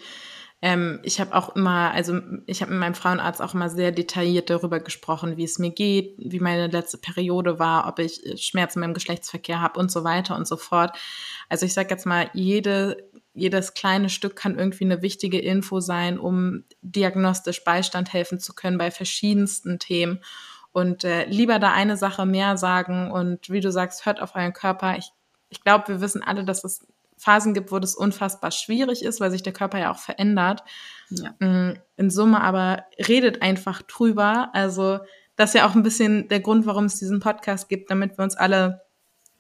Ähm, 0.65 1.01
ich 1.03 1.21
habe 1.21 1.35
auch 1.35 1.57
immer, 1.57 1.91
also 1.91 2.21
ich 2.47 2.63
habe 2.63 2.71
mit 2.71 2.81
meinem 2.81 2.95
Frauenarzt 2.95 3.43
auch 3.43 3.53
immer 3.53 3.69
sehr 3.69 3.91
detailliert 3.91 4.49
darüber 4.49 4.79
gesprochen, 4.79 5.37
wie 5.37 5.43
es 5.43 5.59
mir 5.59 5.73
geht, 5.73 6.15
wie 6.19 6.39
meine 6.39 6.69
letzte 6.69 6.99
Periode 6.99 7.59
war, 7.59 7.89
ob 7.89 7.99
ich 7.99 8.23
Schmerzen 8.41 8.81
beim 8.81 8.95
Geschlechtsverkehr 8.95 9.61
habe 9.61 9.81
und 9.81 9.91
so 9.91 10.05
weiter 10.05 10.37
und 10.37 10.47
so 10.47 10.57
fort. 10.57 10.97
Also 11.49 11.67
ich 11.67 11.75
sage 11.75 11.91
jetzt 11.91 12.07
mal, 12.07 12.31
jede 12.33 13.11
jedes 13.35 13.75
kleine 13.75 14.09
Stück 14.09 14.37
kann 14.37 14.59
irgendwie 14.59 14.85
eine 14.85 15.03
wichtige 15.03 15.39
Info 15.39 15.81
sein, 15.81 16.19
um 16.19 16.65
diagnostisch 16.83 17.65
Beistand 17.65 18.13
helfen 18.13 18.39
zu 18.39 18.55
können 18.55 18.79
bei 18.79 18.91
verschiedensten 18.91 19.79
Themen. 19.79 20.21
Und 20.73 21.05
äh, 21.05 21.25
lieber 21.27 21.59
da 21.59 21.73
eine 21.73 21.97
Sache 21.97 22.27
mehr 22.27 22.57
sagen 22.57 23.11
und 23.11 23.51
wie 23.51 23.61
du 23.61 23.71
sagst, 23.71 24.07
hört 24.07 24.21
auf 24.21 24.35
euren 24.35 24.53
Körper. 24.53 24.97
Ich, 24.97 25.11
ich 25.51 25.63
glaube, 25.63 25.89
wir 25.89 26.01
wissen 26.01 26.23
alle, 26.23 26.45
dass 26.45 26.65
es 26.65 26.87
Phasen 27.19 27.55
gibt, 27.55 27.71
wo 27.71 27.79
das 27.79 27.95
unfassbar 27.95 28.51
schwierig 28.51 29.05
ist, 29.05 29.21
weil 29.21 29.31
sich 29.31 29.43
der 29.43 29.53
Körper 29.53 29.79
ja 29.79 29.93
auch 29.93 29.99
verändert. 29.99 30.65
Ja. 31.11 31.35
Mm, 31.39 31.79
in 31.97 32.11
Summe 32.11 32.41
aber 32.41 32.85
redet 33.07 33.43
einfach 33.43 33.83
drüber. 33.83 34.51
Also 34.55 34.99
das 35.37 35.51
ist 35.51 35.55
ja 35.55 35.69
auch 35.69 35.75
ein 35.75 35.83
bisschen 35.83 36.29
der 36.29 36.41
Grund, 36.41 36.67
warum 36.67 36.87
es 36.87 36.99
diesen 36.99 37.21
Podcast 37.21 37.69
gibt, 37.69 37.91
damit 37.91 38.19
wir 38.19 38.25
uns 38.25 38.37
alle 38.37 38.83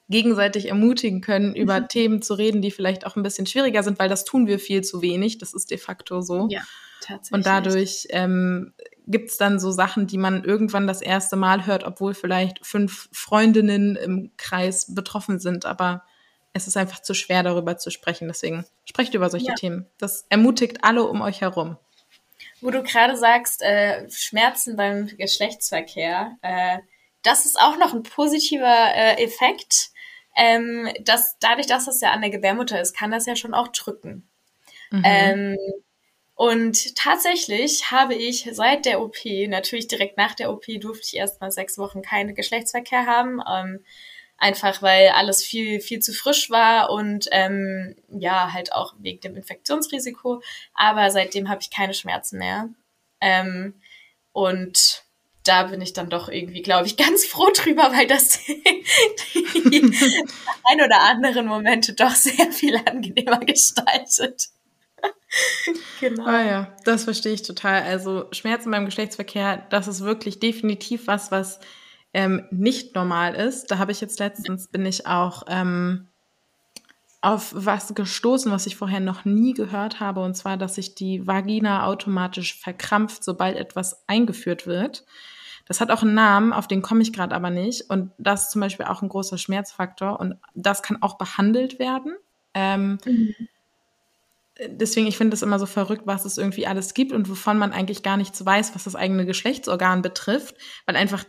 gegenseitig 0.08 0.68
ermutigen 0.68 1.20
können, 1.20 1.54
über 1.54 1.80
mhm. 1.80 1.88
Themen 1.88 2.22
zu 2.22 2.34
reden, 2.34 2.62
die 2.62 2.70
vielleicht 2.70 3.06
auch 3.06 3.16
ein 3.16 3.22
bisschen 3.22 3.46
schwieriger 3.46 3.82
sind, 3.82 3.98
weil 3.98 4.08
das 4.08 4.24
tun 4.24 4.46
wir 4.46 4.58
viel 4.58 4.82
zu 4.82 5.02
wenig. 5.02 5.38
Das 5.38 5.54
ist 5.54 5.70
de 5.70 5.78
facto 5.78 6.20
so. 6.20 6.48
Ja, 6.50 6.62
tatsächlich. 7.00 7.32
Und 7.32 7.46
dadurch 7.46 8.06
ähm, 8.10 8.74
gibt 9.06 9.30
es 9.30 9.36
dann 9.36 9.58
so 9.58 9.70
Sachen, 9.70 10.06
die 10.06 10.18
man 10.18 10.44
irgendwann 10.44 10.86
das 10.86 11.02
erste 11.02 11.36
Mal 11.36 11.66
hört, 11.66 11.84
obwohl 11.84 12.14
vielleicht 12.14 12.64
fünf 12.64 13.08
Freundinnen 13.12 13.96
im 13.96 14.32
Kreis 14.36 14.94
betroffen 14.94 15.38
sind. 15.38 15.66
Aber 15.66 16.04
es 16.52 16.66
ist 16.66 16.76
einfach 16.76 17.00
zu 17.00 17.14
schwer, 17.14 17.42
darüber 17.42 17.78
zu 17.78 17.90
sprechen. 17.90 18.28
Deswegen 18.28 18.64
sprecht 18.84 19.14
über 19.14 19.30
solche 19.30 19.48
ja. 19.48 19.54
Themen. 19.54 19.86
Das 19.98 20.26
ermutigt 20.28 20.78
alle 20.82 21.04
um 21.04 21.20
euch 21.22 21.40
herum. 21.40 21.78
Wo 22.60 22.70
du 22.70 22.82
gerade 22.82 23.16
sagst, 23.16 23.62
äh, 23.62 24.08
Schmerzen 24.10 24.76
beim 24.76 25.06
Geschlechtsverkehr, 25.06 26.36
äh, 26.42 26.78
das 27.22 27.46
ist 27.46 27.58
auch 27.58 27.76
noch 27.78 27.94
ein 27.94 28.02
positiver 28.02 28.94
äh, 28.94 29.22
Effekt. 29.22 29.91
Ähm, 30.36 30.88
dass 31.04 31.38
dadurch, 31.40 31.66
dass 31.66 31.86
das 31.86 32.00
ja 32.00 32.12
an 32.12 32.22
der 32.22 32.30
Gebärmutter 32.30 32.80
ist, 32.80 32.96
kann 32.96 33.10
das 33.10 33.26
ja 33.26 33.36
schon 33.36 33.54
auch 33.54 33.68
drücken. 33.68 34.28
Mhm. 34.90 35.02
Ähm, 35.04 35.58
und 36.34 36.96
tatsächlich 36.96 37.90
habe 37.90 38.14
ich 38.14 38.48
seit 38.52 38.86
der 38.86 39.00
OP, 39.00 39.16
natürlich 39.48 39.88
direkt 39.88 40.16
nach 40.16 40.34
der 40.34 40.50
OP, 40.50 40.64
durfte 40.80 41.04
ich 41.06 41.16
erst 41.16 41.40
mal 41.40 41.50
sechs 41.50 41.78
Wochen 41.78 42.02
keine 42.02 42.34
Geschlechtsverkehr 42.34 43.06
haben. 43.06 43.40
Ähm, 43.48 43.84
einfach 44.38 44.82
weil 44.82 45.10
alles 45.10 45.44
viel, 45.44 45.80
viel 45.80 46.00
zu 46.00 46.12
frisch 46.12 46.50
war 46.50 46.90
und 46.90 47.28
ähm, 47.30 47.94
ja, 48.08 48.52
halt 48.52 48.72
auch 48.72 48.94
wegen 48.98 49.20
dem 49.20 49.36
Infektionsrisiko. 49.36 50.42
Aber 50.74 51.10
seitdem 51.10 51.48
habe 51.48 51.60
ich 51.62 51.70
keine 51.70 51.94
Schmerzen 51.94 52.38
mehr. 52.38 52.68
Ähm, 53.20 53.80
und 54.32 55.01
da 55.44 55.64
bin 55.64 55.80
ich 55.80 55.92
dann 55.92 56.08
doch 56.08 56.28
irgendwie, 56.28 56.62
glaube 56.62 56.86
ich, 56.86 56.96
ganz 56.98 57.24
froh 57.24 57.50
drüber, 57.54 57.90
weil 57.92 58.06
das 58.06 58.38
die 58.46 59.96
ein 60.70 60.80
oder 60.84 61.00
anderen 61.02 61.46
Momente 61.46 61.94
doch 61.94 62.14
sehr 62.14 62.52
viel 62.52 62.76
angenehmer 62.76 63.40
gestaltet. 63.40 64.48
genau. 66.00 66.26
Ah 66.26 66.44
ja, 66.44 66.76
das 66.84 67.04
verstehe 67.04 67.32
ich 67.32 67.42
total. 67.42 67.82
Also 67.82 68.26
Schmerzen 68.32 68.70
beim 68.70 68.84
Geschlechtsverkehr, 68.84 69.66
das 69.70 69.88
ist 69.88 70.02
wirklich 70.02 70.40
definitiv 70.40 71.06
was, 71.06 71.30
was 71.30 71.60
ähm, 72.14 72.46
nicht 72.50 72.94
normal 72.94 73.34
ist. 73.34 73.70
Da 73.70 73.78
habe 73.78 73.92
ich 73.92 74.00
jetzt 74.00 74.18
letztens, 74.18 74.68
bin 74.68 74.84
ich 74.86 75.06
auch 75.06 75.44
ähm, 75.48 76.08
auf 77.22 77.52
was 77.54 77.94
gestoßen, 77.94 78.50
was 78.50 78.66
ich 78.66 78.76
vorher 78.76 79.00
noch 79.00 79.24
nie 79.24 79.54
gehört 79.54 80.00
habe, 80.00 80.20
und 80.20 80.36
zwar, 80.36 80.56
dass 80.56 80.74
sich 80.74 80.96
die 80.96 81.26
Vagina 81.26 81.86
automatisch 81.86 82.58
verkrampft, 82.58 83.22
sobald 83.22 83.56
etwas 83.56 84.02
eingeführt 84.08 84.66
wird. 84.66 85.04
Das 85.66 85.80
hat 85.80 85.90
auch 85.90 86.02
einen 86.02 86.14
Namen, 86.14 86.52
auf 86.52 86.66
den 86.66 86.82
komme 86.82 87.02
ich 87.02 87.12
gerade 87.12 87.34
aber 87.34 87.50
nicht. 87.50 87.88
Und 87.90 88.10
das 88.18 88.44
ist 88.44 88.50
zum 88.50 88.60
Beispiel 88.60 88.86
auch 88.86 89.02
ein 89.02 89.08
großer 89.08 89.38
Schmerzfaktor. 89.38 90.18
Und 90.20 90.36
das 90.54 90.82
kann 90.82 91.02
auch 91.02 91.18
behandelt 91.18 91.78
werden. 91.78 92.16
Ähm, 92.54 92.98
mhm. 93.04 93.34
Deswegen, 94.66 95.06
ich 95.06 95.16
finde 95.16 95.34
es 95.34 95.42
immer 95.42 95.58
so 95.58 95.66
verrückt, 95.66 96.02
was 96.04 96.24
es 96.24 96.38
irgendwie 96.38 96.66
alles 96.66 96.94
gibt 96.94 97.12
und 97.12 97.28
wovon 97.28 97.58
man 97.58 97.72
eigentlich 97.72 98.02
gar 98.02 98.16
nichts 98.16 98.44
weiß, 98.44 98.74
was 98.74 98.84
das 98.84 98.94
eigene 98.94 99.24
Geschlechtsorgan 99.24 100.02
betrifft, 100.02 100.56
weil 100.86 100.96
einfach 100.96 101.24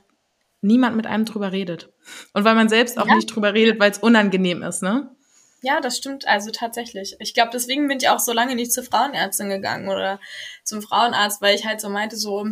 niemand 0.62 0.96
mit 0.96 1.08
einem 1.08 1.26
drüber 1.26 1.52
redet. 1.52 1.90
Und 2.34 2.44
weil 2.44 2.56
man 2.56 2.70
selbst 2.70 2.98
auch 2.98 3.08
ja. 3.08 3.16
nicht 3.16 3.28
drüber 3.28 3.54
redet, 3.54 3.80
weil 3.80 3.92
es 3.92 4.00
unangenehm 4.00 4.62
ist, 4.64 4.84
ne? 4.84 5.10
Ja, 5.62 5.80
das 5.80 5.98
stimmt 5.98 6.28
also 6.28 6.52
tatsächlich. 6.52 7.16
Ich 7.20 7.34
glaube, 7.34 7.52
deswegen 7.54 7.88
bin 7.88 7.98
ich 7.98 8.10
auch 8.10 8.20
so 8.20 8.34
lange 8.34 8.56
nicht 8.56 8.74
zur 8.74 8.84
Frauenärztin 8.84 9.50
gegangen 9.50 9.88
oder 9.88 10.20
zum 10.66 10.82
Frauenarzt, 10.82 11.42
weil 11.42 11.56
ich 11.56 11.66
halt 11.66 11.80
so 11.80 11.88
meinte, 11.88 12.18
so, 12.18 12.46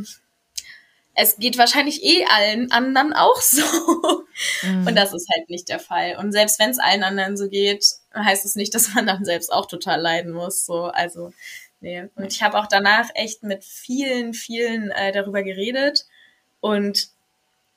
es 1.21 1.37
geht 1.37 1.59
wahrscheinlich 1.59 2.03
eh 2.03 2.25
allen 2.25 2.71
anderen 2.71 3.13
auch 3.13 3.39
so. 3.41 4.25
Mhm. 4.63 4.87
Und 4.87 4.95
das 4.95 5.13
ist 5.13 5.29
halt 5.33 5.49
nicht 5.49 5.69
der 5.69 5.79
Fall. 5.79 6.17
Und 6.17 6.31
selbst 6.31 6.59
wenn 6.59 6.71
es 6.71 6.79
allen 6.79 7.03
anderen 7.03 7.37
so 7.37 7.47
geht, 7.47 7.85
heißt 8.15 8.43
es 8.43 8.55
nicht, 8.55 8.73
dass 8.73 8.93
man 8.95 9.05
dann 9.05 9.23
selbst 9.23 9.53
auch 9.53 9.67
total 9.67 10.01
leiden 10.01 10.31
muss. 10.31 10.65
So, 10.65 10.85
also, 10.85 11.31
nee. 11.79 12.07
Und 12.15 12.33
ich 12.33 12.41
habe 12.41 12.57
auch 12.57 12.67
danach 12.67 13.09
echt 13.13 13.43
mit 13.43 13.63
vielen, 13.63 14.33
vielen 14.33 14.89
äh, 14.89 15.11
darüber 15.11 15.43
geredet. 15.43 16.05
Und 16.59 17.09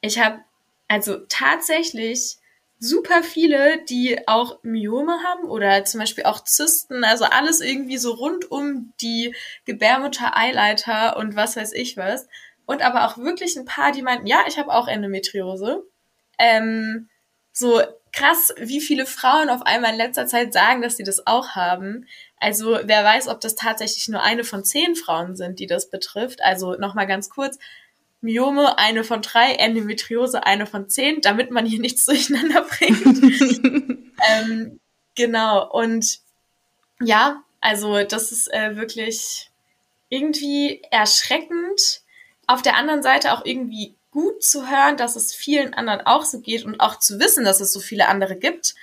ich 0.00 0.18
habe 0.18 0.40
also 0.88 1.18
tatsächlich 1.28 2.38
super 2.78 3.22
viele, 3.22 3.82
die 3.84 4.26
auch 4.26 4.58
Myome 4.62 5.18
haben 5.22 5.48
oder 5.48 5.84
zum 5.84 6.00
Beispiel 6.00 6.24
auch 6.24 6.44
Zysten, 6.44 7.04
also 7.04 7.24
alles 7.24 7.60
irgendwie 7.60 7.98
so 7.98 8.12
rund 8.12 8.50
um 8.50 8.92
die 9.00 9.34
Gebärmutter, 9.64 10.36
Eileiter 10.36 11.16
und 11.16 11.36
was 11.36 11.56
weiß 11.56 11.72
ich 11.72 11.96
was. 11.96 12.26
Und 12.66 12.82
aber 12.82 13.06
auch 13.06 13.18
wirklich 13.18 13.56
ein 13.56 13.64
paar, 13.64 13.92
die 13.92 14.02
meinten, 14.02 14.26
ja, 14.26 14.44
ich 14.46 14.58
habe 14.58 14.72
auch 14.72 14.88
Endometriose. 14.88 15.84
Ähm, 16.38 17.08
so 17.52 17.82
krass, 18.12 18.54
wie 18.58 18.80
viele 18.80 19.06
Frauen 19.06 19.50
auf 19.50 19.62
einmal 19.62 19.92
in 19.92 19.98
letzter 19.98 20.26
Zeit 20.26 20.52
sagen, 20.52 20.82
dass 20.82 20.96
sie 20.96 21.04
das 21.04 21.26
auch 21.26 21.50
haben. 21.50 22.06
Also 22.38 22.78
wer 22.84 23.04
weiß, 23.04 23.28
ob 23.28 23.40
das 23.40 23.54
tatsächlich 23.54 24.08
nur 24.08 24.22
eine 24.22 24.44
von 24.44 24.64
zehn 24.64 24.94
Frauen 24.94 25.36
sind, 25.36 25.58
die 25.58 25.66
das 25.66 25.90
betrifft. 25.90 26.42
Also 26.42 26.74
nochmal 26.74 27.06
ganz 27.06 27.28
kurz, 27.30 27.58
Myome 28.24 28.78
eine 28.78 29.04
von 29.04 29.20
drei, 29.20 29.52
Endometriose 29.52 30.46
eine 30.46 30.66
von 30.66 30.88
zehn, 30.88 31.20
damit 31.20 31.50
man 31.50 31.66
hier 31.66 31.80
nichts 31.80 32.04
durcheinander 32.06 32.62
bringt. 32.62 34.12
ähm, 34.28 34.80
genau, 35.14 35.70
und 35.70 36.20
ja, 37.00 37.42
also 37.60 38.02
das 38.02 38.32
ist 38.32 38.52
äh, 38.52 38.76
wirklich 38.76 39.50
irgendwie 40.08 40.82
erschreckend. 40.90 42.02
Auf 42.46 42.62
der 42.62 42.76
anderen 42.76 43.02
Seite 43.02 43.32
auch 43.32 43.44
irgendwie 43.44 43.94
gut 44.10 44.42
zu 44.42 44.68
hören, 44.68 44.96
dass 44.96 45.16
es 45.16 45.34
vielen 45.34 45.74
anderen 45.74 46.02
auch 46.02 46.24
so 46.24 46.40
geht 46.40 46.64
und 46.64 46.80
auch 46.80 46.98
zu 46.98 47.18
wissen, 47.18 47.44
dass 47.44 47.60
es 47.60 47.72
so 47.72 47.80
viele 47.80 48.08
andere 48.08 48.36
gibt 48.36 48.74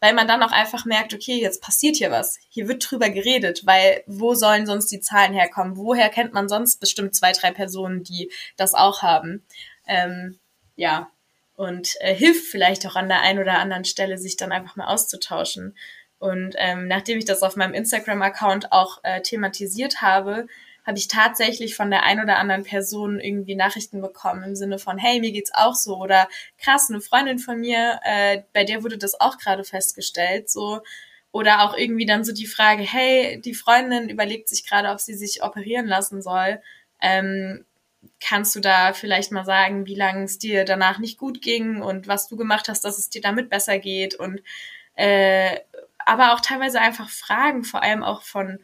weil 0.00 0.14
man 0.14 0.28
dann 0.28 0.42
auch 0.42 0.52
einfach 0.52 0.84
merkt, 0.84 1.12
okay, 1.12 1.40
jetzt 1.40 1.62
passiert 1.62 1.96
hier 1.96 2.10
was. 2.10 2.38
Hier 2.48 2.68
wird 2.68 2.88
drüber 2.88 3.10
geredet, 3.10 3.62
weil 3.66 4.02
wo 4.06 4.34
sollen 4.34 4.66
sonst 4.66 4.86
die 4.86 5.00
Zahlen 5.00 5.32
herkommen? 5.32 5.76
Woher 5.76 6.08
kennt 6.08 6.32
man 6.32 6.48
sonst 6.48 6.78
bestimmt 6.78 7.14
zwei, 7.14 7.32
drei 7.32 7.50
Personen, 7.50 8.04
die 8.04 8.30
das 8.56 8.74
auch 8.74 9.02
haben? 9.02 9.44
Ähm, 9.86 10.38
ja, 10.76 11.10
und 11.56 11.96
äh, 12.00 12.14
hilft 12.14 12.46
vielleicht 12.46 12.86
auch 12.86 12.94
an 12.94 13.08
der 13.08 13.22
einen 13.22 13.40
oder 13.40 13.58
anderen 13.58 13.84
Stelle, 13.84 14.18
sich 14.18 14.36
dann 14.36 14.52
einfach 14.52 14.76
mal 14.76 14.86
auszutauschen. 14.86 15.76
Und 16.20 16.54
ähm, 16.58 16.86
nachdem 16.86 17.18
ich 17.18 17.24
das 17.24 17.42
auf 17.42 17.56
meinem 17.56 17.74
Instagram-Account 17.74 18.72
auch 18.72 19.00
äh, 19.02 19.20
thematisiert 19.22 20.00
habe, 20.00 20.46
habe 20.88 20.96
ich 20.96 21.06
tatsächlich 21.06 21.76
von 21.76 21.90
der 21.90 22.04
ein 22.04 22.18
oder 22.18 22.38
anderen 22.38 22.62
Person 22.62 23.20
irgendwie 23.20 23.54
Nachrichten 23.54 24.00
bekommen 24.00 24.42
im 24.42 24.56
Sinne 24.56 24.78
von, 24.78 24.96
hey, 24.96 25.20
mir 25.20 25.32
geht's 25.32 25.52
auch 25.52 25.74
so. 25.74 25.98
Oder 25.98 26.28
krass, 26.56 26.88
eine 26.88 27.02
Freundin 27.02 27.38
von 27.38 27.60
mir, 27.60 28.00
äh, 28.04 28.40
bei 28.54 28.64
der 28.64 28.82
wurde 28.82 28.96
das 28.96 29.20
auch 29.20 29.36
gerade 29.36 29.64
festgestellt, 29.64 30.48
so. 30.48 30.80
Oder 31.30 31.62
auch 31.62 31.76
irgendwie 31.76 32.06
dann 32.06 32.24
so 32.24 32.32
die 32.32 32.46
Frage, 32.46 32.82
hey, 32.84 33.38
die 33.38 33.52
Freundin 33.52 34.08
überlegt 34.08 34.48
sich 34.48 34.66
gerade, 34.66 34.88
ob 34.88 34.98
sie 34.98 35.12
sich 35.12 35.42
operieren 35.42 35.86
lassen 35.86 36.22
soll. 36.22 36.62
Ähm, 37.02 37.66
kannst 38.18 38.56
du 38.56 38.60
da 38.60 38.94
vielleicht 38.94 39.30
mal 39.30 39.44
sagen, 39.44 39.84
wie 39.84 39.94
lange 39.94 40.24
es 40.24 40.38
dir 40.38 40.64
danach 40.64 40.98
nicht 41.00 41.18
gut 41.18 41.42
ging 41.42 41.82
und 41.82 42.08
was 42.08 42.28
du 42.28 42.36
gemacht 42.38 42.66
hast, 42.70 42.82
dass 42.86 42.96
es 42.96 43.10
dir 43.10 43.20
damit 43.20 43.50
besser 43.50 43.78
geht? 43.78 44.14
Und 44.14 44.40
äh, 44.94 45.58
aber 45.98 46.32
auch 46.32 46.40
teilweise 46.40 46.80
einfach 46.80 47.10
Fragen, 47.10 47.62
vor 47.62 47.82
allem 47.82 48.02
auch 48.02 48.22
von 48.22 48.58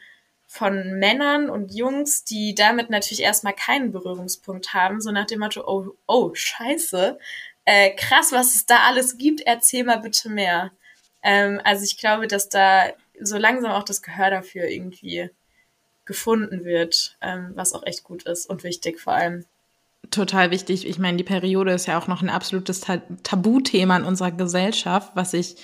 von 0.54 1.00
Männern 1.00 1.50
und 1.50 1.74
Jungs, 1.74 2.22
die 2.22 2.54
damit 2.54 2.88
natürlich 2.88 3.22
erstmal 3.22 3.54
keinen 3.54 3.90
Berührungspunkt 3.90 4.72
haben, 4.72 5.00
so 5.00 5.10
nach 5.10 5.26
dem 5.26 5.40
Motto, 5.40 5.64
oh, 5.66 5.96
oh, 6.06 6.30
scheiße, 6.32 7.18
äh, 7.64 7.90
krass, 7.96 8.30
was 8.30 8.54
es 8.54 8.64
da 8.64 8.84
alles 8.86 9.18
gibt, 9.18 9.40
erzähl 9.40 9.82
mal 9.82 9.98
bitte 9.98 10.28
mehr. 10.28 10.70
Ähm, 11.24 11.60
also 11.64 11.82
ich 11.82 11.98
glaube, 11.98 12.28
dass 12.28 12.50
da 12.50 12.84
so 13.20 13.36
langsam 13.36 13.72
auch 13.72 13.82
das 13.82 14.00
Gehör 14.00 14.30
dafür 14.30 14.68
irgendwie 14.68 15.28
gefunden 16.04 16.64
wird, 16.64 17.16
ähm, 17.20 17.50
was 17.56 17.72
auch 17.72 17.84
echt 17.84 18.04
gut 18.04 18.22
ist 18.22 18.48
und 18.48 18.62
wichtig 18.62 19.00
vor 19.00 19.14
allem. 19.14 19.44
Total 20.12 20.52
wichtig. 20.52 20.86
Ich 20.86 21.00
meine, 21.00 21.16
die 21.16 21.24
Periode 21.24 21.72
ist 21.72 21.86
ja 21.86 21.98
auch 21.98 22.06
noch 22.06 22.22
ein 22.22 22.30
absolutes 22.30 22.80
Tabuthema 23.24 23.96
in 23.96 24.04
unserer 24.04 24.30
Gesellschaft, 24.30 25.10
was 25.16 25.34
ich 25.34 25.56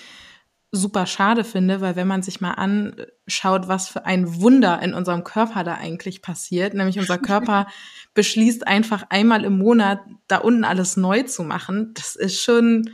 super 0.72 1.06
schade 1.06 1.42
finde, 1.42 1.80
weil 1.80 1.96
wenn 1.96 2.06
man 2.06 2.22
sich 2.22 2.40
mal 2.40 2.52
anschaut, 2.52 3.66
was 3.66 3.88
für 3.88 4.06
ein 4.06 4.40
Wunder 4.40 4.80
in 4.82 4.94
unserem 4.94 5.24
Körper 5.24 5.64
da 5.64 5.74
eigentlich 5.74 6.22
passiert, 6.22 6.74
nämlich 6.74 6.98
unser 6.98 7.18
Körper 7.18 7.66
beschließt 8.14 8.66
einfach 8.66 9.04
einmal 9.10 9.44
im 9.44 9.58
Monat 9.58 10.00
da 10.28 10.38
unten 10.38 10.64
alles 10.64 10.96
neu 10.96 11.22
zu 11.24 11.42
machen, 11.42 11.92
das 11.94 12.14
ist 12.14 12.42
schon 12.42 12.90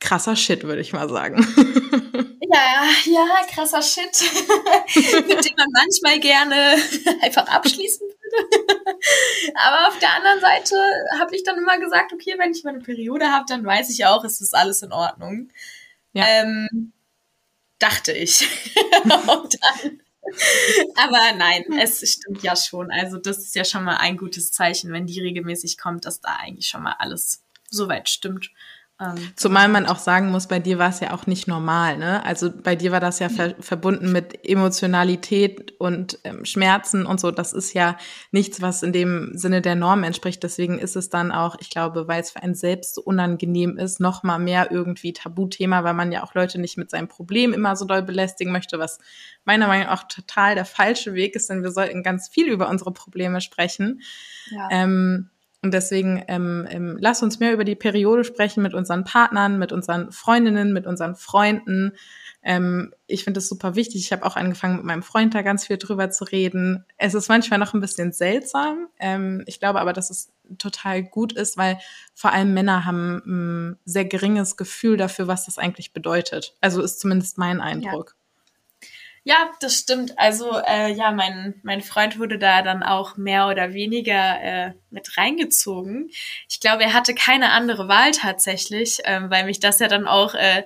krasser 0.00 0.36
Shit, 0.36 0.64
würde 0.64 0.80
ich 0.80 0.92
mal 0.92 1.08
sagen. 1.08 1.46
Ja, 2.48 2.84
ja, 3.06 3.26
krasser 3.52 3.82
Shit, 3.82 4.22
mit 4.94 5.44
dem 5.44 5.54
man 5.56 5.66
manchmal 5.72 6.20
gerne 6.20 6.76
einfach 7.20 7.48
abschließen 7.48 8.06
würde. 8.06 8.98
Aber 9.56 9.88
auf 9.88 9.98
der 9.98 10.14
anderen 10.14 10.40
Seite 10.40 10.76
habe 11.18 11.34
ich 11.34 11.42
dann 11.42 11.58
immer 11.58 11.78
gesagt, 11.78 12.12
okay, 12.12 12.36
wenn 12.38 12.52
ich 12.52 12.62
meine 12.62 12.78
Periode 12.78 13.32
habe, 13.32 13.46
dann 13.48 13.64
weiß 13.64 13.90
ich 13.90 14.06
auch, 14.06 14.24
es 14.24 14.40
ist 14.40 14.54
alles 14.54 14.82
in 14.82 14.92
Ordnung. 14.92 15.50
Ja. 16.12 16.24
Ähm, 16.28 16.92
dachte 17.78 18.12
ich. 18.12 18.46
dann 19.60 20.00
aber 20.96 21.36
nein, 21.36 21.64
es 21.80 22.00
stimmt 22.10 22.42
ja 22.42 22.56
schon. 22.56 22.90
Also 22.90 23.18
das 23.18 23.38
ist 23.38 23.54
ja 23.54 23.64
schon 23.64 23.84
mal 23.84 23.96
ein 23.96 24.16
gutes 24.16 24.50
Zeichen, 24.50 24.92
wenn 24.92 25.06
die 25.06 25.20
regelmäßig 25.20 25.78
kommt, 25.78 26.04
dass 26.04 26.20
da 26.20 26.36
eigentlich 26.36 26.68
schon 26.68 26.82
mal 26.82 26.96
alles 26.98 27.44
soweit 27.70 28.08
stimmt. 28.08 28.50
Ähm, 28.98 29.32
Zumal 29.36 29.68
man 29.68 29.84
auch 29.84 29.98
sagen 29.98 30.30
muss, 30.30 30.46
bei 30.46 30.58
dir 30.58 30.78
war 30.78 30.88
es 30.88 31.00
ja 31.00 31.12
auch 31.12 31.26
nicht 31.26 31.46
normal, 31.46 31.98
ne? 31.98 32.24
Also 32.24 32.50
bei 32.50 32.76
dir 32.76 32.92
war 32.92 33.00
das 33.00 33.18
ja 33.18 33.28
ver 33.28 33.54
verbunden 33.60 34.10
mit 34.10 34.48
Emotionalität 34.48 35.78
und 35.78 36.18
ähm, 36.24 36.46
Schmerzen 36.46 37.04
und 37.04 37.20
so. 37.20 37.30
Das 37.30 37.52
ist 37.52 37.74
ja 37.74 37.98
nichts, 38.30 38.62
was 38.62 38.82
in 38.82 38.92
dem 38.92 39.32
Sinne 39.34 39.60
der 39.60 39.74
Norm 39.74 40.02
entspricht. 40.02 40.42
Deswegen 40.42 40.78
ist 40.78 40.96
es 40.96 41.10
dann 41.10 41.30
auch, 41.30 41.56
ich 41.60 41.68
glaube, 41.68 42.08
weil 42.08 42.22
es 42.22 42.30
für 42.30 42.42
einen 42.42 42.54
selbst 42.54 42.94
so 42.94 43.02
unangenehm 43.02 43.76
ist, 43.76 44.00
noch 44.00 44.22
mal 44.22 44.38
mehr 44.38 44.70
irgendwie 44.70 45.12
Tabuthema, 45.12 45.84
weil 45.84 45.94
man 45.94 46.10
ja 46.10 46.22
auch 46.22 46.32
Leute 46.32 46.58
nicht 46.58 46.78
mit 46.78 46.90
seinem 46.90 47.08
Problem 47.08 47.52
immer 47.52 47.76
so 47.76 47.84
doll 47.84 48.02
belästigen 48.02 48.50
möchte, 48.50 48.78
was 48.78 48.98
meiner 49.44 49.66
Meinung 49.66 49.88
nach 49.88 50.04
auch 50.04 50.08
total 50.08 50.54
der 50.54 50.64
falsche 50.64 51.12
Weg 51.12 51.36
ist, 51.36 51.50
denn 51.50 51.62
wir 51.62 51.70
sollten 51.70 52.02
ganz 52.02 52.28
viel 52.28 52.46
über 52.46 52.70
unsere 52.70 52.92
Probleme 52.92 53.42
sprechen. 53.42 54.00
Ja. 54.50 54.68
Ähm, 54.70 55.28
und 55.66 55.74
deswegen 55.74 56.22
ähm, 56.28 56.64
ähm, 56.70 56.96
lass 57.00 57.24
uns 57.24 57.40
mehr 57.40 57.52
über 57.52 57.64
die 57.64 57.74
Periode 57.74 58.22
sprechen 58.22 58.62
mit 58.62 58.72
unseren 58.72 59.02
Partnern, 59.02 59.58
mit 59.58 59.72
unseren 59.72 60.12
Freundinnen, 60.12 60.72
mit 60.72 60.86
unseren 60.86 61.16
Freunden. 61.16 61.90
Ähm, 62.44 62.94
ich 63.08 63.24
finde 63.24 63.38
das 63.38 63.48
super 63.48 63.74
wichtig. 63.74 63.96
Ich 63.96 64.12
habe 64.12 64.24
auch 64.24 64.36
angefangen, 64.36 64.76
mit 64.76 64.84
meinem 64.84 65.02
Freund 65.02 65.34
da 65.34 65.42
ganz 65.42 65.66
viel 65.66 65.76
drüber 65.76 66.08
zu 66.10 66.22
reden. 66.22 66.84
Es 66.98 67.14
ist 67.14 67.28
manchmal 67.28 67.58
noch 67.58 67.74
ein 67.74 67.80
bisschen 67.80 68.12
seltsam. 68.12 68.86
Ähm, 69.00 69.42
ich 69.46 69.58
glaube 69.58 69.80
aber, 69.80 69.92
dass 69.92 70.08
es 70.08 70.32
total 70.56 71.02
gut 71.02 71.32
ist, 71.32 71.56
weil 71.56 71.80
vor 72.14 72.32
allem 72.32 72.54
Männer 72.54 72.84
haben 72.84 73.22
ein 73.26 73.78
sehr 73.84 74.04
geringes 74.04 74.56
Gefühl 74.56 74.96
dafür, 74.96 75.26
was 75.26 75.46
das 75.46 75.58
eigentlich 75.58 75.94
bedeutet. 75.94 76.54
Also 76.60 76.80
ist 76.80 77.00
zumindest 77.00 77.38
mein 77.38 77.60
Eindruck. 77.60 78.14
Ja. 78.16 78.25
Ja, 79.28 79.50
das 79.58 79.74
stimmt. 79.80 80.16
Also 80.20 80.56
äh, 80.68 80.92
ja, 80.92 81.10
mein, 81.10 81.58
mein 81.64 81.80
Freund 81.80 82.16
wurde 82.20 82.38
da 82.38 82.62
dann 82.62 82.84
auch 82.84 83.16
mehr 83.16 83.48
oder 83.48 83.74
weniger 83.74 84.40
äh, 84.40 84.72
mit 84.90 85.16
reingezogen. 85.18 86.10
Ich 86.48 86.60
glaube, 86.60 86.84
er 86.84 86.92
hatte 86.92 87.12
keine 87.12 87.50
andere 87.50 87.88
Wahl 87.88 88.12
tatsächlich, 88.12 89.00
ähm, 89.02 89.28
weil 89.28 89.44
mich 89.44 89.58
das 89.58 89.80
ja 89.80 89.88
dann 89.88 90.06
auch 90.06 90.34
äh, 90.34 90.62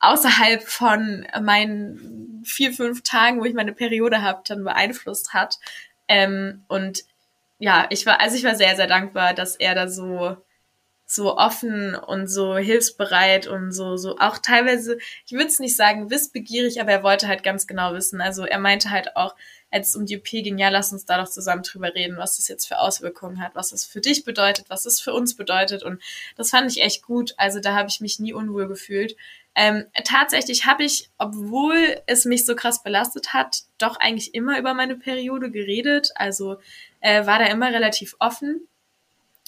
außerhalb 0.00 0.62
von 0.62 1.26
meinen 1.42 2.42
vier, 2.46 2.72
fünf 2.72 3.02
Tagen, 3.02 3.38
wo 3.40 3.44
ich 3.44 3.52
meine 3.52 3.74
Periode 3.74 4.22
habe, 4.22 4.40
dann 4.46 4.64
beeinflusst 4.64 5.34
hat. 5.34 5.58
Ähm, 6.08 6.64
und 6.68 7.02
ja, 7.58 7.86
ich 7.90 8.06
war, 8.06 8.18
also 8.22 8.34
ich 8.34 8.44
war 8.44 8.54
sehr, 8.54 8.76
sehr 8.76 8.86
dankbar, 8.86 9.34
dass 9.34 9.56
er 9.56 9.74
da 9.74 9.88
so 9.88 10.38
so 11.14 11.36
offen 11.36 11.94
und 11.94 12.26
so 12.28 12.56
hilfsbereit 12.56 13.46
und 13.46 13.72
so, 13.72 13.96
so 13.96 14.16
auch 14.18 14.38
teilweise, 14.38 14.98
ich 15.26 15.32
würde 15.32 15.46
es 15.46 15.58
nicht 15.58 15.76
sagen 15.76 16.10
wissbegierig, 16.10 16.80
aber 16.80 16.92
er 16.92 17.02
wollte 17.02 17.28
halt 17.28 17.42
ganz 17.42 17.66
genau 17.66 17.92
wissen. 17.92 18.20
Also 18.20 18.44
er 18.44 18.58
meinte 18.58 18.90
halt 18.90 19.14
auch, 19.16 19.34
als 19.70 19.90
es 19.90 19.96
um 19.96 20.06
die 20.06 20.18
OP 20.18 20.24
ging, 20.24 20.58
ja, 20.58 20.70
lass 20.70 20.92
uns 20.92 21.04
da 21.04 21.18
doch 21.18 21.28
zusammen 21.28 21.62
drüber 21.62 21.94
reden, 21.94 22.16
was 22.16 22.36
das 22.36 22.48
jetzt 22.48 22.66
für 22.66 22.78
Auswirkungen 22.78 23.42
hat, 23.42 23.54
was 23.54 23.72
es 23.72 23.84
für 23.84 24.00
dich 24.00 24.24
bedeutet, 24.24 24.66
was 24.68 24.86
es 24.86 25.00
für 25.00 25.12
uns 25.12 25.36
bedeutet. 25.36 25.82
Und 25.82 26.02
das 26.36 26.50
fand 26.50 26.70
ich 26.70 26.82
echt 26.82 27.02
gut. 27.02 27.34
Also 27.36 27.60
da 27.60 27.74
habe 27.74 27.88
ich 27.88 28.00
mich 28.00 28.18
nie 28.18 28.32
unwohl 28.32 28.66
gefühlt. 28.66 29.16
Ähm, 29.54 29.84
tatsächlich 30.04 30.64
habe 30.64 30.84
ich, 30.84 31.10
obwohl 31.18 32.00
es 32.06 32.24
mich 32.24 32.46
so 32.46 32.56
krass 32.56 32.82
belastet 32.82 33.34
hat, 33.34 33.64
doch 33.76 33.96
eigentlich 33.96 34.34
immer 34.34 34.58
über 34.58 34.72
meine 34.72 34.96
Periode 34.96 35.50
geredet. 35.50 36.10
Also 36.14 36.56
äh, 37.00 37.26
war 37.26 37.38
da 37.38 37.46
immer 37.46 37.70
relativ 37.70 38.16
offen. 38.18 38.66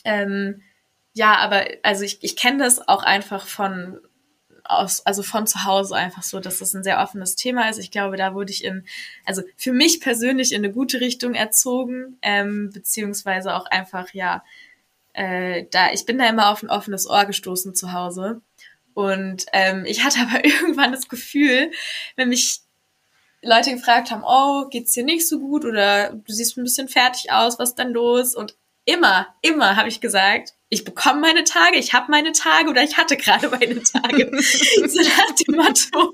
Ähm, 0.05 0.62
ja, 1.15 1.37
aber 1.37 1.65
also 1.83 2.05
ich, 2.05 2.19
ich 2.23 2.37
kenne 2.37 2.59
das 2.62 2.87
auch 2.87 3.03
einfach 3.03 3.47
von 3.47 4.01
aus, 4.65 5.05
also 5.07 5.23
von 5.23 5.47
zu 5.47 5.65
Hause 5.65 5.95
einfach 5.95 6.23
so, 6.23 6.41
dass 6.41 6.59
das 6.59 6.75
ein 6.75 6.83
sehr 6.83 7.01
offenes 7.01 7.37
Thema 7.37 7.69
ist. 7.69 7.79
Ich 7.79 7.91
glaube, 7.91 8.17
da 8.17 8.35
wurde 8.35 8.51
ich 8.51 8.65
in, 8.65 8.85
also 9.25 9.43
für 9.57 9.73
mich 9.73 10.01
persönlich 10.01 10.53
in 10.53 10.65
eine 10.65 10.73
gute 10.73 11.01
Richtung 11.01 11.35
erzogen, 11.35 12.19
ähm, 12.23 12.71
beziehungsweise 12.73 13.55
auch 13.55 13.67
einfach, 13.67 14.12
ja, 14.12 14.43
äh, 15.12 15.67
da, 15.71 15.93
ich 15.93 16.07
bin 16.07 16.19
da 16.19 16.29
immer 16.29 16.51
auf 16.51 16.62
ein 16.62 16.71
offenes 16.71 17.09
Ohr 17.09 17.27
gestoßen 17.27 17.75
zu 17.75 17.93
Hause. 17.93 18.41
Und 18.95 19.47
ähm, 19.53 19.85
ich 19.87 20.03
hatte 20.03 20.21
aber 20.29 20.45
irgendwann 20.45 20.93
das 20.93 21.09
Gefühl, 21.09 21.71
wenn 22.17 22.31
mich 22.31 22.61
Leute 23.43 23.73
gefragt 23.73 24.11
haben, 24.11 24.25
oh, 24.27 24.69
geht's 24.69 24.93
dir 24.93 25.05
nicht 25.05 25.29
so 25.29 25.39
gut 25.39 25.65
oder 25.65 26.12
du 26.15 26.33
siehst 26.33 26.57
ein 26.57 26.65
bisschen 26.65 26.89
fertig 26.89 27.31
aus, 27.31 27.59
was 27.59 27.71
ist 27.71 27.79
denn 27.79 27.93
los? 27.93 28.35
Und 28.35 28.57
immer, 28.85 29.35
immer 29.43 29.76
habe 29.76 29.89
ich 29.89 30.01
gesagt, 30.01 30.55
ich 30.68 30.85
bekomme 30.85 31.20
meine 31.20 31.45
Tage, 31.45 31.76
ich 31.78 31.93
habe 31.93 32.11
meine 32.11 32.32
Tage 32.32 32.68
oder 32.68 32.82
ich 32.82 32.97
hatte 32.97 33.16
gerade 33.16 33.49
meine 33.49 33.82
Tage. 33.82 34.30
so 34.89 35.01
nach 35.01 35.35
dem 35.37 35.57
Motto. 35.57 36.12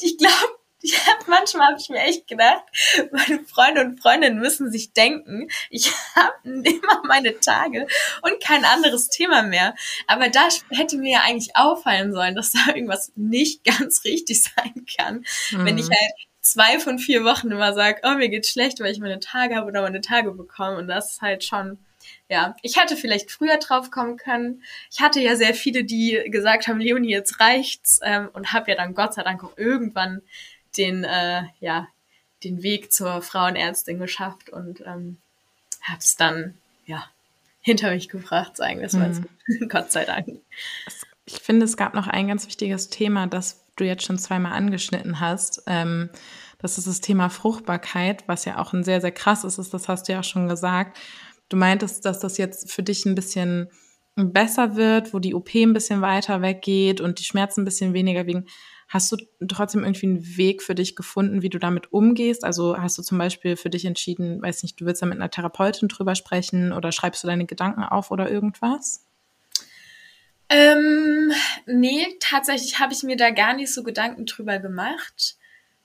Ich 0.00 0.18
glaube, 0.18 0.60
ja, 0.82 0.98
manchmal 1.26 1.68
habe 1.68 1.78
ich 1.78 1.88
mir 1.90 2.00
echt 2.00 2.26
gedacht, 2.26 2.64
meine 3.12 3.44
Freunde 3.44 3.82
und 3.82 4.00
Freundinnen 4.00 4.38
müssen 4.38 4.70
sich 4.70 4.92
denken, 4.92 5.48
ich 5.68 5.92
habe 6.14 6.34
immer 6.44 7.02
meine 7.06 7.38
Tage 7.38 7.86
und 8.22 8.42
kein 8.42 8.64
anderes 8.64 9.08
Thema 9.08 9.42
mehr. 9.42 9.74
Aber 10.06 10.30
da 10.30 10.48
hätte 10.70 10.96
mir 10.96 11.12
ja 11.12 11.20
eigentlich 11.22 11.54
auffallen 11.54 12.12
sollen, 12.12 12.34
dass 12.34 12.52
da 12.52 12.74
irgendwas 12.74 13.12
nicht 13.14 13.64
ganz 13.78 14.04
richtig 14.04 14.42
sein 14.42 14.86
kann, 14.96 15.24
mhm. 15.50 15.64
wenn 15.66 15.78
ich 15.78 15.86
mhm. 15.86 15.94
halt 15.94 16.29
zwei 16.52 16.78
von 16.78 16.98
vier 16.98 17.24
Wochen 17.24 17.50
immer 17.50 17.74
sage, 17.74 18.00
oh, 18.04 18.14
mir 18.14 18.28
geht's 18.28 18.50
schlecht, 18.50 18.80
weil 18.80 18.92
ich 18.92 19.00
meine 19.00 19.20
Tage 19.20 19.56
habe 19.56 19.66
oder 19.66 19.82
meine 19.82 20.00
Tage 20.00 20.32
bekomme. 20.32 20.76
Und 20.76 20.88
das 20.88 21.12
ist 21.12 21.22
halt 21.22 21.44
schon 21.44 21.78
ja, 22.28 22.54
ich 22.62 22.76
hätte 22.76 22.96
vielleicht 22.96 23.30
früher 23.30 23.58
drauf 23.58 23.90
kommen 23.90 24.16
können. 24.16 24.62
Ich 24.90 25.00
hatte 25.00 25.20
ja 25.20 25.36
sehr 25.36 25.54
viele, 25.54 25.84
die 25.84 26.22
gesagt 26.26 26.68
haben, 26.68 26.78
Leonie, 26.78 27.10
jetzt 27.10 27.40
reicht's 27.40 28.00
ähm, 28.02 28.28
und 28.32 28.52
habe 28.52 28.70
ja 28.70 28.76
dann 28.76 28.94
Gott 28.94 29.14
sei 29.14 29.22
Dank 29.24 29.42
auch 29.42 29.58
irgendwann 29.58 30.22
den, 30.76 31.04
äh, 31.04 31.42
ja, 31.58 31.88
den 32.44 32.62
Weg 32.62 32.92
zur 32.92 33.20
Frauenärztin 33.20 33.98
geschafft 33.98 34.48
und 34.48 34.80
ähm, 34.86 35.18
habe 35.82 35.98
es 35.98 36.16
dann, 36.16 36.54
ja, 36.86 37.04
hinter 37.62 37.90
mich 37.90 38.08
gebracht, 38.08 38.56
sagen 38.56 38.78
wir 38.78 38.86
es 38.86 38.94
mal 38.94 39.12
so. 39.12 39.22
Mhm. 39.46 39.68
Gott 39.68 39.90
sei 39.90 40.04
Dank. 40.04 40.28
Ich 41.26 41.40
finde, 41.40 41.64
es 41.64 41.76
gab 41.76 41.94
noch 41.94 42.06
ein 42.06 42.28
ganz 42.28 42.46
wichtiges 42.46 42.88
Thema, 42.88 43.26
das 43.26 43.60
du 43.80 43.86
jetzt 43.86 44.04
schon 44.04 44.18
zweimal 44.18 44.52
angeschnitten 44.52 45.20
hast. 45.20 45.62
Ähm, 45.66 46.10
das 46.58 46.78
ist 46.78 46.86
das 46.86 47.00
Thema 47.00 47.30
Fruchtbarkeit, 47.30 48.24
was 48.26 48.44
ja 48.44 48.58
auch 48.58 48.72
ein 48.72 48.84
sehr, 48.84 49.00
sehr 49.00 49.12
krass 49.12 49.44
ist, 49.44 49.58
das 49.58 49.88
hast 49.88 50.08
du 50.08 50.12
ja 50.12 50.20
auch 50.20 50.24
schon 50.24 50.48
gesagt. 50.48 50.98
Du 51.48 51.56
meintest, 51.56 52.04
dass 52.04 52.20
das 52.20 52.38
jetzt 52.38 52.70
für 52.70 52.82
dich 52.82 53.06
ein 53.06 53.14
bisschen 53.14 53.68
besser 54.16 54.76
wird, 54.76 55.14
wo 55.14 55.18
die 55.18 55.34
OP 55.34 55.54
ein 55.54 55.72
bisschen 55.72 56.02
weiter 56.02 56.42
weggeht 56.42 57.00
und 57.00 57.18
die 57.18 57.24
Schmerzen 57.24 57.62
ein 57.62 57.64
bisschen 57.64 57.94
weniger 57.94 58.26
wiegen. 58.26 58.46
Hast 58.88 59.12
du 59.12 59.16
trotzdem 59.46 59.84
irgendwie 59.84 60.06
einen 60.06 60.36
Weg 60.36 60.62
für 60.62 60.74
dich 60.74 60.96
gefunden, 60.96 61.42
wie 61.42 61.48
du 61.48 61.58
damit 61.58 61.92
umgehst? 61.92 62.44
Also 62.44 62.76
hast 62.76 62.98
du 62.98 63.02
zum 63.02 63.18
Beispiel 63.18 63.56
für 63.56 63.70
dich 63.70 63.84
entschieden, 63.84 64.42
weiß 64.42 64.62
nicht, 64.64 64.80
du 64.80 64.84
willst 64.84 65.00
da 65.00 65.06
mit 65.06 65.16
einer 65.16 65.30
Therapeutin 65.30 65.88
drüber 65.88 66.14
sprechen 66.16 66.72
oder 66.72 66.90
schreibst 66.90 67.22
du 67.22 67.28
deine 67.28 67.46
Gedanken 67.46 67.84
auf 67.84 68.10
oder 68.10 68.30
irgendwas? 68.30 69.06
Ähm, 70.50 71.32
nee, 71.66 72.06
tatsächlich 72.18 72.80
habe 72.80 72.92
ich 72.92 73.04
mir 73.04 73.16
da 73.16 73.30
gar 73.30 73.54
nicht 73.54 73.72
so 73.72 73.84
Gedanken 73.84 74.26
drüber 74.26 74.58
gemacht, 74.58 75.36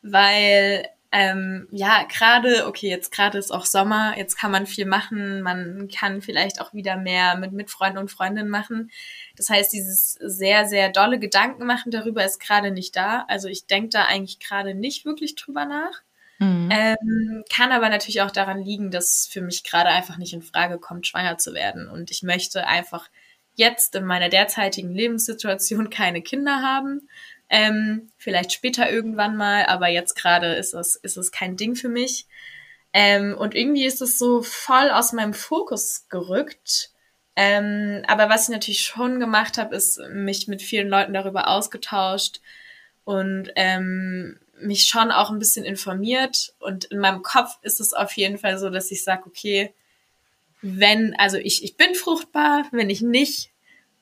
weil 0.01 0.89
ähm, 1.11 1.67
ja, 1.71 2.03
gerade, 2.03 2.65
okay, 2.67 2.89
jetzt 2.89 3.11
gerade 3.11 3.37
ist 3.37 3.51
auch 3.51 3.65
Sommer, 3.65 4.17
jetzt 4.17 4.37
kann 4.37 4.51
man 4.51 4.65
viel 4.65 4.85
machen, 4.85 5.41
man 5.43 5.87
kann 5.87 6.21
vielleicht 6.21 6.59
auch 6.59 6.73
wieder 6.73 6.97
mehr 6.97 7.37
mit, 7.37 7.53
mit 7.53 7.69
Freunden 7.69 7.99
und 7.99 8.11
Freundinnen 8.11 8.49
machen. 8.49 8.91
Das 9.37 9.49
heißt, 9.49 9.71
dieses 9.71 10.13
sehr, 10.19 10.65
sehr 10.65 10.89
dolle 10.89 11.17
Gedanken 11.17 11.65
machen 11.65 11.91
darüber 11.91 12.25
ist 12.25 12.41
gerade 12.41 12.71
nicht 12.71 12.97
da. 12.97 13.23
Also 13.29 13.47
ich 13.47 13.65
denke 13.65 13.89
da 13.89 14.05
eigentlich 14.05 14.39
gerade 14.39 14.73
nicht 14.73 15.05
wirklich 15.05 15.35
drüber 15.35 15.65
nach. 15.65 16.01
Mhm. 16.39 16.69
Ähm, 16.69 17.43
kann 17.49 17.71
aber 17.71 17.87
natürlich 17.87 18.21
auch 18.21 18.31
daran 18.31 18.61
liegen, 18.61 18.91
dass 18.91 19.25
für 19.25 19.41
mich 19.41 19.63
gerade 19.63 19.89
einfach 19.89 20.17
nicht 20.17 20.33
in 20.33 20.41
Frage 20.41 20.79
kommt, 20.79 21.07
schwanger 21.07 21.37
zu 21.37 21.53
werden. 21.53 21.87
Und 21.87 22.11
ich 22.11 22.23
möchte 22.23 22.67
einfach 22.67 23.09
jetzt 23.55 23.95
in 23.95 24.05
meiner 24.05 24.29
derzeitigen 24.29 24.93
Lebenssituation 24.93 25.89
keine 25.89 26.21
Kinder 26.21 26.61
haben 26.61 27.07
ähm, 27.49 28.09
vielleicht 28.17 28.53
später 28.53 28.89
irgendwann 28.89 29.37
mal, 29.37 29.65
aber 29.65 29.87
jetzt 29.87 30.15
gerade 30.15 30.53
ist 30.55 30.73
es, 30.73 30.95
ist 30.95 31.17
es 31.17 31.31
kein 31.31 31.57
Ding 31.57 31.75
für 31.75 31.89
mich. 31.89 32.25
Ähm, 32.93 33.35
und 33.37 33.55
irgendwie 33.55 33.85
ist 33.85 34.01
es 34.01 34.17
so 34.17 34.41
voll 34.41 34.89
aus 34.89 35.13
meinem 35.13 35.33
Fokus 35.33 36.07
gerückt. 36.09 36.91
Ähm, 37.35 38.03
aber 38.07 38.29
was 38.29 38.43
ich 38.43 38.49
natürlich 38.49 38.83
schon 38.83 39.19
gemacht 39.19 39.57
habe, 39.57 39.75
ist 39.75 39.99
mich 40.11 40.47
mit 40.47 40.61
vielen 40.61 40.87
Leuten 40.87 41.13
darüber 41.13 41.49
ausgetauscht 41.49 42.39
und 43.03 43.51
ähm, 43.55 44.39
mich 44.61 44.85
schon 44.85 45.11
auch 45.11 45.29
ein 45.29 45.39
bisschen 45.39 45.65
informiert. 45.65 46.53
Und 46.59 46.85
in 46.85 46.99
meinem 46.99 47.21
Kopf 47.21 47.57
ist 47.61 47.81
es 47.81 47.93
auf 47.93 48.13
jeden 48.13 48.37
Fall 48.37 48.57
so, 48.57 48.69
dass 48.69 48.89
ich 48.89 49.03
sage, 49.03 49.23
okay, 49.27 49.73
wenn, 50.67 51.13
also 51.17 51.37
ich, 51.37 51.63
ich 51.63 51.77
bin 51.77 51.93
fruchtbar, 51.95 52.67
wenn 52.71 52.89
ich 52.89 53.01
nicht, 53.01 53.51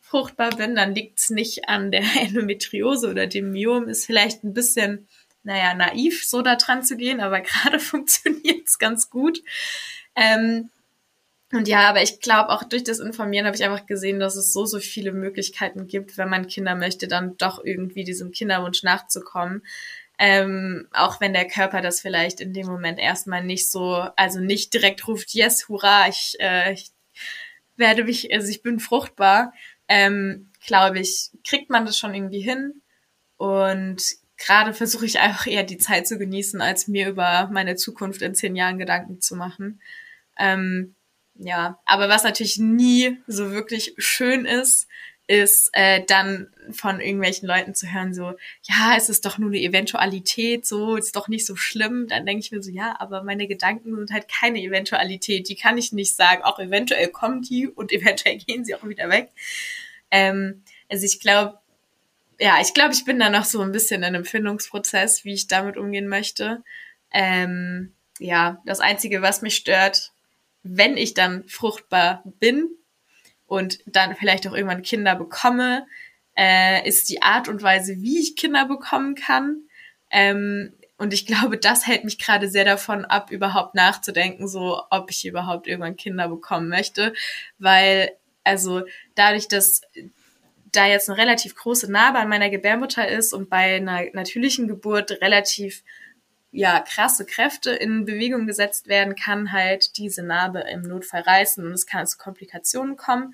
fruchtbar 0.01 0.55
bin, 0.55 0.76
dann 0.76 0.95
liegt 0.95 1.20
es 1.20 1.30
nicht 1.30 1.68
an 1.68 1.91
der 1.91 2.03
Endometriose 2.22 3.09
oder 3.09 3.28
dem 3.28 3.51
Myom, 3.51 3.88
ist 3.89 4.05
vielleicht 4.05 4.43
ein 4.43 4.53
bisschen, 4.53 5.07
naja, 5.43 5.74
naiv, 5.74 6.26
so 6.26 6.41
da 6.41 6.55
dran 6.55 6.84
zu 6.84 6.95
gehen, 6.97 7.20
aber 7.20 7.41
gerade 7.41 7.80
funktioniert 7.91 8.68
es 8.68 8.80
ganz 8.80 9.09
gut. 9.09 9.41
Ähm, 10.16 10.70
Und 11.51 11.68
ja, 11.68 11.88
aber 11.89 12.01
ich 12.01 12.20
glaube, 12.20 12.49
auch 12.49 12.64
durch 12.64 12.84
das 12.84 12.99
Informieren 12.99 13.45
habe 13.45 13.55
ich 13.55 13.64
einfach 13.64 13.86
gesehen, 13.86 14.20
dass 14.20 14.36
es 14.36 14.53
so, 14.53 14.66
so 14.66 14.80
viele 14.80 15.11
Möglichkeiten 15.11 15.86
gibt, 15.88 16.18
wenn 16.18 16.30
man 16.30 16.47
Kinder 16.47 16.76
möchte, 16.76 17.07
dann 17.07 17.38
doch 17.38 17.64
irgendwie 17.64 18.03
diesem 18.03 18.32
Kinderwunsch 18.32 18.82
nachzukommen. 18.84 19.64
Ähm, 20.26 20.88
auch 20.93 21.19
wenn 21.19 21.34
der 21.34 21.49
Körper 21.49 21.82
das 21.82 21.99
vielleicht 21.99 22.39
in 22.39 22.53
dem 22.53 22.65
Moment 22.67 22.97
erstmal 22.97 23.43
nicht 23.43 23.69
so, 23.69 24.07
also 24.15 24.39
nicht 24.39 24.74
direkt 24.74 25.05
ruft, 25.05 25.34
yes, 25.34 25.67
hurra, 25.67 26.07
ich, 26.07 26.38
äh, 26.39 26.71
ich 26.71 26.91
werde 27.76 28.05
mich, 28.05 28.34
also 28.34 28.47
ich 28.47 28.61
bin 28.61 28.80
fruchtbar, 28.80 29.53
ähm, 29.89 30.49
glaube 30.65 30.99
ich, 30.99 31.32
kriegt 31.45 31.69
man 31.69 31.86
das 31.86 31.99
schon 31.99 32.13
irgendwie 32.13 32.39
hin. 32.39 32.82
Und 33.36 34.01
gerade 34.38 34.74
versuche 34.74 35.05
ich 35.05 35.19
einfach 35.19 35.45
eher 35.45 35.63
die 35.63 35.78
Zeit 35.78 36.07
zu 36.07 36.17
genießen, 36.17 36.61
als 36.61 36.88
mir 36.88 37.09
über 37.09 37.49
meine 37.51 37.76
Zukunft 37.76 38.21
in 38.21 38.34
zehn 38.34 38.55
Jahren 38.55 38.78
Gedanken 38.78 39.19
zu 39.19 39.36
machen. 39.36 39.82
Ähm, 40.39 40.95
ja, 41.36 41.82
aber 41.84 42.07
was 42.07 42.24
natürlich 42.24 42.59
nie 42.59 43.17
so 43.28 43.51
wirklich 43.51 43.93
schön 43.97 44.45
ist, 44.45 44.88
ist 45.28 45.69
äh, 45.74 46.03
dann 46.05 46.51
von 46.71 46.99
irgendwelchen 46.99 47.47
Leuten 47.47 47.74
zu 47.74 47.91
hören, 47.91 48.13
so, 48.13 48.34
ja, 48.63 48.95
es 48.97 49.09
ist 49.09 49.26
doch 49.26 49.38
nur 49.38 49.49
eine 49.49 49.61
Eventualität, 49.61 50.65
so, 50.65 50.97
ist 50.97 51.15
doch 51.15 51.30
nicht 51.30 51.45
so 51.45 51.55
schlimm. 51.55 52.07
Dann 52.09 52.26
denke 52.26 52.41
ich 52.41 52.51
mir 52.51 52.61
so, 52.61 52.69
ja, 52.69 52.95
aber 52.99 53.24
meine 53.24 53.47
Gedanken 53.47 53.95
sind 53.95 54.11
halt 54.11 54.28
keine 54.28 54.61
Eventualität. 54.61 55.47
Die 55.47 55.55
kann 55.55 55.78
ich 55.78 55.93
nicht 55.93 56.15
sagen. 56.15 56.43
Auch 56.43 56.59
eventuell 56.59 57.07
kommen 57.07 57.41
die 57.41 57.67
und 57.67 57.91
eventuell 57.93 58.38
gehen 58.38 58.65
sie 58.65 58.76
auch 58.76 58.88
wieder 58.88 59.09
weg. 59.09 59.32
Ähm, 60.11 60.63
also 60.89 61.05
ich 61.05 61.19
glaube, 61.19 61.59
ja, 62.39 62.59
ich 62.61 62.74
glaube, 62.74 62.93
ich 62.93 63.05
bin 63.05 63.19
da 63.19 63.30
noch 63.30 63.45
so 63.45 63.61
ein 63.61 63.71
bisschen 63.71 64.01
in 64.01 64.15
einem 64.15 64.26
Findungsprozess, 64.26 65.24
wie 65.24 65.34
ich 65.34 65.47
damit 65.47 65.78
umgehen 65.78 66.07
möchte. 66.07 66.63
Ähm, 67.11 67.93
ja, 68.19 68.61
das 68.65 68.80
Einzige, 68.80 69.21
was 69.21 69.41
mich 69.41 69.55
stört, 69.55 70.11
wenn 70.63 70.97
ich 70.97 71.13
dann 71.13 71.47
fruchtbar 71.47 72.24
bin 72.39 72.69
und 73.54 73.78
dann 73.86 74.16
vielleicht 74.16 74.47
auch 74.47 74.54
irgendwann 74.54 74.82
Kinder 74.82 75.14
bekomme, 75.14 75.86
äh, 76.36 76.88
ist 76.89 77.08
die 77.10 77.22
Art 77.22 77.47
und 77.47 77.62
Weise, 77.62 78.01
wie 78.01 78.20
ich 78.20 78.36
Kinder 78.36 78.66
bekommen 78.66 79.14
kann. 79.14 79.68
Ähm, 80.10 80.74
und 80.97 81.14
ich 81.14 81.28
glaube, 81.28 81.60
das 81.60 81.86
hält 81.86 82.04
mich 82.04 82.18
gerade 82.18 82.49
sehr 82.49 82.66
davon 82.66 83.06
ab, 83.06 83.30
überhaupt 83.30 83.76
nachzudenken, 83.76 84.47
so 84.47 84.82
ob 84.89 85.12
ich 85.12 85.24
überhaupt 85.28 85.68
irgendwann 85.68 85.97
Kinder 85.97 86.30
bekommen 86.30 86.68
möchte. 86.68 87.14
Weil, 87.60 88.14
also 88.43 88.82
dadurch, 89.14 89.47
dass 89.47 89.82
da 90.72 90.88
jetzt 90.88 91.08
eine 91.08 91.20
relativ 91.20 91.56
große 91.56 91.91
Narbe 91.91 92.18
an 92.18 92.30
meiner 92.30 92.49
Gebärmutter 92.49 93.08
ist 93.08 93.34
und 93.34 93.51
bei 93.51 93.76
einer 93.76 94.01
natürlichen 94.14 94.68
Geburt 94.68 95.12
relativ 95.22 95.84
ja, 96.54 96.80
krasse 96.80 97.26
Kräfte 97.26 97.72
in 97.72 98.06
Bewegung 98.06 98.45
gesetzt 98.45 98.88
werden, 98.88 99.16
kann 99.16 99.51
halt 99.51 99.97
diese 99.97 100.22
Narbe 100.22 100.60
im 100.72 100.84
Notfall 100.84 101.22
reißen 101.22 101.66
und 101.66 101.74
es 101.74 101.88
kann 101.88 102.06
zu 102.06 102.18
Komplikationen 102.18 102.95
kommen. 102.95 103.34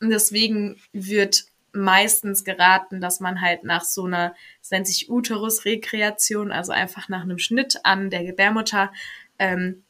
Und 0.00 0.10
deswegen 0.10 0.80
wird 0.92 1.44
meistens 1.72 2.44
geraten, 2.44 3.00
dass 3.00 3.18
man 3.18 3.40
halt 3.40 3.64
nach 3.64 3.82
so 3.82 4.04
einer, 4.04 4.34
es 4.62 4.70
nennt 4.70 4.86
sich 4.86 5.10
Uterusrekreation, 5.10 6.52
also 6.52 6.72
einfach 6.72 7.08
nach 7.08 7.22
einem 7.22 7.38
Schnitt 7.38 7.80
an 7.82 8.08
der 8.08 8.24
Gebärmutter 8.24 8.92
ähm, 9.40 9.82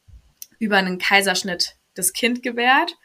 über 0.57 0.77
einen 0.77 0.97
Kaiserschnitt 0.97 1.75
das 1.93 2.13
Kind 2.13 2.41
gebärt. 2.41 2.97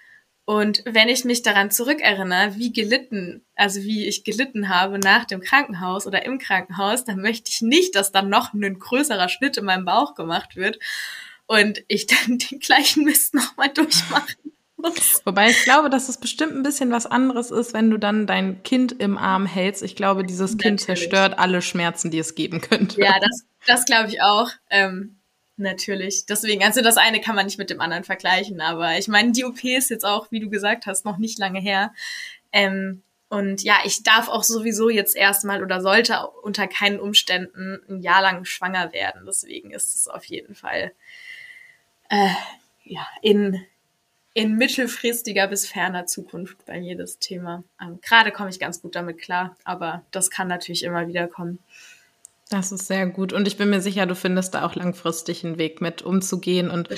Und 0.47 0.85
wenn 0.87 1.09
ich 1.09 1.25
mich 1.25 1.43
daran 1.43 1.73
zurückerinnere, 1.73 2.55
wie 2.55 2.73
gelitten, 2.73 3.45
also 3.57 3.83
wie 3.83 4.07
ich 4.07 4.23
gelitten 4.23 4.69
habe 4.69 5.01
nach 5.01 5.25
dem 5.25 5.41
Krankenhaus 5.41 6.07
oder 6.07 6.25
im 6.25 6.39
Krankenhaus, 6.39 7.05
dann 7.05 7.21
möchte 7.21 7.51
ich 7.53 7.63
nicht, 7.63 7.97
dass 7.97 8.13
dann 8.13 8.29
noch 8.29 8.55
ein 8.55 8.79
größerer 8.79 9.29
Schnitt 9.29 9.57
in 9.57 9.65
meinem 9.65 9.85
Bauch 9.85 10.15
gemacht 10.15 10.55
wird 10.55 10.79
und 11.47 11.83
ich 11.89 12.07
dann 12.07 12.39
den 12.51 12.61
gleichen 12.61 13.05
Mist 13.05 13.35
nochmal 13.35 13.71
durchmachen 13.71 14.53
muss. 14.77 15.21
Wobei 15.25 15.51
ich 15.51 15.65
glaube, 15.65 15.91
dass 15.91 16.09
es 16.09 16.19
bestimmt 16.19 16.53
ein 16.53 16.63
bisschen 16.63 16.93
was 16.93 17.07
anderes 17.07 17.51
ist, 17.51 17.75
wenn 17.75 17.91
du 17.91 17.99
dann 17.99 18.29
dein 18.29 18.63
Kind 18.63 18.93
im 18.93 19.19
Arm 19.19 19.47
hältst. 19.47 19.83
Ich 19.83 19.97
glaube, 19.97 20.23
dieses 20.23 20.53
Natürlich. 20.53 20.63
Kind 20.63 20.81
zerstört 20.83 21.41
alle 21.41 21.61
Schmerzen, 21.61 22.13
die 22.13 22.21
es 22.21 22.37
geben 22.37 22.61
könnte. 22.61 23.01
Ja, 23.01 23.19
das, 23.21 23.47
das 23.67 23.85
glaube 23.85 24.11
ich 24.11 24.23
auch. 24.23 24.51
Ähm, 24.71 25.16
Natürlich. 25.59 26.27
Deswegen, 26.27 26.63
also 26.63 26.83
das 26.83 26.99
eine 26.99 27.21
kann 27.21 27.35
man 27.35 27.47
nicht 27.47 27.59
mit 27.59 27.71
dem 27.71 27.81
anderen 27.81 28.05
vergleichen, 28.05 28.61
aber 28.61 28.99
ich 28.99 29.09
meine, 29.09 29.33
die 29.33 29.45
OP 29.45 29.65
ist 29.65 29.89
jetzt 29.89 30.05
auch, 30.05 30.31
wie 30.31 30.41
du 30.41 30.51
gesagt 30.51 30.85
hast, 30.87 31.07
noch 31.07 31.17
nicht 31.17 31.39
lange 31.39 31.61
her. 31.61 31.95
Ähm, 32.53 33.03
und 33.29 33.63
ja, 33.63 33.79
ich 33.85 34.03
darf 34.03 34.29
auch 34.29 34.43
sowieso 34.43 34.89
jetzt 34.89 35.17
erstmal 35.17 35.63
oder 35.63 35.81
sollte 35.81 36.29
unter 36.43 36.69
keinen 36.69 37.01
Umständen 37.01 37.81
ein 37.89 38.01
Jahr 38.01 38.23
lang 38.23 38.45
schwanger 38.45 38.93
werden. 38.93 39.23
Deswegen 39.27 39.71
ist 39.71 39.95
es 39.95 40.09
auf 40.09 40.25
jeden 40.25 40.55
Fall 40.55 40.93
äh, 42.11 42.29
ja 42.85 43.07
in 43.23 43.65
in 44.33 44.57
mittelfristiger 44.57 45.49
bis 45.49 45.67
ferner 45.67 46.05
Zukunft 46.05 46.67
bei 46.67 46.79
mir 46.79 46.95
das 46.95 47.19
Thema. 47.19 47.65
Ähm, 47.81 48.01
Gerade 48.03 48.31
komme 48.31 48.51
ich 48.51 48.61
ganz 48.61 48.83
gut 48.83 48.95
damit 48.95 49.19
klar, 49.19 49.57
aber 49.65 50.05
das 50.11 50.31
kann 50.31 50.47
natürlich 50.47 50.85
immer 50.85 51.09
wieder 51.09 51.27
kommen. 51.27 51.59
Das 52.49 52.71
ist 52.71 52.87
sehr 52.87 53.07
gut. 53.09 53.33
Und 53.33 53.49
ich 53.49 53.57
bin 53.57 53.71
mir 53.71 53.81
sicher, 53.81 54.07
du 54.07 54.15
findest 54.15 54.55
da 54.55 54.65
auch 54.65 54.77
langfristig 54.77 55.45
einen 55.45 55.59
Weg 55.59 55.81
mit 55.81 56.03
umzugehen. 56.03 56.71
Und 56.71 56.89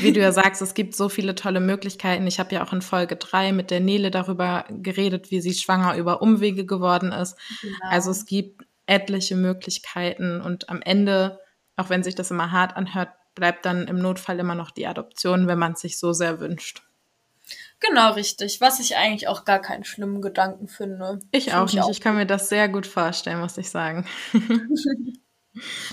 wie 0.00 0.12
du 0.12 0.20
ja 0.20 0.30
sagst, 0.30 0.62
es 0.62 0.74
gibt 0.74 0.94
so 0.94 1.08
viele 1.08 1.34
tolle 1.34 1.58
Möglichkeiten. 1.58 2.28
Ich 2.28 2.38
habe 2.38 2.54
ja 2.54 2.64
auch 2.64 2.72
in 2.72 2.80
Folge 2.80 3.16
drei 3.16 3.52
mit 3.52 3.72
der 3.72 3.80
Nele 3.80 4.12
darüber 4.12 4.66
geredet, 4.70 5.32
wie 5.32 5.40
sie 5.40 5.52
schwanger 5.52 5.96
über 5.96 6.22
Umwege 6.22 6.64
geworden 6.64 7.10
ist. 7.10 7.36
Genau. 7.60 7.76
Also 7.82 8.12
es 8.12 8.24
gibt 8.24 8.66
etliche 8.86 9.34
Möglichkeiten. 9.34 10.40
Und 10.40 10.68
am 10.68 10.80
Ende, 10.80 11.40
auch 11.76 11.90
wenn 11.90 12.04
sich 12.04 12.14
das 12.14 12.30
immer 12.30 12.52
hart 12.52 12.76
anhört, 12.76 13.10
bleibt 13.34 13.66
dann 13.66 13.88
im 13.88 13.98
Notfall 13.98 14.38
immer 14.38 14.54
noch 14.54 14.70
die 14.70 14.86
Adoption, 14.86 15.48
wenn 15.48 15.58
man 15.58 15.72
es 15.72 15.80
sich 15.80 15.98
so 15.98 16.12
sehr 16.12 16.38
wünscht. 16.38 16.82
Genau, 17.80 18.12
richtig. 18.12 18.60
Was 18.60 18.80
ich 18.80 18.96
eigentlich 18.96 19.28
auch 19.28 19.44
gar 19.44 19.60
keinen 19.60 19.84
schlimmen 19.84 20.20
Gedanken 20.20 20.68
finde. 20.68 21.20
Ich 21.30 21.44
Find 21.44 21.56
auch 21.56 21.64
nicht. 21.64 21.74
Ich, 21.74 21.82
auch. 21.82 21.90
ich 21.90 22.00
kann 22.00 22.16
mir 22.16 22.26
das 22.26 22.48
sehr 22.48 22.68
gut 22.68 22.86
vorstellen, 22.86 23.40
muss 23.40 23.56
ich 23.58 23.70
sagen. 23.70 24.06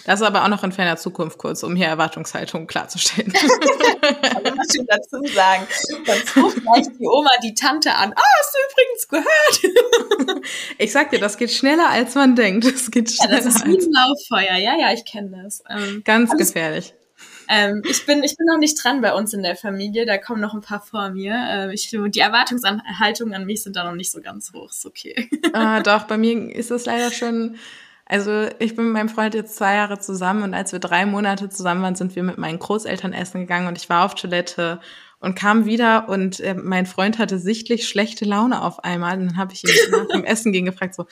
Das 0.05 0.21
ist 0.21 0.27
aber 0.27 0.43
auch 0.43 0.47
noch 0.47 0.63
in 0.63 0.71
ferner 0.71 0.97
Zukunft 0.97 1.38
kurz, 1.38 1.63
um 1.63 1.75
hier 1.75 1.88
Erwartungshaltung 1.88 2.67
klarzustellen. 2.67 3.33
also 4.36 4.55
muss 4.55 4.75
ich 4.75 4.86
dazu 4.88 5.33
sagen. 5.33 5.67
Dann 6.05 6.43
ruft 6.43 6.61
gleich 6.61 6.86
die 6.99 7.07
Oma 7.07 7.31
die 7.41 7.53
Tante 7.53 7.95
an. 7.95 8.13
Ah, 8.15 8.21
hast 8.39 8.55
du 8.55 8.59
übrigens 8.69 9.07
gehört? 9.07 10.45
ich 10.77 10.91
sag 10.91 11.09
dir, 11.09 11.19
das 11.19 11.38
geht 11.38 11.51
schneller, 11.51 11.89
als 11.89 12.15
man 12.15 12.36
denkt. 12.36 12.65
Das 12.65 12.91
geht 12.91 13.11
schneller. 13.11 13.31
Ja, 13.31 13.38
das 13.38 13.45
ist 13.47 13.65
wie 13.65 13.77
ein 13.77 13.91
Lauffeuer. 13.91 14.57
Ja, 14.57 14.77
ja, 14.77 14.93
ich 14.93 15.05
kenne 15.05 15.41
das. 15.43 15.63
Ähm, 15.69 16.03
Ganz 16.05 16.36
gefährlich. 16.38 16.93
Ähm, 17.47 17.81
ich 17.89 18.05
bin, 18.05 18.23
ich 18.23 18.37
bin 18.37 18.47
noch 18.47 18.57
nicht 18.57 18.81
dran 18.83 19.01
bei 19.01 19.13
uns 19.13 19.33
in 19.33 19.43
der 19.43 19.55
Familie. 19.55 20.05
Da 20.05 20.17
kommen 20.17 20.41
noch 20.41 20.53
ein 20.53 20.61
paar 20.61 20.81
vor 20.81 21.09
mir. 21.09 21.33
Äh, 21.33 21.73
ich, 21.73 21.89
die 21.89 22.19
Erwartungshaltungen 22.19 23.33
an 23.33 23.45
mich 23.45 23.63
sind 23.63 23.75
da 23.75 23.83
noch 23.83 23.95
nicht 23.95 24.11
so 24.11 24.21
ganz 24.21 24.51
hoch. 24.53 24.69
Ist 24.69 24.85
okay. 24.85 25.29
Ah, 25.53 25.81
doch, 25.81 26.03
bei 26.03 26.17
mir 26.17 26.53
ist 26.53 26.71
es 26.71 26.85
leider 26.85 27.11
schon. 27.11 27.55
Also 28.05 28.47
ich 28.59 28.75
bin 28.75 28.85
mit 28.85 28.93
meinem 28.93 29.09
Freund 29.09 29.33
jetzt 29.33 29.55
zwei 29.55 29.75
Jahre 29.75 29.97
zusammen 29.99 30.43
und 30.43 30.53
als 30.53 30.71
wir 30.71 30.79
drei 30.79 31.05
Monate 31.07 31.49
zusammen 31.49 31.81
waren, 31.81 31.95
sind 31.95 32.15
wir 32.15 32.21
mit 32.21 32.37
meinen 32.37 32.59
Großeltern 32.59 33.13
essen 33.13 33.41
gegangen 33.41 33.67
und 33.67 33.79
ich 33.79 33.89
war 33.89 34.05
auf 34.05 34.13
Toilette 34.13 34.79
und 35.19 35.35
kam 35.35 35.65
wieder 35.65 36.07
und 36.07 36.39
äh, 36.39 36.53
mein 36.53 36.85
Freund 36.85 37.17
hatte 37.17 37.39
sichtlich 37.39 37.87
schlechte 37.87 38.25
Laune 38.25 38.61
auf 38.61 38.83
einmal. 38.83 39.17
Und 39.17 39.27
dann 39.27 39.37
habe 39.37 39.53
ich 39.53 39.63
ihn 39.63 39.71
nach 39.91 40.07
dem 40.07 40.23
Essen 40.25 40.51
gegen 40.51 40.67
gefragt, 40.67 40.93
so, 40.93 41.07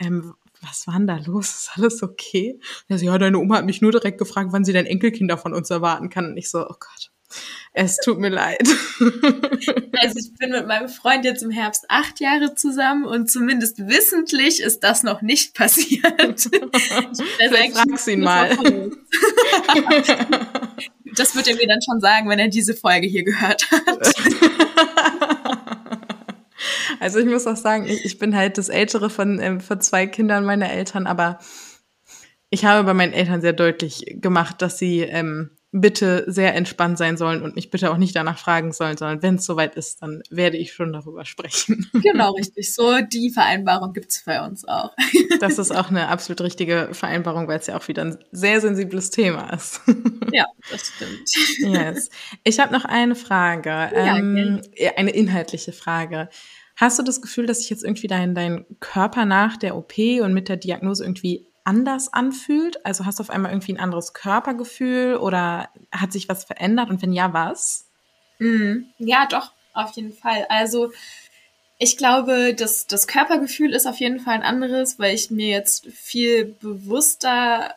ähm, 0.00 0.34
was 0.62 0.86
war 0.86 0.94
denn 0.94 1.06
da 1.06 1.16
los? 1.16 1.48
Ist 1.48 1.70
alles 1.74 2.02
okay? 2.02 2.58
Er 2.88 2.98
so, 2.98 3.04
ja, 3.04 3.18
deine 3.18 3.38
Oma 3.38 3.58
hat 3.58 3.66
mich 3.66 3.82
nur 3.82 3.92
direkt 3.92 4.18
gefragt, 4.18 4.50
wann 4.52 4.64
sie 4.64 4.72
dein 4.72 4.86
Enkelkinder 4.86 5.36
von 5.36 5.52
uns 5.52 5.70
erwarten 5.70 6.08
kann. 6.08 6.26
Und 6.26 6.36
ich 6.36 6.50
so, 6.50 6.60
oh 6.60 6.76
Gott, 6.78 7.10
es 7.72 7.96
tut 7.96 8.18
mir 8.18 8.30
leid. 8.30 8.68
Also 10.04 10.18
ich 10.18 10.34
bin 10.36 10.50
mit 10.50 10.66
meinem 10.66 10.88
Freund 10.88 11.24
jetzt 11.24 11.44
im 11.44 11.50
Herbst 11.50 11.84
acht 11.88 12.18
Jahre 12.18 12.56
zusammen 12.56 13.04
und 13.04 13.30
zumindest 13.30 13.78
wissentlich 13.86 14.60
ist 14.60 14.80
das 14.80 15.04
noch 15.04 15.22
nicht 15.22 15.54
passiert. 15.54 16.02
Vielleicht 17.38 17.76
frag's 17.76 18.08
ihn 18.08 18.20
mal. 18.20 18.50
Das 21.14 21.36
wird 21.36 21.46
er 21.46 21.56
mir 21.56 21.66
dann 21.66 21.80
schon 21.84 22.00
sagen, 22.00 22.28
wenn 22.30 22.38
er 22.38 22.48
diese 22.48 22.74
Folge 22.74 23.06
hier 23.06 23.22
gehört 23.22 23.70
hat. 23.70 24.14
Also 27.00 27.18
ich 27.18 27.26
muss 27.26 27.46
auch 27.46 27.56
sagen, 27.56 27.86
ich, 27.86 28.04
ich 28.04 28.18
bin 28.18 28.36
halt 28.36 28.58
das 28.58 28.68
Ältere 28.68 29.10
von, 29.10 29.40
ähm, 29.40 29.60
von 29.60 29.80
zwei 29.80 30.06
Kindern 30.06 30.44
meiner 30.44 30.70
Eltern, 30.70 31.06
aber 31.06 31.38
ich 32.50 32.64
habe 32.64 32.84
bei 32.84 32.94
meinen 32.94 33.12
Eltern 33.12 33.40
sehr 33.40 33.54
deutlich 33.54 34.16
gemacht, 34.20 34.60
dass 34.60 34.78
sie 34.78 35.00
ähm, 35.00 35.50
bitte 35.74 36.24
sehr 36.26 36.54
entspannt 36.54 36.98
sein 36.98 37.16
sollen 37.16 37.42
und 37.42 37.56
mich 37.56 37.70
bitte 37.70 37.90
auch 37.90 37.96
nicht 37.96 38.14
danach 38.14 38.38
fragen 38.38 38.72
sollen, 38.72 38.98
sondern 38.98 39.22
wenn 39.22 39.36
es 39.36 39.46
soweit 39.46 39.74
ist, 39.74 40.02
dann 40.02 40.22
werde 40.28 40.58
ich 40.58 40.74
schon 40.74 40.92
darüber 40.92 41.24
sprechen. 41.24 41.90
Genau, 42.02 42.32
richtig. 42.32 42.74
So 42.74 43.00
die 43.00 43.30
Vereinbarung 43.30 43.92
gibt's 43.92 44.24
bei 44.26 44.44
uns 44.44 44.66
auch. 44.66 44.90
Das 45.40 45.58
ist 45.58 45.74
auch 45.74 45.88
eine 45.88 46.08
absolut 46.08 46.42
richtige 46.42 46.90
Vereinbarung, 46.92 47.48
weil 47.48 47.58
es 47.58 47.66
ja 47.66 47.76
auch 47.76 47.88
wieder 47.88 48.04
ein 48.04 48.18
sehr 48.32 48.60
sensibles 48.60 49.10
Thema 49.10 49.50
ist. 49.52 49.80
Ja, 50.34 50.46
das 50.70 50.86
stimmt. 50.86 51.74
Yes. 51.74 52.08
Ich 52.42 52.58
habe 52.58 52.72
noch 52.72 52.86
eine 52.86 53.14
Frage, 53.14 53.68
ja, 53.68 54.16
ähm, 54.16 54.62
eine 54.96 55.10
inhaltliche 55.10 55.72
Frage. 55.72 56.30
Hast 56.76 56.98
du 56.98 57.02
das 57.02 57.20
Gefühl, 57.20 57.46
dass 57.46 57.60
sich 57.60 57.70
jetzt 57.70 57.84
irgendwie 57.84 58.06
dein, 58.06 58.34
dein 58.34 58.64
Körper 58.80 59.24
nach 59.24 59.56
der 59.56 59.76
OP 59.76 59.98
und 60.22 60.32
mit 60.32 60.48
der 60.48 60.56
Diagnose 60.56 61.04
irgendwie 61.04 61.46
anders 61.64 62.12
anfühlt? 62.12 62.84
Also 62.84 63.04
hast 63.04 63.18
du 63.18 63.22
auf 63.22 63.30
einmal 63.30 63.52
irgendwie 63.52 63.74
ein 63.74 63.80
anderes 63.80 64.14
Körpergefühl 64.14 65.16
oder 65.16 65.68
hat 65.90 66.12
sich 66.12 66.28
was 66.28 66.44
verändert 66.44 66.90
und 66.90 67.02
wenn 67.02 67.12
ja, 67.12 67.32
was? 67.32 67.86
Mhm. 68.38 68.86
Ja, 68.98 69.26
doch, 69.26 69.52
auf 69.74 69.92
jeden 69.92 70.12
Fall. 70.12 70.46
Also 70.48 70.92
ich 71.78 71.96
glaube, 71.96 72.54
das, 72.54 72.86
das 72.86 73.06
Körpergefühl 73.06 73.74
ist 73.74 73.86
auf 73.86 73.98
jeden 73.98 74.20
Fall 74.20 74.34
ein 74.34 74.42
anderes, 74.42 74.98
weil 74.98 75.14
ich 75.14 75.30
mir 75.30 75.48
jetzt 75.48 75.86
viel 75.86 76.44
bewusster, 76.44 77.74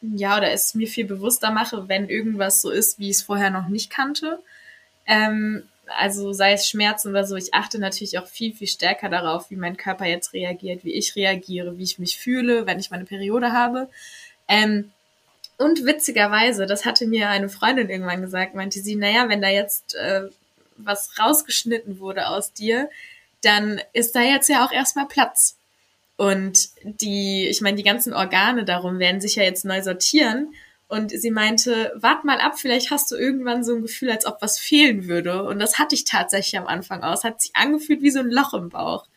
ja, 0.00 0.36
oder 0.36 0.50
es 0.50 0.74
mir 0.74 0.88
viel 0.88 1.04
bewusster 1.04 1.50
mache, 1.50 1.88
wenn 1.88 2.08
irgendwas 2.08 2.60
so 2.60 2.70
ist, 2.70 2.98
wie 2.98 3.10
ich 3.10 3.16
es 3.16 3.22
vorher 3.22 3.50
noch 3.50 3.68
nicht 3.68 3.90
kannte. 3.90 4.40
Ähm, 5.06 5.68
also 5.86 6.32
sei 6.32 6.52
es 6.52 6.68
Schmerzen 6.68 7.10
oder 7.10 7.24
so, 7.24 7.36
ich 7.36 7.54
achte 7.54 7.78
natürlich 7.78 8.18
auch 8.18 8.26
viel, 8.26 8.54
viel 8.54 8.66
stärker 8.66 9.08
darauf, 9.08 9.50
wie 9.50 9.56
mein 9.56 9.76
Körper 9.76 10.06
jetzt 10.06 10.32
reagiert, 10.32 10.84
wie 10.84 10.92
ich 10.92 11.16
reagiere, 11.16 11.78
wie 11.78 11.84
ich 11.84 11.98
mich 11.98 12.18
fühle, 12.18 12.66
wenn 12.66 12.78
ich 12.78 12.90
meine 12.90 13.04
Periode 13.04 13.52
habe. 13.52 13.88
Ähm, 14.48 14.92
und 15.58 15.84
witzigerweise, 15.84 16.66
das 16.66 16.84
hatte 16.84 17.06
mir 17.06 17.28
eine 17.28 17.48
Freundin 17.48 17.88
irgendwann 17.88 18.20
gesagt, 18.20 18.54
meinte 18.54 18.80
sie, 18.80 18.96
naja, 18.96 19.28
wenn 19.28 19.40
da 19.40 19.48
jetzt 19.48 19.94
äh, 19.94 20.22
was 20.76 21.18
rausgeschnitten 21.18 21.98
wurde 21.98 22.28
aus 22.28 22.52
dir, 22.52 22.90
dann 23.42 23.80
ist 23.92 24.14
da 24.14 24.22
jetzt 24.22 24.48
ja 24.48 24.66
auch 24.66 24.72
erstmal 24.72 25.06
Platz. 25.06 25.56
Und 26.16 26.68
die, 26.82 27.46
ich 27.48 27.60
meine, 27.60 27.76
die 27.76 27.82
ganzen 27.82 28.12
Organe 28.12 28.64
darum 28.64 28.98
werden 28.98 29.20
sich 29.20 29.36
ja 29.36 29.42
jetzt 29.42 29.64
neu 29.64 29.82
sortieren. 29.82 30.54
Und 30.88 31.10
sie 31.10 31.32
meinte, 31.32 31.92
wart 31.96 32.24
mal 32.24 32.40
ab, 32.40 32.58
vielleicht 32.58 32.90
hast 32.90 33.10
du 33.10 33.16
irgendwann 33.16 33.64
so 33.64 33.74
ein 33.74 33.82
Gefühl, 33.82 34.10
als 34.10 34.24
ob 34.24 34.40
was 34.40 34.58
fehlen 34.58 35.08
würde. 35.08 35.42
Und 35.42 35.58
das 35.58 35.78
hatte 35.78 35.96
ich 35.96 36.04
tatsächlich 36.04 36.58
am 36.58 36.66
Anfang 36.68 37.02
aus. 37.02 37.24
Hat 37.24 37.40
sich 37.40 37.56
angefühlt 37.56 38.02
wie 38.02 38.10
so 38.10 38.20
ein 38.20 38.30
Loch 38.30 38.54
im 38.54 38.68
Bauch. 38.68 39.08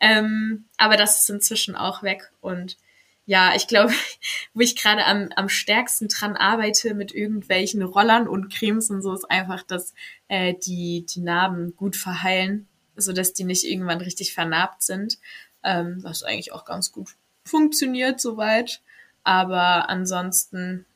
Ähm, 0.00 0.64
aber 0.78 0.96
das 0.96 1.20
ist 1.20 1.30
inzwischen 1.30 1.76
auch 1.76 2.02
weg. 2.02 2.32
Und 2.40 2.78
ja, 3.26 3.54
ich 3.54 3.68
glaube, 3.68 3.92
wo 4.54 4.60
ich 4.60 4.74
gerade 4.74 5.04
am, 5.04 5.28
am 5.36 5.48
stärksten 5.50 6.08
dran 6.08 6.36
arbeite 6.36 6.94
mit 6.94 7.14
irgendwelchen 7.14 7.82
Rollern 7.82 8.26
und 8.26 8.52
Cremes 8.52 8.88
und 8.90 9.02
so, 9.02 9.12
ist 9.12 9.30
einfach, 9.30 9.62
dass 9.62 9.94
äh, 10.28 10.54
die, 10.54 11.04
die 11.06 11.20
Narben 11.20 11.76
gut 11.76 11.94
verheilen, 11.94 12.68
so 12.96 13.12
dass 13.12 13.34
die 13.34 13.44
nicht 13.44 13.64
irgendwann 13.64 14.00
richtig 14.00 14.32
vernarbt 14.32 14.82
sind. 14.82 15.18
Ähm, 15.62 15.98
was 16.02 16.22
eigentlich 16.22 16.52
auch 16.52 16.64
ganz 16.64 16.90
gut 16.90 17.10
funktioniert 17.44 18.20
soweit. 18.20 18.80
Aber 19.24 19.88
ansonsten 19.90 20.86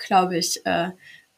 glaube 0.00 0.36
ich, 0.36 0.64
äh, 0.66 0.90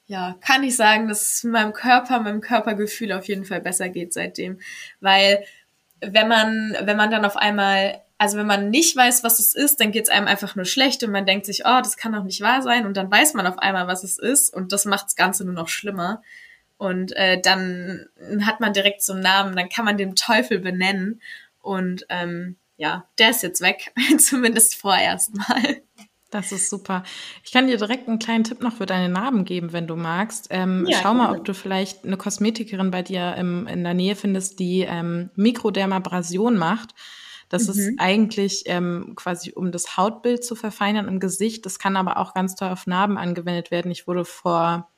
ja, 0.06 0.36
kann 0.40 0.64
ich 0.64 0.76
sagen, 0.76 1.08
dass 1.08 1.34
es 1.34 1.44
meinem 1.44 1.72
Körper, 1.72 2.20
meinem 2.20 2.40
Körpergefühl 2.40 3.12
auf 3.12 3.26
jeden 3.28 3.44
Fall 3.44 3.60
besser 3.60 3.88
geht 3.88 4.12
seitdem. 4.12 4.60
Weil 5.00 5.44
wenn 6.00 6.28
man, 6.28 6.76
wenn 6.82 6.96
man 6.96 7.10
dann 7.10 7.24
auf 7.24 7.36
einmal 7.36 8.02
also 8.22 8.38
wenn 8.38 8.46
man 8.46 8.70
nicht 8.70 8.94
weiß, 8.94 9.24
was 9.24 9.40
es 9.40 9.52
ist, 9.52 9.80
dann 9.80 9.90
geht 9.90 10.04
es 10.04 10.08
einem 10.08 10.28
einfach 10.28 10.54
nur 10.54 10.64
schlecht 10.64 11.02
und 11.02 11.10
man 11.10 11.26
denkt 11.26 11.44
sich, 11.44 11.62
oh, 11.64 11.80
das 11.82 11.96
kann 11.96 12.12
doch 12.12 12.22
nicht 12.22 12.40
wahr 12.40 12.62
sein. 12.62 12.86
Und 12.86 12.96
dann 12.96 13.10
weiß 13.10 13.34
man 13.34 13.48
auf 13.48 13.58
einmal, 13.58 13.88
was 13.88 14.04
es 14.04 14.16
ist 14.16 14.54
und 14.54 14.70
das 14.70 14.84
macht 14.84 15.06
das 15.06 15.16
Ganze 15.16 15.44
nur 15.44 15.54
noch 15.54 15.66
schlimmer. 15.66 16.22
Und 16.76 17.16
äh, 17.16 17.40
dann 17.40 18.06
hat 18.42 18.60
man 18.60 18.72
direkt 18.72 19.02
so 19.02 19.12
einen 19.12 19.22
Namen, 19.22 19.56
dann 19.56 19.68
kann 19.68 19.84
man 19.84 19.96
den 19.96 20.14
Teufel 20.14 20.60
benennen. 20.60 21.20
Und 21.60 22.06
ähm, 22.10 22.54
ja, 22.76 23.08
der 23.18 23.30
ist 23.30 23.42
jetzt 23.42 23.60
weg, 23.60 23.92
zumindest 24.18 24.76
vorerst 24.76 25.34
mal. 25.34 25.82
Das 26.32 26.50
ist 26.50 26.70
super. 26.70 27.04
Ich 27.44 27.52
kann 27.52 27.66
dir 27.66 27.76
direkt 27.76 28.08
einen 28.08 28.18
kleinen 28.18 28.42
Tipp 28.42 28.62
noch 28.62 28.72
für 28.72 28.86
deine 28.86 29.12
Narben 29.12 29.44
geben, 29.44 29.74
wenn 29.74 29.86
du 29.86 29.96
magst. 29.96 30.48
Ähm, 30.48 30.86
ja, 30.88 30.98
schau 31.02 31.12
mal, 31.12 31.36
ob 31.36 31.44
du 31.44 31.52
vielleicht 31.52 32.06
eine 32.06 32.16
Kosmetikerin 32.16 32.90
bei 32.90 33.02
dir 33.02 33.34
im, 33.36 33.66
in 33.66 33.84
der 33.84 33.92
Nähe 33.92 34.16
findest, 34.16 34.58
die 34.58 34.80
ähm, 34.80 35.28
Mikrodermabrasion 35.36 36.56
macht. 36.56 36.94
Das 37.50 37.64
mhm. 37.64 37.70
ist 37.70 37.92
eigentlich 37.98 38.62
ähm, 38.64 39.12
quasi, 39.14 39.52
um 39.52 39.72
das 39.72 39.98
Hautbild 39.98 40.42
zu 40.42 40.54
verfeinern 40.54 41.06
im 41.06 41.20
Gesicht. 41.20 41.66
Das 41.66 41.78
kann 41.78 41.98
aber 41.98 42.16
auch 42.16 42.32
ganz 42.32 42.54
toll 42.54 42.70
auf 42.70 42.86
Narben 42.86 43.18
angewendet 43.18 43.70
werden. 43.70 43.90
Ich 43.90 44.06
wurde 44.06 44.24
vor 44.24 44.88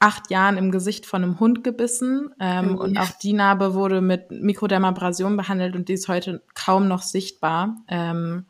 acht 0.00 0.32
Jahren 0.32 0.56
im 0.56 0.72
Gesicht 0.72 1.06
von 1.06 1.22
einem 1.22 1.38
Hund 1.38 1.62
gebissen 1.62 2.34
ähm, 2.40 2.76
oh, 2.76 2.82
und 2.82 2.98
auch 2.98 3.10
die 3.22 3.34
Narbe 3.34 3.74
wurde 3.74 4.00
mit 4.00 4.32
Mikrodermabrasion 4.32 5.36
behandelt 5.36 5.76
und 5.76 5.88
die 5.88 5.92
ist 5.92 6.08
heute 6.08 6.42
kaum 6.56 6.88
noch 6.88 7.02
sichtbar. 7.02 7.76
Ähm, 7.86 8.46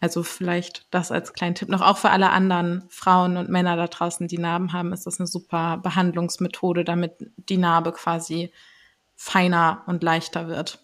also 0.00 0.22
vielleicht 0.22 0.86
das 0.92 1.10
als 1.10 1.32
kleinen 1.32 1.54
Tipp 1.54 1.68
noch. 1.68 1.80
Auch 1.80 1.98
für 1.98 2.10
alle 2.10 2.30
anderen 2.30 2.84
Frauen 2.88 3.36
und 3.36 3.48
Männer 3.48 3.76
da 3.76 3.88
draußen, 3.88 4.28
die 4.28 4.38
Narben 4.38 4.72
haben, 4.72 4.92
ist 4.92 5.06
das 5.06 5.18
eine 5.18 5.26
super 5.26 5.78
Behandlungsmethode, 5.82 6.84
damit 6.84 7.12
die 7.36 7.56
Narbe 7.56 7.92
quasi 7.92 8.52
feiner 9.16 9.82
und 9.86 10.02
leichter 10.02 10.46
wird. 10.46 10.80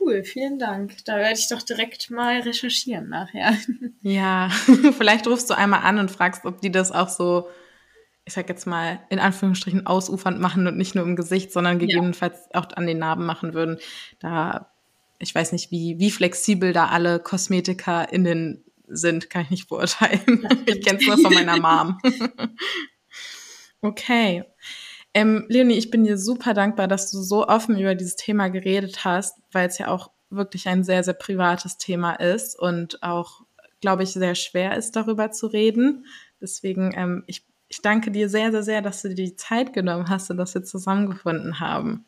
Cool, 0.00 0.24
vielen 0.24 0.58
Dank. 0.58 1.04
Da 1.04 1.16
werde 1.16 1.38
ich 1.38 1.48
doch 1.48 1.62
direkt 1.62 2.10
mal 2.10 2.40
recherchieren 2.40 3.08
nachher. 3.08 3.56
Ja, 4.02 4.50
vielleicht 4.98 5.26
rufst 5.26 5.48
du 5.48 5.54
einmal 5.54 5.80
an 5.82 5.98
und 5.98 6.10
fragst, 6.10 6.44
ob 6.44 6.60
die 6.60 6.70
das 6.70 6.92
auch 6.92 7.08
so, 7.08 7.48
ich 8.26 8.34
sag 8.34 8.48
jetzt 8.50 8.66
mal, 8.66 9.00
in 9.08 9.18
Anführungsstrichen 9.18 9.86
ausufernd 9.86 10.38
machen 10.38 10.66
und 10.66 10.76
nicht 10.76 10.94
nur 10.94 11.04
im 11.04 11.16
Gesicht, 11.16 11.52
sondern 11.52 11.78
gegebenenfalls 11.78 12.48
ja. 12.52 12.60
auch 12.60 12.68
an 12.76 12.86
den 12.86 12.98
Narben 12.98 13.24
machen 13.24 13.54
würden. 13.54 13.78
Da, 14.20 14.73
ich 15.24 15.34
weiß 15.34 15.52
nicht, 15.52 15.70
wie, 15.70 15.98
wie 15.98 16.10
flexibel 16.10 16.72
da 16.72 16.88
alle 16.88 17.18
KosmetikerInnen 17.18 18.62
sind, 18.86 19.30
kann 19.30 19.42
ich 19.42 19.50
nicht 19.50 19.68
beurteilen. 19.68 20.46
Ich 20.66 20.84
kenne 20.84 20.98
es 21.00 21.06
nur 21.06 21.18
von 21.18 21.32
meiner 21.32 21.58
Mom. 21.58 21.98
okay. 23.80 24.44
Ähm, 25.14 25.46
Leonie, 25.48 25.78
ich 25.78 25.90
bin 25.90 26.04
dir 26.04 26.18
super 26.18 26.52
dankbar, 26.52 26.88
dass 26.88 27.10
du 27.10 27.22
so 27.22 27.46
offen 27.46 27.78
über 27.78 27.94
dieses 27.94 28.16
Thema 28.16 28.48
geredet 28.48 29.04
hast, 29.04 29.38
weil 29.50 29.68
es 29.68 29.78
ja 29.78 29.88
auch 29.88 30.10
wirklich 30.28 30.68
ein 30.68 30.84
sehr, 30.84 31.02
sehr 31.02 31.14
privates 31.14 31.78
Thema 31.78 32.14
ist 32.14 32.58
und 32.58 33.02
auch, 33.02 33.42
glaube 33.80 34.02
ich, 34.02 34.10
sehr 34.10 34.34
schwer 34.34 34.76
ist, 34.76 34.96
darüber 34.96 35.30
zu 35.30 35.46
reden. 35.46 36.04
Deswegen, 36.40 36.92
ähm, 36.96 37.24
ich, 37.26 37.46
ich 37.68 37.80
danke 37.80 38.10
dir 38.10 38.28
sehr, 38.28 38.50
sehr, 38.50 38.62
sehr, 38.62 38.82
dass 38.82 39.00
du 39.00 39.08
dir 39.08 39.24
die 39.24 39.36
Zeit 39.36 39.72
genommen 39.72 40.10
hast 40.10 40.30
und 40.30 40.36
dass 40.36 40.54
wir 40.54 40.64
zusammengefunden 40.64 41.60
haben. 41.60 42.04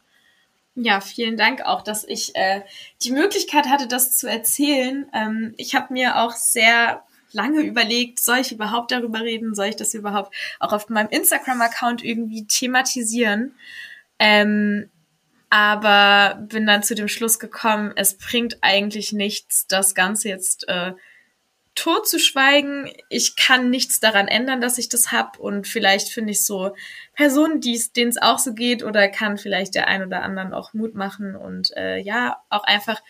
Ja, 0.79 1.01
vielen 1.01 1.39
Dank 1.39 1.63
auch, 1.63 1.81
dass 1.81 2.05
ich 2.05 2.37
äh, 2.37 2.61
die 3.03 3.11
Möglichkeit 3.11 3.67
hatte, 3.67 3.89
das 3.89 4.15
zu 4.15 4.29
erzählen. 4.29 5.09
Ähm, 5.15 5.55
ich 5.57 5.75
habe 5.75 5.95
mir 5.95 6.21
auch 6.21 6.33
sehr 6.33 7.03
lange 7.33 7.63
überlegt, 7.63 8.21
soll 8.21 8.39
ich 8.39 8.53
überhaupt 8.53 8.93
darüber 8.93 9.21
reden? 9.21 9.55
Soll 9.55 9.67
ich 9.67 9.77
das 9.77 9.95
überhaupt 9.95 10.35
auch 10.61 10.75
auf 10.75 10.91
meinem 10.91 11.09
Instagram-Account 11.09 12.05
irgendwie 12.05 12.47
thematisieren? 12.47 13.55
Ähm, 14.19 14.91
aber 15.49 16.39
bin 16.43 16.67
dann 16.67 16.83
zu 16.83 16.95
dem 16.95 17.09
Schluss 17.09 17.39
gekommen, 17.39 17.93
es 17.97 18.19
bringt 18.19 18.59
eigentlich 18.61 19.15
nichts, 19.15 19.67
das 19.67 19.95
Ganze 19.95 20.29
jetzt 20.29 20.69
äh, 20.69 20.93
tot 21.77 22.09
zu 22.09 22.19
schweigen. 22.19 22.91
Ich 23.09 23.37
kann 23.37 23.71
nichts 23.71 24.01
daran 24.01 24.27
ändern, 24.27 24.61
dass 24.61 24.79
ich 24.79 24.89
das 24.89 25.13
hab 25.13 25.39
und 25.39 25.69
vielleicht 25.69 26.09
finde 26.09 26.33
ich 26.33 26.45
so 26.45 26.75
Personen, 27.13 27.61
denen 27.61 28.11
es 28.11 28.21
auch 28.21 28.41
so 28.41 28.55
geht 28.55 28.83
oder 28.83 29.09
kann 29.09 29.39
vielleicht 29.39 29.77
der 29.77 29.87
ein 29.87 30.03
oder 30.03 30.23
anderen 30.23 30.53
auch 30.53 30.75
Mut 30.75 30.95
machen 30.95 31.37
und 31.37 31.77
äh, 31.77 31.99
ja, 31.99 32.43
auch 32.51 32.65
einfach 32.65 33.01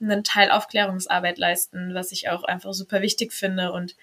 einen 0.00 0.24
Teil 0.24 0.50
Aufklärungsarbeit 0.50 1.38
leisten, 1.38 1.94
was 1.94 2.12
ich 2.12 2.28
auch 2.28 2.44
einfach 2.44 2.72
super 2.72 3.00
wichtig 3.02 3.32
finde. 3.32 3.72
Und 3.72 3.96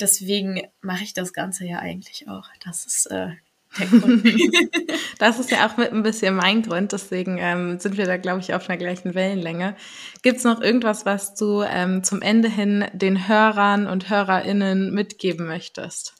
deswegen 0.00 0.68
mache 0.80 1.04
ich 1.04 1.14
das 1.14 1.32
Ganze 1.32 1.66
ja 1.66 1.78
eigentlich 1.80 2.28
auch. 2.28 2.48
Das 2.64 2.86
ist 2.86 3.06
äh, 3.06 3.30
das 5.18 5.38
ist 5.38 5.50
ja 5.50 5.66
auch 5.66 5.76
mit 5.76 5.92
ein 5.92 6.02
bisschen 6.02 6.36
mein 6.36 6.62
Grund. 6.62 6.92
Deswegen 6.92 7.38
ähm, 7.38 7.78
sind 7.78 7.96
wir 7.96 8.06
da, 8.06 8.16
glaube 8.16 8.40
ich, 8.40 8.54
auf 8.54 8.68
einer 8.68 8.78
gleichen 8.78 9.14
Wellenlänge. 9.14 9.76
Gibt 10.22 10.38
es 10.38 10.44
noch 10.44 10.60
irgendwas, 10.60 11.04
was 11.06 11.34
du 11.34 11.62
ähm, 11.62 12.04
zum 12.04 12.22
Ende 12.22 12.48
hin 12.48 12.84
den 12.92 13.28
Hörern 13.28 13.86
und 13.86 14.10
Hörerinnen 14.10 14.92
mitgeben 14.92 15.46
möchtest? 15.46 16.14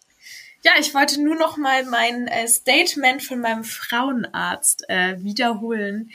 Ja, 0.62 0.72
ich 0.80 0.94
wollte 0.94 1.22
nur 1.22 1.36
noch 1.36 1.56
mal 1.56 1.84
mein 1.84 2.26
äh, 2.26 2.48
Statement 2.48 3.22
von 3.22 3.40
meinem 3.40 3.64
Frauenarzt 3.64 4.84
äh, 4.88 5.22
wiederholen, 5.22 6.10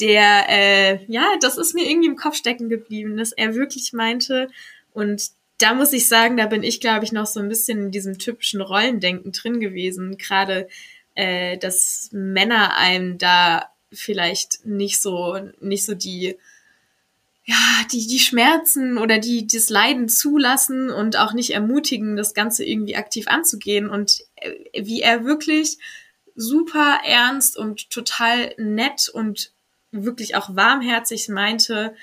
der, 0.00 0.46
äh, 0.48 1.04
ja, 1.08 1.26
das 1.40 1.58
ist 1.58 1.74
mir 1.74 1.88
irgendwie 1.88 2.08
im 2.08 2.16
Kopf 2.16 2.34
stecken 2.34 2.70
geblieben, 2.70 3.18
dass 3.18 3.32
er 3.32 3.54
wirklich 3.54 3.92
meinte, 3.92 4.48
und 4.92 5.30
da 5.60 5.74
muss 5.74 5.92
ich 5.92 6.08
sagen, 6.08 6.36
da 6.36 6.46
bin 6.46 6.62
ich, 6.62 6.80
glaube 6.80 7.04
ich, 7.04 7.12
noch 7.12 7.26
so 7.26 7.40
ein 7.40 7.48
bisschen 7.48 7.78
in 7.78 7.90
diesem 7.90 8.18
typischen 8.18 8.60
Rollendenken 8.60 9.32
drin 9.32 9.60
gewesen. 9.60 10.16
Gerade, 10.16 10.68
äh, 11.14 11.58
dass 11.58 12.08
Männer 12.12 12.76
einem 12.76 13.18
da 13.18 13.70
vielleicht 13.92 14.64
nicht 14.64 15.00
so, 15.00 15.38
nicht 15.60 15.84
so 15.84 15.94
die, 15.94 16.36
ja, 17.44 17.56
die, 17.92 18.06
die 18.06 18.18
Schmerzen 18.18 18.96
oder 18.96 19.18
die, 19.18 19.46
das 19.46 19.70
Leiden 19.70 20.08
zulassen 20.08 20.90
und 20.90 21.16
auch 21.16 21.32
nicht 21.32 21.50
ermutigen, 21.50 22.16
das 22.16 22.34
Ganze 22.34 22.64
irgendwie 22.64 22.96
aktiv 22.96 23.26
anzugehen. 23.28 23.90
Und 23.90 24.20
äh, 24.36 24.84
wie 24.84 25.02
er 25.02 25.24
wirklich 25.24 25.78
super 26.36 27.00
ernst 27.04 27.56
und 27.56 27.90
total 27.90 28.54
nett 28.56 29.08
und 29.08 29.52
wirklich 29.92 30.36
auch 30.36 30.54
warmherzig 30.54 31.28
meinte, 31.28 31.94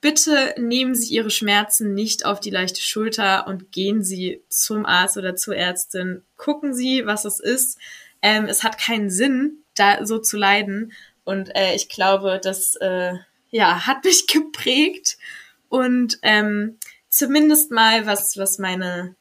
bitte 0.00 0.54
nehmen 0.58 0.94
Sie 0.94 1.14
Ihre 1.14 1.30
Schmerzen 1.30 1.94
nicht 1.94 2.24
auf 2.24 2.40
die 2.40 2.50
leichte 2.50 2.82
Schulter 2.82 3.46
und 3.46 3.72
gehen 3.72 4.02
Sie 4.02 4.42
zum 4.48 4.86
Arzt 4.86 5.16
oder 5.16 5.36
zur 5.36 5.56
Ärztin. 5.56 6.22
Gucken 6.36 6.74
Sie, 6.74 7.06
was 7.06 7.24
es 7.24 7.40
ist. 7.40 7.78
Ähm, 8.22 8.46
es 8.46 8.64
hat 8.64 8.78
keinen 8.78 9.10
Sinn, 9.10 9.64
da 9.74 10.04
so 10.04 10.18
zu 10.18 10.36
leiden. 10.36 10.92
Und 11.24 11.54
äh, 11.54 11.74
ich 11.74 11.88
glaube, 11.88 12.40
das 12.42 12.76
äh, 12.76 13.14
ja, 13.50 13.86
hat 13.86 14.04
mich 14.04 14.26
geprägt. 14.26 15.18
Und 15.68 16.18
ähm, 16.22 16.78
zumindest 17.08 17.70
mal, 17.70 18.06
was, 18.06 18.36
was 18.36 18.58
meine 18.58 19.14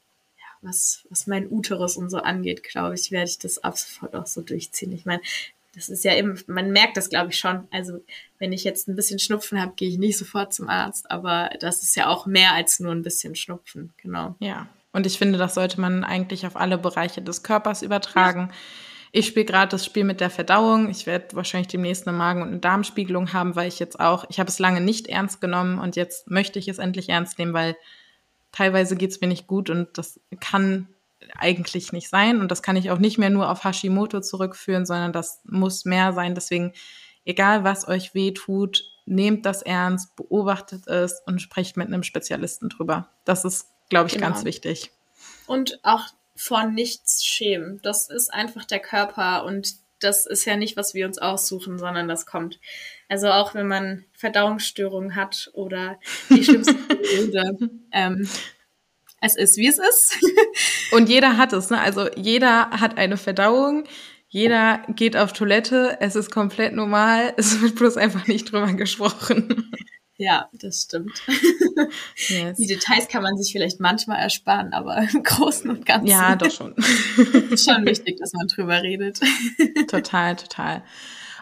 was, 0.62 1.06
was 1.10 1.28
mein 1.28 1.50
Uterus 1.50 1.98
und 1.98 2.10
so 2.10 2.18
angeht, 2.18 2.64
glaube 2.64 2.96
ich, 2.96 3.12
werde 3.12 3.30
ich 3.30 3.40
das 3.40 3.60
ab 3.60 3.78
sofort 3.78 4.16
auch 4.16 4.28
so 4.28 4.42
durchziehen. 4.42 4.92
Ich 4.92 5.06
meine, 5.06 5.22
das 5.74 5.90
ist 5.90 6.04
ja 6.04 6.16
eben, 6.16 6.42
man 6.48 6.72
merkt 6.72 6.98
das, 6.98 7.10
glaube 7.10 7.32
ich, 7.32 7.40
schon. 7.40 7.68
Also, 7.72 8.02
wenn 8.40 8.54
ich 8.54 8.64
jetzt 8.64 8.88
ein 8.88 8.96
bisschen 8.96 9.20
Schnupfen 9.20 9.62
habe, 9.62 9.74
gehe 9.76 9.90
ich 9.90 9.98
nicht 9.98 10.18
sofort 10.18 10.54
zum 10.54 10.70
Arzt, 10.70 11.12
aber 11.12 11.50
das 11.60 11.84
ist 11.84 11.96
ja 11.96 12.08
auch 12.08 12.26
mehr 12.26 12.54
als 12.54 12.80
nur 12.80 12.92
ein 12.92 13.04
bisschen 13.04 13.36
Schnupfen, 13.36 13.94
genau. 13.98 14.36
Ja. 14.40 14.68
Und 14.92 15.06
ich 15.06 15.18
finde, 15.18 15.38
das 15.38 15.54
sollte 15.54 15.80
man 15.80 16.04
eigentlich 16.04 16.48
auf 16.48 16.56
alle 16.56 16.78
Bereiche 16.78 17.22
des 17.22 17.44
Körpers 17.44 17.82
übertragen. 17.84 18.50
Ja. 18.50 18.56
Ich 19.12 19.28
spiele 19.28 19.46
gerade 19.46 19.70
das 19.70 19.86
Spiel 19.86 20.04
mit 20.04 20.20
der 20.20 20.30
Verdauung. 20.30 20.90
Ich 20.90 21.06
werde 21.06 21.36
wahrscheinlich 21.36 21.68
demnächst 21.68 22.08
eine 22.08 22.18
Magen- 22.18 22.42
und 22.42 22.50
eine 22.50 22.60
Darmspiegelung 22.60 23.34
haben, 23.34 23.56
weil 23.56 23.68
ich 23.68 23.80
jetzt 23.80 24.00
auch, 24.00 24.26
ich 24.30 24.40
habe 24.40 24.50
es 24.50 24.60
lange 24.60 24.82
nicht 24.82 25.08
ernst 25.08 25.42
genommen 25.42 25.80
und 25.80 25.96
jetzt 25.96 26.30
möchte 26.30 26.60
ich 26.60 26.68
es 26.68 26.78
endlich 26.78 27.10
ernst 27.10 27.40
nehmen, 27.40 27.54
weil 27.54 27.76
teilweise 28.52 28.96
geht 28.96 29.12
es 29.12 29.22
mir 29.22 29.28
nicht 29.28 29.48
gut 29.48 29.70
und 29.70 29.98
das 29.98 30.20
kann 30.40 30.88
eigentlich 31.36 31.92
nicht 31.92 32.10
sein. 32.10 32.40
Und 32.40 32.50
das 32.52 32.62
kann 32.62 32.76
ich 32.76 32.92
auch 32.92 32.98
nicht 32.98 33.18
mehr 33.18 33.30
nur 33.30 33.50
auf 33.50 33.64
Hashimoto 33.64 34.22
zurückführen, 34.22 34.86
sondern 34.86 35.12
das 35.12 35.42
muss 35.44 35.86
mehr 35.86 36.14
sein. 36.14 36.36
Deswegen, 36.36 36.74
egal 37.26 37.64
was 37.64 37.88
euch 37.88 38.14
weh 38.14 38.32
tut, 38.32 38.84
nehmt 39.06 39.46
das 39.46 39.62
ernst, 39.62 40.16
beobachtet 40.16 40.88
es 40.88 41.22
und 41.26 41.42
sprecht 41.42 41.78
mit 41.78 41.88
einem 41.88 42.04
Spezialisten 42.04 42.70
drüber. 42.70 43.10
Das 43.26 43.46
ist, 43.46 43.68
glaube 43.90 44.08
ich, 44.08 44.14
genau. 44.14 44.28
ganz 44.28 44.46
wichtig. 44.46 44.92
Und 45.48 45.80
auch 45.84 46.06
vor 46.36 46.66
nichts 46.66 47.26
schämen. 47.26 47.82
Das 47.82 48.10
ist 48.10 48.34
einfach 48.34 48.66
der 48.66 48.80
Körper 48.80 49.44
und 49.44 49.76
das 50.00 50.26
ist 50.26 50.46
ja 50.46 50.56
nicht, 50.56 50.78
was 50.78 50.94
wir 50.94 51.06
uns 51.06 51.18
aussuchen, 51.18 51.78
sondern 51.78 52.08
das 52.08 52.26
kommt. 52.26 52.60
Also 53.10 53.30
auch 53.30 53.54
wenn 53.54 53.68
man 53.68 54.06
Verdauungsstörungen 54.14 55.16
hat 55.16 55.50
oder 55.54 56.00
die 56.30 56.44
schlimmste 56.44 56.74
Periode, 56.74 57.70
ähm, 57.92 58.30
es 59.22 59.36
ist, 59.36 59.58
wie 59.58 59.68
es 59.68 59.78
ist. 59.78 60.16
und 60.92 61.10
jeder 61.10 61.38
hat 61.38 61.52
es, 61.52 61.70
ne? 61.70 61.82
Also 61.82 62.10
jeder 62.16 62.70
hat 62.70 62.98
eine 62.98 63.18
Verdauung, 63.18 63.84
jeder 64.30 64.84
geht 64.90 65.18
auf 65.18 65.34
Toilette, 65.34 65.98
es 66.00 66.16
ist 66.16 66.32
komplett 66.32 66.74
normal, 66.74 67.34
es 67.38 67.62
wird 67.62 67.76
bloß 67.76 67.98
einfach 67.98 68.28
nicht 68.28 68.52
drüber 68.52 68.72
gesprochen. 68.74 69.72
Ja, 70.18 70.50
das 70.54 70.84
stimmt. 70.84 71.22
Yes. 72.28 72.58
Die 72.58 72.68
Details 72.68 73.08
kann 73.08 73.24
man 73.24 73.38
sich 73.38 73.54
vielleicht 73.54 73.80
manchmal 73.80 74.20
ersparen, 74.20 74.74
aber 74.74 74.98
im 75.14 75.24
Großen 75.24 75.70
und 75.70 75.86
Ganzen. 75.86 76.08
Ja, 76.08 76.36
doch 76.36 76.52
schon. 76.52 76.76
ist 77.52 77.70
schon 77.70 77.86
wichtig, 77.86 78.18
dass 78.20 78.34
man 78.34 78.48
drüber 78.48 78.84
redet. 78.84 79.22
Total, 79.88 80.36
total. 80.36 80.84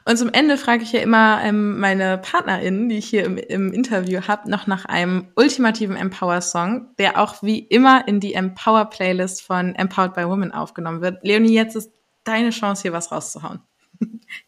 Und 0.08 0.18
zum 0.18 0.30
Ende 0.32 0.58
frage 0.58 0.84
ich 0.84 0.92
ja 0.92 1.02
immer 1.02 1.42
ähm, 1.44 1.80
meine 1.80 2.20
PartnerInnen, 2.20 2.88
die 2.88 3.00
ich 3.00 3.08
hier 3.08 3.26
im, 3.26 3.38
im 3.38 3.74
Interview 3.74 4.22
habe, 4.28 4.50
noch 4.50 4.68
nach 4.68 4.86
einem 4.86 5.28
ultimativen 5.36 5.98
Empower-Song, 5.98 6.96
der 7.00 7.20
auch 7.20 7.42
wie 7.42 7.60
immer 7.60 8.08
in 8.08 8.20
die 8.20 8.34
Empower-Playlist 8.36 9.42
von 9.42 9.74
Empowered 9.74 10.14
by 10.14 10.26
Women 10.26 10.54
aufgenommen 10.54 11.02
wird. 11.02 11.24
Leonie, 11.24 11.56
jetzt 11.56 11.76
ist 11.76 11.97
deine 12.28 12.52
Chance, 12.52 12.84
hier 12.84 12.94
was 12.94 13.12
rauszuhauen. 13.12 13.62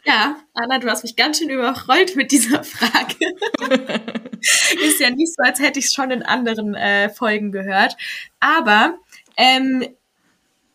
Ja, 0.06 0.38
Anna, 0.54 0.80
du 0.80 0.90
hast 0.90 1.04
mich 1.04 1.16
ganz 1.16 1.40
schön 1.40 1.50
überrollt 1.50 2.16
mit 2.16 2.32
dieser 2.32 2.64
Frage. 2.64 3.16
ist 4.40 5.00
ja 5.00 5.10
nicht 5.10 5.34
so, 5.34 5.44
als 5.44 5.60
hätte 5.60 5.80
ich 5.80 5.86
es 5.86 5.94
schon 5.94 6.12
in 6.12 6.24
anderen 6.24 6.76
äh, 6.76 7.10
Folgen 7.10 7.52
gehört. 7.52 7.96
Aber 8.40 9.00
ähm, 9.38 9.88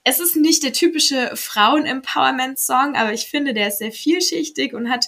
es 0.04 0.20
ist 0.20 0.36
nicht 0.36 0.62
der 0.62 0.72
typische 0.72 1.32
Frauen-Empowerment-Song, 1.34 2.94
aber 2.96 3.12
ich 3.12 3.26
finde, 3.26 3.54
der 3.54 3.68
ist 3.68 3.78
sehr 3.78 3.92
vielschichtig 3.92 4.74
und 4.74 4.90
hat 4.90 5.06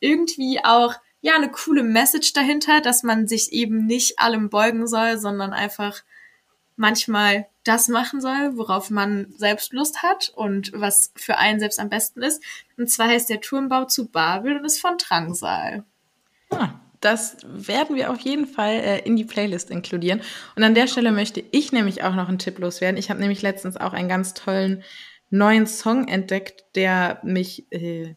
irgendwie 0.00 0.64
auch 0.64 0.94
ja 1.20 1.34
eine 1.34 1.50
coole 1.50 1.82
Message 1.82 2.32
dahinter, 2.32 2.80
dass 2.80 3.02
man 3.02 3.26
sich 3.26 3.52
eben 3.52 3.86
nicht 3.86 4.18
allem 4.18 4.48
beugen 4.48 4.86
soll, 4.86 5.18
sondern 5.18 5.52
einfach 5.52 6.02
manchmal 6.76 7.46
das 7.68 7.88
machen 7.88 8.20
soll, 8.20 8.56
worauf 8.56 8.90
man 8.90 9.32
selbst 9.36 9.72
Lust 9.72 10.02
hat 10.02 10.32
und 10.34 10.72
was 10.74 11.12
für 11.16 11.36
einen 11.38 11.60
selbst 11.60 11.78
am 11.78 11.88
besten 11.88 12.22
ist. 12.22 12.42
Und 12.76 12.90
zwar 12.90 13.08
heißt 13.08 13.28
der 13.28 13.40
Turmbau 13.40 13.84
zu 13.84 14.08
Babel 14.08 14.56
und 14.56 14.64
ist 14.64 14.80
von 14.80 14.96
Drangsal. 14.96 15.84
Ah, 16.50 16.70
das 17.00 17.36
werden 17.44 17.94
wir 17.94 18.10
auf 18.10 18.20
jeden 18.20 18.46
Fall 18.46 18.74
äh, 18.74 18.98
in 19.00 19.16
die 19.16 19.24
Playlist 19.24 19.70
inkludieren. 19.70 20.22
Und 20.56 20.64
an 20.64 20.74
der 20.74 20.86
Stelle 20.86 21.12
möchte 21.12 21.44
ich 21.50 21.70
nämlich 21.72 22.02
auch 22.02 22.14
noch 22.14 22.28
einen 22.28 22.38
Tipp 22.38 22.58
loswerden. 22.58 22.98
Ich 22.98 23.10
habe 23.10 23.20
nämlich 23.20 23.42
letztens 23.42 23.76
auch 23.76 23.92
einen 23.92 24.08
ganz 24.08 24.34
tollen 24.34 24.82
neuen 25.30 25.66
Song 25.66 26.08
entdeckt, 26.08 26.64
der 26.74 27.20
mich 27.22 27.70
äh, 27.70 28.14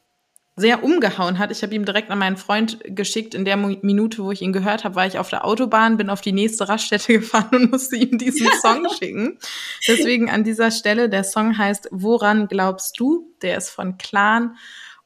sehr 0.62 0.84
umgehauen 0.84 1.40
hat. 1.40 1.52
Ich 1.52 1.64
habe 1.64 1.76
ihm 1.76 1.84
direkt 1.84 2.10
an 2.10 2.20
meinen 2.20 2.38
Freund 2.38 2.80
geschickt. 2.86 3.36
In 3.36 3.44
der 3.44 3.58
Minute, 3.58 4.24
wo 4.24 4.32
ich 4.32 4.42
ihn 4.42 4.54
gehört 4.54 4.84
habe, 4.84 4.96
war 4.96 5.06
ich 5.06 5.20
auf 5.20 5.30
der 5.30 5.44
Autobahn, 5.44 5.98
bin 5.98 6.10
auf 6.10 6.22
die 6.22 6.32
nächste 6.32 6.70
Raststätte 6.70 7.14
gefahren 7.20 7.50
und 7.52 7.72
musste 7.72 7.98
ihm 7.98 8.18
diesen 8.18 8.48
Song 8.62 8.88
schicken. 8.98 9.40
Deswegen 9.88 10.30
an 10.30 10.44
dieser 10.44 10.72
Stelle, 10.72 11.10
der 11.10 11.24
Song 11.24 11.58
heißt 11.58 11.90
Woran 11.92 12.48
glaubst 12.48 13.00
du? 13.00 13.34
Der 13.42 13.58
ist 13.58 13.70
von 13.70 13.98
Clan 13.98 14.56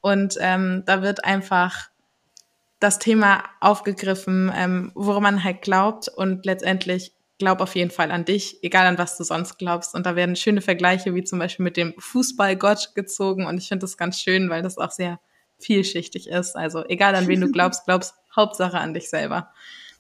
und 0.01 0.37
ähm, 0.39 0.83
da 0.85 1.01
wird 1.01 1.25
einfach 1.25 1.89
das 2.79 2.99
Thema 2.99 3.43
aufgegriffen, 3.61 4.51
ähm, 4.55 4.91
woran 4.93 5.23
man 5.23 5.43
halt 5.43 5.61
glaubt 5.63 6.09
und 6.09 6.45
letztendlich 6.45 7.13
glaub 7.39 7.61
auf 7.61 7.75
jeden 7.75 7.91
Fall 7.91 8.11
an 8.11 8.25
dich, 8.25 8.63
egal 8.63 8.85
an 8.85 8.97
was 8.97 9.17
du 9.17 9.23
sonst 9.23 9.57
glaubst. 9.57 9.95
Und 9.95 10.05
da 10.05 10.15
werden 10.15 10.35
schöne 10.35 10.61
Vergleiche 10.61 11.15
wie 11.15 11.23
zum 11.23 11.39
Beispiel 11.39 11.63
mit 11.63 11.77
dem 11.77 11.93
Fußballgott 11.97 12.93
gezogen 12.95 13.45
und 13.45 13.57
ich 13.57 13.67
finde 13.67 13.83
das 13.83 13.97
ganz 13.97 14.19
schön, 14.19 14.49
weil 14.49 14.61
das 14.61 14.77
auch 14.77 14.91
sehr 14.91 15.19
vielschichtig 15.59 16.27
ist. 16.27 16.55
Also 16.55 16.85
egal 16.85 17.15
an 17.15 17.27
wen 17.27 17.41
du 17.41 17.47
glaubst, 17.51 17.85
glaubst 17.85 18.15
Hauptsache 18.35 18.77
an 18.77 18.93
dich 18.93 19.09
selber. 19.09 19.51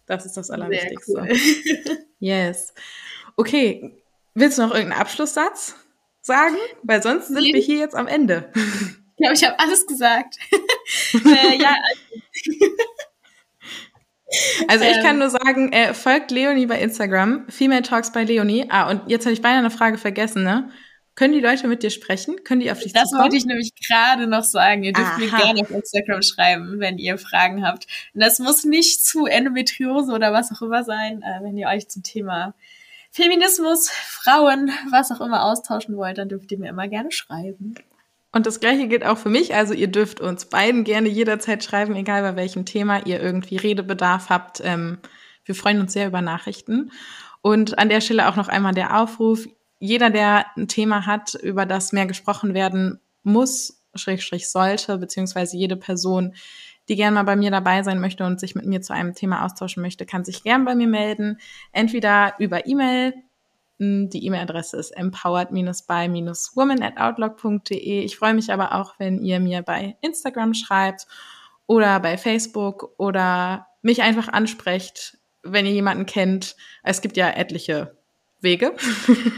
Das 0.05 0.25
ist 0.25 0.37
das 0.37 0.51
Allerwichtigste. 0.51 1.13
Cool. 1.13 1.29
yes. 2.19 2.73
Okay, 3.35 3.95
willst 4.33 4.57
du 4.57 4.63
noch 4.63 4.73
irgendeinen 4.73 5.01
Abschlusssatz 5.01 5.75
sagen? 6.21 6.55
Weil 6.83 7.01
sonst 7.01 7.27
sind 7.27 7.41
nee. 7.41 7.53
wir 7.53 7.61
hier 7.61 7.79
jetzt 7.79 7.95
am 7.95 8.07
Ende. 8.07 8.51
Ich 9.17 9.23
glaube, 9.23 9.35
ich 9.35 9.45
habe 9.45 9.57
alles 9.59 9.87
gesagt. 9.87 10.35
äh, 11.13 11.57
ja. 11.57 11.73
Also 14.67 14.83
ich 14.83 14.97
kann 14.97 15.11
ähm. 15.11 15.19
nur 15.19 15.29
sagen, 15.29 15.71
äh, 15.71 15.93
folgt 15.93 16.31
Leonie 16.31 16.65
bei 16.65 16.81
Instagram, 16.81 17.47
Female 17.47 17.81
Talks 17.81 18.11
bei 18.11 18.25
Leonie. 18.25 18.65
Ah, 18.67 18.89
und 18.89 19.03
jetzt 19.07 19.25
habe 19.25 19.31
ich 19.31 19.41
beinahe 19.41 19.59
eine 19.59 19.71
Frage 19.71 19.97
vergessen, 19.97 20.43
ne? 20.43 20.69
Können 21.15 21.33
die 21.33 21.39
Leute 21.39 21.67
mit 21.69 21.81
dir 21.81 21.89
sprechen? 21.89 22.43
Können 22.43 22.59
die 22.59 22.71
auf 22.71 22.79
dich 22.79 22.91
Das 22.91 23.13
wollte 23.13 23.37
ich 23.37 23.45
nämlich 23.45 23.71
gerade 23.75 24.27
noch 24.27 24.43
sagen. 24.43 24.83
Ihr 24.83 24.91
dürft 24.91 25.11
Aha. 25.11 25.19
mir 25.19 25.29
gerne 25.29 25.61
auf 25.61 25.71
Instagram 25.71 26.21
schreiben, 26.21 26.79
wenn 26.79 26.97
ihr 26.97 27.17
Fragen 27.17 27.65
habt. 27.65 27.87
Und 28.13 28.21
das 28.21 28.39
muss 28.39 28.65
nicht 28.65 29.05
zu 29.05 29.25
Endometriose 29.25 30.11
oder 30.11 30.33
was 30.33 30.51
auch 30.51 30.61
immer 30.61 30.83
sein, 30.83 31.21
äh, 31.21 31.41
wenn 31.41 31.57
ihr 31.57 31.67
euch 31.67 31.87
zum 31.87 32.03
Thema 32.03 32.53
Feminismus, 33.11 33.89
Frauen, 33.89 34.71
was 34.91 35.09
auch 35.09 35.21
immer 35.21 35.45
austauschen 35.45 35.95
wollt, 35.95 36.17
dann 36.17 36.27
dürft 36.27 36.51
ihr 36.51 36.59
mir 36.59 36.67
immer 36.67 36.89
gerne 36.89 37.13
schreiben. 37.13 37.75
Und 38.33 38.45
das 38.45 38.59
gleiche 38.59 38.89
gilt 38.89 39.05
auch 39.05 39.17
für 39.17 39.29
mich. 39.29 39.55
Also 39.55 39.73
ihr 39.73 39.87
dürft 39.87 40.19
uns 40.19 40.47
beiden 40.47 40.83
gerne 40.83 41.07
jederzeit 41.07 41.63
schreiben, 41.63 41.95
egal 41.95 42.23
bei 42.23 42.35
welchem 42.35 42.65
Thema 42.65 43.05
ihr 43.05 43.21
irgendwie 43.21 43.55
Redebedarf 43.55 44.29
habt. 44.29 44.61
Ähm, 44.65 44.97
wir 45.45 45.55
freuen 45.55 45.79
uns 45.79 45.93
sehr 45.93 46.07
über 46.07 46.21
Nachrichten. 46.21 46.91
Und 47.41 47.79
an 47.79 47.87
der 47.87 48.01
Stelle 48.01 48.27
auch 48.27 48.35
noch 48.35 48.49
einmal 48.49 48.73
der 48.73 48.99
Aufruf, 48.99 49.47
jeder, 49.79 50.09
der 50.09 50.45
ein 50.55 50.67
Thema 50.67 51.05
hat, 51.05 51.33
über 51.35 51.65
das 51.65 51.91
mehr 51.91 52.05
gesprochen 52.05 52.53
werden 52.53 52.99
muss, 53.23 53.81
Schrägstrich 53.95 54.49
sollte, 54.49 54.97
beziehungsweise 54.97 55.57
jede 55.57 55.75
Person, 55.75 56.35
die 56.87 56.95
gerne 56.95 57.15
mal 57.15 57.23
bei 57.23 57.35
mir 57.35 57.51
dabei 57.51 57.83
sein 57.83 57.99
möchte 57.99 58.25
und 58.25 58.39
sich 58.39 58.55
mit 58.55 58.65
mir 58.65 58.81
zu 58.81 58.93
einem 58.93 59.15
Thema 59.15 59.43
austauschen 59.43 59.81
möchte, 59.81 60.05
kann 60.05 60.23
sich 60.23 60.43
gern 60.43 60.65
bei 60.65 60.75
mir 60.75 60.87
melden. 60.87 61.39
Entweder 61.71 62.35
über 62.37 62.67
E-Mail, 62.67 63.13
hm, 63.79 64.09
die 64.09 64.25
E-Mail-Adresse 64.25 64.77
ist 64.77 64.91
empowered-by-woman 64.91 66.83
at 66.83 66.97
outlook.de. 66.97 68.03
Ich 68.03 68.17
freue 68.17 68.33
mich 68.33 68.51
aber 68.51 68.75
auch, 68.75 68.95
wenn 68.99 69.23
ihr 69.23 69.39
mir 69.39 69.63
bei 69.63 69.97
Instagram 70.01 70.53
schreibt 70.53 71.07
oder 71.65 71.99
bei 71.99 72.17
Facebook 72.17 72.91
oder 72.97 73.67
mich 73.81 74.03
einfach 74.03 74.27
ansprecht, 74.27 75.17
wenn 75.43 75.65
ihr 75.65 75.73
jemanden 75.73 76.05
kennt. 76.05 76.55
Es 76.83 77.01
gibt 77.01 77.17
ja 77.17 77.29
etliche 77.29 77.97
Wege. 78.41 78.73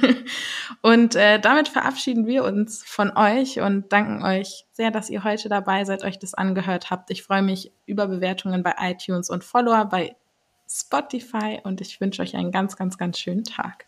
und 0.81 1.15
äh, 1.15 1.39
damit 1.39 1.67
verabschieden 1.67 2.25
wir 2.25 2.43
uns 2.43 2.83
von 2.83 3.15
euch 3.15 3.59
und 3.59 3.91
danken 3.91 4.23
euch 4.23 4.65
sehr, 4.71 4.91
dass 4.91 5.09
ihr 5.09 5.23
heute 5.23 5.49
dabei 5.49 5.85
seid, 5.85 6.03
euch 6.03 6.19
das 6.19 6.33
angehört 6.33 6.89
habt. 6.89 7.09
Ich 7.11 7.23
freue 7.23 7.41
mich 7.41 7.71
über 7.85 8.07
Bewertungen 8.07 8.63
bei 8.63 8.75
iTunes 8.79 9.29
und 9.29 9.43
Follower 9.43 9.85
bei 9.85 10.15
Spotify 10.69 11.59
und 11.63 11.81
ich 11.81 11.99
wünsche 12.01 12.21
euch 12.21 12.35
einen 12.35 12.51
ganz, 12.51 12.75
ganz, 12.75 12.97
ganz 12.97 13.19
schönen 13.19 13.43
Tag. 13.43 13.87